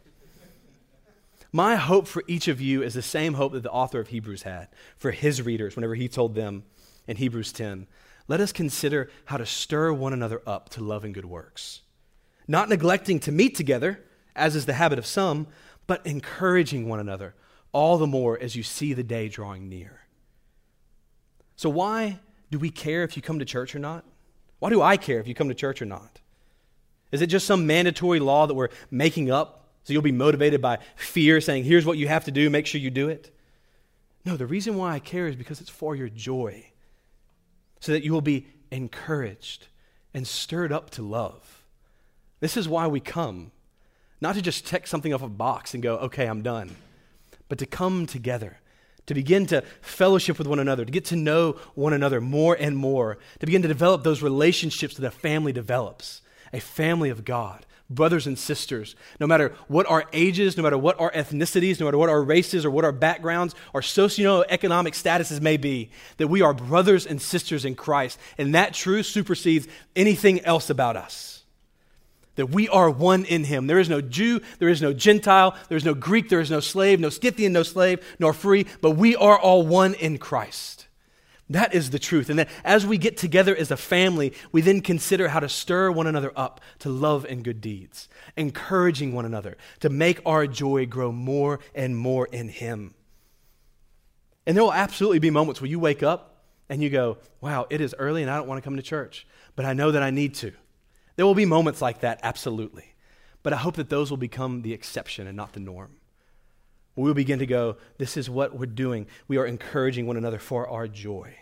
My 1.52 1.76
hope 1.76 2.06
for 2.08 2.24
each 2.26 2.48
of 2.48 2.60
you 2.60 2.82
is 2.82 2.94
the 2.94 3.02
same 3.02 3.34
hope 3.34 3.52
that 3.52 3.62
the 3.62 3.70
author 3.70 4.00
of 4.00 4.08
Hebrews 4.08 4.42
had 4.42 4.68
for 4.96 5.12
his 5.12 5.40
readers 5.40 5.76
whenever 5.76 5.94
he 5.94 6.08
told 6.08 6.34
them 6.34 6.64
in 7.06 7.16
Hebrews 7.16 7.52
10. 7.52 7.86
Let 8.26 8.40
us 8.40 8.52
consider 8.52 9.10
how 9.26 9.36
to 9.36 9.46
stir 9.46 9.92
one 9.92 10.12
another 10.12 10.40
up 10.46 10.70
to 10.70 10.82
love 10.82 11.04
and 11.04 11.14
good 11.14 11.26
works, 11.26 11.82
not 12.48 12.68
neglecting 12.68 13.20
to 13.20 13.32
meet 13.32 13.54
together, 13.54 14.02
as 14.34 14.56
is 14.56 14.66
the 14.66 14.72
habit 14.74 14.98
of 14.98 15.06
some, 15.06 15.46
but 15.86 16.06
encouraging 16.06 16.88
one 16.88 17.00
another 17.00 17.34
all 17.72 17.98
the 17.98 18.06
more 18.06 18.40
as 18.40 18.56
you 18.56 18.62
see 18.62 18.94
the 18.94 19.02
day 19.02 19.28
drawing 19.28 19.68
near. 19.68 20.00
So, 21.56 21.68
why 21.68 22.20
do 22.50 22.58
we 22.58 22.70
care 22.70 23.02
if 23.02 23.16
you 23.16 23.22
come 23.22 23.40
to 23.40 23.44
church 23.44 23.74
or 23.74 23.80
not? 23.80 24.04
Why 24.60 24.70
do 24.70 24.80
I 24.80 24.96
care 24.96 25.20
if 25.20 25.26
you 25.26 25.34
come 25.34 25.48
to 25.48 25.54
church 25.54 25.82
or 25.82 25.86
not? 25.86 26.20
Is 27.12 27.20
it 27.20 27.26
just 27.26 27.46
some 27.46 27.66
mandatory 27.66 28.20
law 28.20 28.46
that 28.46 28.54
we're 28.54 28.70
making 28.90 29.30
up 29.30 29.68
so 29.82 29.92
you'll 29.92 30.02
be 30.02 30.12
motivated 30.12 30.62
by 30.62 30.78
fear, 30.96 31.40
saying, 31.40 31.64
here's 31.64 31.84
what 31.84 31.98
you 31.98 32.08
have 32.08 32.24
to 32.24 32.30
do, 32.30 32.48
make 32.48 32.66
sure 32.66 32.80
you 32.80 32.90
do 32.90 33.08
it? 33.08 33.30
No, 34.24 34.36
the 34.36 34.46
reason 34.46 34.76
why 34.76 34.94
I 34.94 34.98
care 34.98 35.26
is 35.26 35.36
because 35.36 35.60
it's 35.60 35.68
for 35.68 35.94
your 35.94 36.08
joy, 36.08 36.64
so 37.84 37.92
that 37.92 38.02
you 38.02 38.12
will 38.12 38.20
be 38.20 38.46
encouraged 38.70 39.66
and 40.14 40.26
stirred 40.26 40.72
up 40.72 40.90
to 40.90 41.02
love. 41.02 41.64
This 42.40 42.56
is 42.56 42.68
why 42.68 42.86
we 42.86 43.00
come, 43.00 43.52
not 44.20 44.34
to 44.36 44.42
just 44.42 44.66
check 44.66 44.86
something 44.86 45.12
off 45.12 45.22
a 45.22 45.28
box 45.28 45.74
and 45.74 45.82
go, 45.82 45.96
okay, 45.98 46.26
I'm 46.26 46.42
done 46.42 46.74
but 47.48 47.58
to 47.58 47.66
come 47.66 48.06
together, 48.06 48.58
to 49.06 49.14
begin 49.14 49.46
to 49.46 49.62
fellowship 49.82 50.38
with 50.38 50.46
one 50.46 50.58
another, 50.58 50.84
to 50.84 50.90
get 50.90 51.04
to 51.04 51.16
know 51.16 51.52
one 51.74 51.92
another 51.92 52.20
more 52.20 52.56
and 52.58 52.76
more, 52.76 53.18
to 53.38 53.46
begin 53.46 53.62
to 53.62 53.68
develop 53.68 54.02
those 54.02 54.22
relationships 54.22 54.96
that 54.96 55.06
a 55.06 55.10
family 55.10 55.52
develops 55.52 56.22
a 56.52 56.60
family 56.60 57.10
of 57.10 57.24
God, 57.24 57.66
brothers 57.90 58.26
and 58.26 58.38
sisters, 58.38 58.96
no 59.20 59.26
matter 59.26 59.54
what 59.68 59.86
our 59.86 60.04
ages, 60.12 60.56
no 60.56 60.62
matter 60.62 60.78
what 60.78 60.98
our 60.98 61.10
ethnicities, 61.12 61.78
no 61.78 61.86
matter 61.86 61.98
what 61.98 62.08
our 62.08 62.22
races 62.22 62.64
or 62.64 62.70
what 62.70 62.84
our 62.84 62.92
backgrounds, 62.92 63.54
our 63.74 63.82
socioeconomic 63.82 64.94
statuses 64.94 65.40
may 65.40 65.56
be, 65.56 65.90
that 66.16 66.28
we 66.28 66.42
are 66.42 66.54
brothers 66.54 67.06
and 67.06 67.20
sisters 67.20 67.64
in 67.64 67.74
Christ. 67.74 68.18
And 68.38 68.54
that 68.54 68.74
truth 68.74 69.06
supersedes 69.06 69.68
anything 69.94 70.44
else 70.44 70.70
about 70.70 70.96
us 70.96 71.34
that 72.36 72.46
we 72.46 72.68
are 72.68 72.90
one 72.90 73.24
in 73.24 73.44
him. 73.44 73.66
There 73.66 73.78
is 73.78 73.88
no 73.88 74.00
Jew, 74.00 74.40
there 74.58 74.68
is 74.68 74.82
no 74.82 74.92
Gentile, 74.92 75.56
there 75.68 75.76
is 75.76 75.84
no 75.84 75.94
Greek, 75.94 76.28
there 76.28 76.40
is 76.40 76.50
no 76.50 76.60
slave, 76.60 77.00
no 77.00 77.08
Scythian, 77.08 77.52
no 77.52 77.62
slave, 77.62 78.04
nor 78.18 78.32
free, 78.32 78.66
but 78.80 78.92
we 78.92 79.14
are 79.16 79.38
all 79.38 79.66
one 79.66 79.94
in 79.94 80.18
Christ. 80.18 80.83
That 81.54 81.72
is 81.72 81.90
the 81.90 82.00
truth. 82.00 82.30
And 82.30 82.40
that 82.40 82.48
as 82.64 82.84
we 82.84 82.98
get 82.98 83.16
together 83.16 83.54
as 83.54 83.70
a 83.70 83.76
family, 83.76 84.32
we 84.50 84.60
then 84.60 84.80
consider 84.80 85.28
how 85.28 85.38
to 85.38 85.48
stir 85.48 85.88
one 85.88 86.08
another 86.08 86.32
up 86.34 86.60
to 86.80 86.88
love 86.88 87.24
and 87.24 87.44
good 87.44 87.60
deeds, 87.60 88.08
encouraging 88.36 89.12
one 89.12 89.24
another 89.24 89.56
to 89.78 89.88
make 89.88 90.20
our 90.26 90.48
joy 90.48 90.84
grow 90.84 91.12
more 91.12 91.60
and 91.72 91.96
more 91.96 92.26
in 92.26 92.48
Him. 92.48 92.94
And 94.44 94.56
there 94.56 94.64
will 94.64 94.72
absolutely 94.72 95.20
be 95.20 95.30
moments 95.30 95.60
where 95.60 95.70
you 95.70 95.78
wake 95.78 96.02
up 96.02 96.42
and 96.68 96.82
you 96.82 96.90
go, 96.90 97.18
Wow, 97.40 97.68
it 97.70 97.80
is 97.80 97.94
early 98.00 98.22
and 98.22 98.30
I 98.32 98.36
don't 98.36 98.48
want 98.48 98.60
to 98.60 98.66
come 98.66 98.74
to 98.74 98.82
church, 98.82 99.24
but 99.54 99.64
I 99.64 99.74
know 99.74 99.92
that 99.92 100.02
I 100.02 100.10
need 100.10 100.34
to. 100.36 100.50
There 101.14 101.24
will 101.24 101.36
be 101.36 101.46
moments 101.46 101.80
like 101.80 102.00
that, 102.00 102.18
absolutely. 102.24 102.96
But 103.44 103.52
I 103.52 103.58
hope 103.58 103.76
that 103.76 103.90
those 103.90 104.10
will 104.10 104.16
become 104.16 104.62
the 104.62 104.72
exception 104.72 105.28
and 105.28 105.36
not 105.36 105.52
the 105.52 105.60
norm. 105.60 105.98
We'll 106.96 107.14
begin 107.14 107.38
to 107.38 107.46
go, 107.46 107.76
this 107.98 108.16
is 108.16 108.28
what 108.28 108.58
we're 108.58 108.66
doing. 108.66 109.06
We 109.28 109.36
are 109.36 109.46
encouraging 109.46 110.08
one 110.08 110.16
another 110.16 110.40
for 110.40 110.68
our 110.68 110.88
joy. 110.88 111.36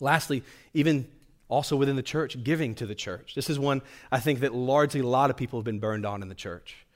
Lastly, 0.00 0.42
even 0.74 1.08
also 1.48 1.76
within 1.76 1.96
the 1.96 2.02
church, 2.02 2.42
giving 2.44 2.74
to 2.76 2.86
the 2.86 2.94
church. 2.94 3.34
This 3.34 3.50
is 3.50 3.58
one 3.58 3.82
I 4.12 4.20
think 4.20 4.40
that 4.40 4.54
largely 4.54 5.00
a 5.00 5.06
lot 5.06 5.30
of 5.30 5.36
people 5.36 5.58
have 5.58 5.64
been 5.64 5.80
burned 5.80 6.04
on 6.04 6.22
in 6.22 6.28
the 6.28 6.34
church. 6.34 6.86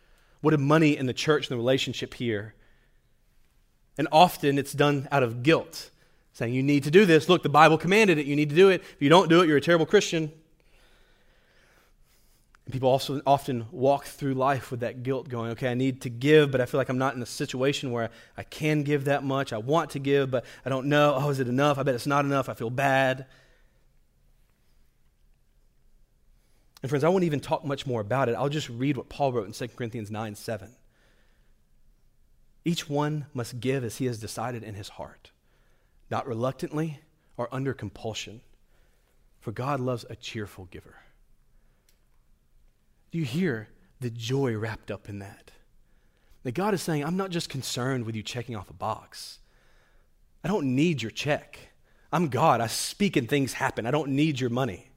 What 0.40 0.52
is 0.54 0.60
money 0.60 0.96
in 0.96 1.06
the 1.06 1.14
church 1.14 1.48
and 1.48 1.54
the 1.54 1.56
relationship 1.56 2.14
here? 2.14 2.54
And 3.96 4.08
often 4.10 4.58
it's 4.58 4.72
done 4.72 5.08
out 5.10 5.22
of 5.22 5.42
guilt, 5.42 5.90
saying, 6.32 6.52
You 6.52 6.62
need 6.62 6.84
to 6.84 6.90
do 6.90 7.06
this. 7.06 7.28
Look, 7.28 7.42
the 7.42 7.48
Bible 7.48 7.78
commanded 7.78 8.18
it. 8.18 8.26
You 8.26 8.36
need 8.36 8.50
to 8.50 8.56
do 8.56 8.68
it. 8.68 8.82
If 8.82 9.00
you 9.00 9.08
don't 9.08 9.28
do 9.28 9.42
it, 9.42 9.48
you're 9.48 9.58
a 9.58 9.62
terrible 9.62 9.86
Christian. 9.86 10.32
People 12.72 12.88
also 12.88 13.20
often 13.26 13.66
walk 13.70 14.06
through 14.06 14.32
life 14.32 14.70
with 14.70 14.80
that 14.80 15.02
guilt 15.02 15.28
going, 15.28 15.50
okay, 15.50 15.70
I 15.70 15.74
need 15.74 16.00
to 16.00 16.08
give, 16.08 16.50
but 16.50 16.62
I 16.62 16.64
feel 16.64 16.78
like 16.78 16.88
I'm 16.88 16.96
not 16.96 17.14
in 17.14 17.20
a 17.20 17.26
situation 17.26 17.92
where 17.92 18.08
I 18.34 18.44
can 18.44 18.82
give 18.82 19.04
that 19.04 19.22
much. 19.22 19.52
I 19.52 19.58
want 19.58 19.90
to 19.90 19.98
give, 19.98 20.30
but 20.30 20.46
I 20.64 20.70
don't 20.70 20.86
know. 20.86 21.14
Oh, 21.14 21.28
is 21.28 21.38
it 21.38 21.48
enough? 21.48 21.76
I 21.76 21.82
bet 21.82 21.94
it's 21.94 22.06
not 22.06 22.24
enough. 22.24 22.48
I 22.48 22.54
feel 22.54 22.70
bad. 22.70 23.26
And 26.80 26.88
friends, 26.88 27.04
I 27.04 27.10
won't 27.10 27.24
even 27.24 27.40
talk 27.40 27.62
much 27.62 27.86
more 27.86 28.00
about 28.00 28.30
it. 28.30 28.36
I'll 28.36 28.48
just 28.48 28.70
read 28.70 28.96
what 28.96 29.10
Paul 29.10 29.34
wrote 29.34 29.46
in 29.46 29.52
2 29.52 29.68
Corinthians 29.68 30.10
9 30.10 30.34
7. 30.34 30.70
Each 32.64 32.88
one 32.88 33.26
must 33.34 33.60
give 33.60 33.84
as 33.84 33.98
he 33.98 34.06
has 34.06 34.18
decided 34.18 34.62
in 34.64 34.76
his 34.76 34.88
heart, 34.88 35.30
not 36.10 36.26
reluctantly 36.26 37.00
or 37.36 37.48
under 37.52 37.74
compulsion, 37.74 38.40
for 39.40 39.52
God 39.52 39.78
loves 39.78 40.06
a 40.08 40.16
cheerful 40.16 40.64
giver. 40.70 40.96
Do 43.12 43.18
you 43.18 43.24
hear 43.24 43.68
the 44.00 44.10
joy 44.10 44.56
wrapped 44.56 44.90
up 44.90 45.08
in 45.08 45.20
that? 45.20 45.52
That 46.42 46.52
God 46.52 46.74
is 46.74 46.82
saying, 46.82 47.04
I'm 47.04 47.16
not 47.16 47.30
just 47.30 47.48
concerned 47.48 48.04
with 48.04 48.16
you 48.16 48.22
checking 48.22 48.56
off 48.56 48.70
a 48.70 48.74
box. 48.74 49.38
I 50.42 50.48
don't 50.48 50.74
need 50.74 51.02
your 51.02 51.10
check. 51.10 51.58
I'm 52.12 52.28
God. 52.28 52.60
I 52.60 52.66
speak 52.66 53.16
and 53.16 53.28
things 53.28 53.52
happen. 53.52 53.86
I 53.86 53.90
don't 53.90 54.10
need 54.10 54.40
your 54.40 54.50
money. 54.50 54.88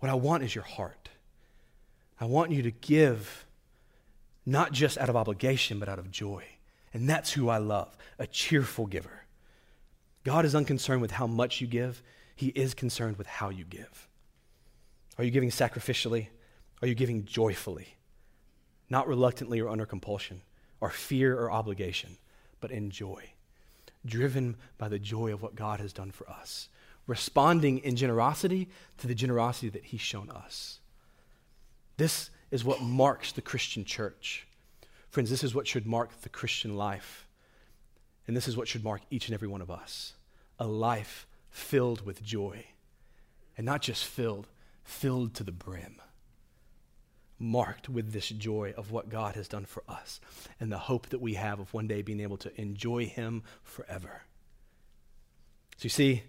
What 0.00 0.10
I 0.10 0.14
want 0.14 0.42
is 0.42 0.54
your 0.54 0.64
heart. 0.64 1.10
I 2.20 2.24
want 2.24 2.50
you 2.50 2.62
to 2.62 2.70
give 2.70 3.46
not 4.46 4.72
just 4.72 4.98
out 4.98 5.08
of 5.08 5.16
obligation, 5.16 5.78
but 5.78 5.88
out 5.88 5.98
of 5.98 6.10
joy. 6.10 6.44
And 6.92 7.08
that's 7.08 7.32
who 7.32 7.48
I 7.48 7.58
love 7.58 7.96
a 8.18 8.26
cheerful 8.26 8.86
giver. 8.86 9.24
God 10.24 10.44
is 10.44 10.54
unconcerned 10.54 11.02
with 11.02 11.10
how 11.10 11.26
much 11.26 11.60
you 11.60 11.66
give, 11.66 12.02
He 12.34 12.48
is 12.48 12.74
concerned 12.74 13.16
with 13.16 13.26
how 13.26 13.50
you 13.50 13.64
give. 13.64 14.08
Are 15.18 15.24
you 15.24 15.30
giving 15.30 15.50
sacrificially? 15.50 16.28
Are 16.84 16.86
you 16.86 16.94
giving 16.94 17.24
joyfully, 17.24 17.96
not 18.90 19.08
reluctantly 19.08 19.58
or 19.58 19.70
under 19.70 19.86
compulsion, 19.86 20.42
or 20.82 20.90
fear 20.90 21.34
or 21.34 21.50
obligation, 21.50 22.18
but 22.60 22.70
in 22.70 22.90
joy, 22.90 23.32
driven 24.04 24.56
by 24.76 24.88
the 24.88 24.98
joy 24.98 25.32
of 25.32 25.40
what 25.40 25.54
God 25.54 25.80
has 25.80 25.94
done 25.94 26.10
for 26.10 26.28
us, 26.28 26.68
responding 27.06 27.78
in 27.78 27.96
generosity 27.96 28.68
to 28.98 29.06
the 29.06 29.14
generosity 29.14 29.70
that 29.70 29.86
He's 29.86 30.02
shown 30.02 30.28
us? 30.28 30.80
This 31.96 32.28
is 32.50 32.66
what 32.66 32.82
marks 32.82 33.32
the 33.32 33.40
Christian 33.40 33.86
church. 33.86 34.46
Friends, 35.08 35.30
this 35.30 35.42
is 35.42 35.54
what 35.54 35.66
should 35.66 35.86
mark 35.86 36.20
the 36.20 36.28
Christian 36.28 36.76
life. 36.76 37.26
And 38.26 38.36
this 38.36 38.46
is 38.46 38.58
what 38.58 38.68
should 38.68 38.84
mark 38.84 39.00
each 39.08 39.26
and 39.26 39.34
every 39.34 39.48
one 39.48 39.62
of 39.62 39.70
us 39.70 40.12
a 40.58 40.66
life 40.66 41.26
filled 41.48 42.04
with 42.04 42.22
joy. 42.22 42.66
And 43.56 43.64
not 43.64 43.80
just 43.80 44.04
filled, 44.04 44.48
filled 44.82 45.32
to 45.36 45.44
the 45.44 45.50
brim 45.50 46.02
marked 47.44 47.88
with 47.88 48.12
this 48.12 48.28
joy 48.28 48.74
of 48.76 48.90
what 48.90 49.08
God 49.08 49.36
has 49.36 49.46
done 49.46 49.66
for 49.66 49.82
us 49.88 50.20
and 50.58 50.72
the 50.72 50.78
hope 50.78 51.10
that 51.10 51.20
we 51.20 51.34
have 51.34 51.60
of 51.60 51.72
one 51.74 51.86
day 51.86 52.02
being 52.02 52.20
able 52.20 52.38
to 52.38 52.60
enjoy 52.60 53.06
Him 53.06 53.42
forever. 53.62 54.22
So 55.76 55.84
you 55.84 55.90
see, 55.90 56.22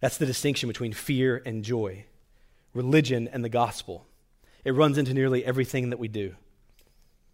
that's 0.00 0.18
the 0.18 0.26
distinction 0.26 0.68
between 0.68 0.92
fear 0.92 1.42
and 1.44 1.64
joy, 1.64 2.04
religion 2.74 3.28
and 3.32 3.44
the 3.44 3.48
gospel. 3.48 4.06
It 4.64 4.74
runs 4.74 4.98
into 4.98 5.14
nearly 5.14 5.44
everything 5.44 5.90
that 5.90 5.98
we 5.98 6.08
do. 6.08 6.34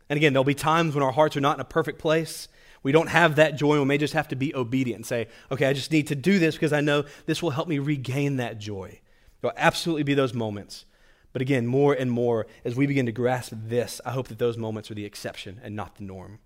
And 0.08 0.16
again, 0.16 0.32
there'll 0.32 0.44
be 0.44 0.54
times 0.54 0.94
when 0.94 1.02
our 1.02 1.12
hearts 1.12 1.36
are 1.36 1.40
not 1.40 1.56
in 1.56 1.60
a 1.60 1.64
perfect 1.64 1.98
place. 1.98 2.48
We 2.82 2.92
don't 2.92 3.08
have 3.08 3.36
that 3.36 3.56
joy. 3.56 3.78
We 3.78 3.84
may 3.84 3.98
just 3.98 4.14
have 4.14 4.28
to 4.28 4.36
be 4.36 4.54
obedient 4.54 4.98
and 4.98 5.06
say, 5.06 5.28
okay, 5.50 5.66
I 5.66 5.72
just 5.72 5.90
need 5.90 6.08
to 6.08 6.14
do 6.14 6.38
this 6.38 6.54
because 6.54 6.72
I 6.72 6.80
know 6.80 7.04
this 7.26 7.42
will 7.42 7.50
help 7.50 7.68
me 7.68 7.78
regain 7.78 8.36
that 8.36 8.58
joy. 8.58 9.00
There'll 9.40 9.56
absolutely 9.56 10.02
be 10.02 10.14
those 10.14 10.34
moments. 10.34 10.84
But 11.32 11.42
again, 11.42 11.66
more 11.66 11.94
and 11.94 12.10
more, 12.10 12.46
as 12.64 12.76
we 12.76 12.86
begin 12.86 13.06
to 13.06 13.12
grasp 13.12 13.52
this, 13.54 14.00
I 14.04 14.10
hope 14.10 14.28
that 14.28 14.38
those 14.38 14.58
moments 14.58 14.90
are 14.90 14.94
the 14.94 15.06
exception 15.06 15.60
and 15.62 15.74
not 15.74 15.96
the 15.96 16.04
norm. 16.04 16.40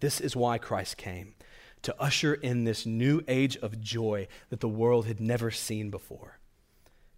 This 0.00 0.20
is 0.20 0.36
why 0.36 0.58
Christ 0.58 0.96
came 0.96 1.34
to 1.82 2.00
usher 2.00 2.34
in 2.34 2.64
this 2.64 2.86
new 2.86 3.22
age 3.26 3.56
of 3.58 3.80
joy 3.80 4.28
that 4.50 4.60
the 4.60 4.68
world 4.68 5.06
had 5.06 5.20
never 5.20 5.50
seen 5.50 5.90
before, 5.90 6.38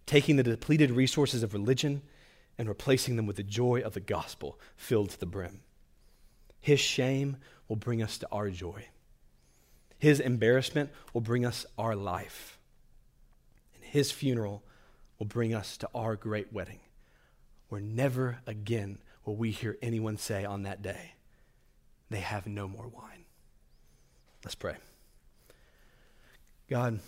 taking 0.05 0.37
the 0.37 0.43
depleted 0.43 0.91
resources 0.91 1.43
of 1.43 1.53
religion 1.53 2.01
and 2.57 2.67
replacing 2.67 3.15
them 3.15 3.25
with 3.25 3.35
the 3.35 3.43
joy 3.43 3.81
of 3.81 3.93
the 3.93 3.99
gospel 3.99 4.59
filled 4.75 5.09
to 5.09 5.19
the 5.19 5.25
brim. 5.25 5.61
His 6.61 6.79
shame 6.79 7.37
will 7.67 7.75
bring 7.75 8.01
us 8.01 8.17
to 8.19 8.27
our 8.31 8.49
joy. 8.49 8.87
His 9.99 10.19
embarrassment 10.19 10.89
will 11.13 11.21
bring 11.21 11.45
us 11.45 11.65
our 11.77 11.95
life. 11.95 12.57
And 13.75 13.83
his 13.83 14.11
funeral 14.11 14.63
will 15.19 15.25
bring 15.25 15.53
us 15.53 15.77
to 15.77 15.89
our 15.95 16.15
great 16.15 16.51
wedding, 16.51 16.79
where 17.69 17.81
never 17.81 18.39
again 18.45 18.99
will 19.25 19.35
we 19.35 19.51
hear 19.51 19.77
anyone 19.81 20.17
say 20.17 20.45
on 20.45 20.63
that 20.63 20.81
day, 20.81 21.13
they 22.09 22.19
have 22.19 22.45
no 22.47 22.67
more 22.67 22.87
wine. 22.87 23.25
Let's 24.43 24.55
pray. 24.55 24.75
God, 26.69 26.99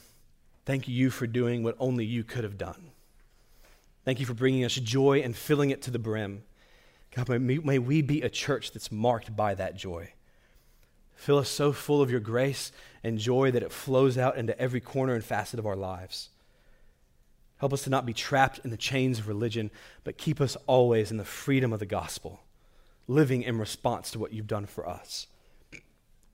thank 0.66 0.88
you 0.88 1.10
for 1.10 1.28
doing 1.28 1.64
what 1.64 1.76
only 1.80 2.06
you 2.06 2.24
could 2.24 2.44
have 2.44 2.58
done. 2.58 2.92
Thank 4.06 4.20
you 4.20 4.26
for 4.26 4.34
bringing 4.34 4.64
us 4.64 4.76
joy 4.76 5.20
and 5.20 5.36
filling 5.36 5.70
it 5.70 5.82
to 5.84 5.92
the 5.92 6.00
brim. 6.00 6.44
God, 7.16 7.30
may, 7.30 7.58
may 7.58 7.80
we 7.80 8.02
be 8.02 8.22
a 8.22 8.30
church 8.30 8.72
that's 8.72 8.92
marked 8.92 9.36
by 9.36 9.54
that 9.56 9.76
joy. 9.76 10.14
Fill 11.16 11.40
us 11.40 11.50
so 11.50 11.74
full 11.74 12.02
of 12.02 12.12
your 12.12 12.20
grace 12.20 12.72
and 13.04 13.18
joy 13.18 13.52
that 13.52 13.64
it 13.64 13.72
flows 13.72 14.18
out 14.18 14.38
into 14.38 14.58
every 14.60 14.80
corner 14.80 15.14
and 15.14 15.24
facet 15.24 15.60
of 15.60 15.66
our 15.66 15.76
lives. 15.76 16.30
Help 17.58 17.74
us 17.74 17.84
to 17.84 17.90
not 17.90 18.06
be 18.06 18.14
trapped 18.14 18.60
in 18.64 18.70
the 18.70 18.78
chains 18.78 19.20
of 19.20 19.28
religion, 19.28 19.72
but 20.04 20.18
keep 20.18 20.40
us 20.40 20.56
always 20.68 21.12
in 21.12 21.18
the 21.18 21.26
freedom 21.26 21.74
of 21.74 21.80
the 21.80 21.86
gospel, 21.86 22.42
living 23.08 23.42
in 23.42 23.58
response 23.58 24.12
to 24.12 24.20
what 24.20 24.32
you've 24.32 24.48
done 24.48 24.66
for 24.66 24.88
us. 24.88 25.28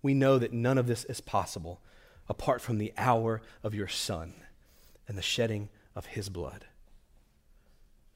We 0.02 0.14
know 0.14 0.38
that 0.38 0.52
none 0.52 0.78
of 0.78 0.88
this 0.88 1.06
is 1.06 1.22
possible 1.22 1.82
apart 2.28 2.62
from 2.62 2.78
the 2.78 2.94
hour 2.98 3.42
of 3.64 3.74
your 3.74 3.88
Son 3.88 4.34
and 5.08 5.18
the 5.18 5.22
shedding 5.22 5.70
of 5.96 6.08
his 6.08 6.30
blood. 6.30 6.66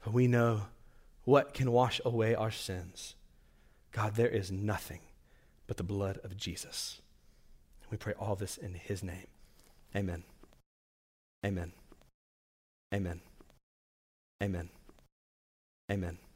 For 0.00 0.10
we 0.10 0.26
know 0.26 0.62
what 1.24 1.54
can 1.54 1.72
wash 1.72 2.00
away 2.04 2.34
our 2.34 2.50
sins. 2.50 3.14
God, 3.92 4.14
there 4.14 4.28
is 4.28 4.52
nothing 4.52 5.00
but 5.66 5.76
the 5.76 5.82
blood 5.82 6.18
of 6.24 6.36
Jesus. 6.36 7.00
We 7.90 7.96
pray 7.96 8.14
all 8.18 8.36
this 8.36 8.56
in 8.56 8.74
his 8.74 9.02
name. 9.02 9.26
Amen. 9.96 10.24
Amen. 11.44 11.72
Amen. 12.94 13.20
Amen. 14.42 14.68
Amen. 15.90 16.27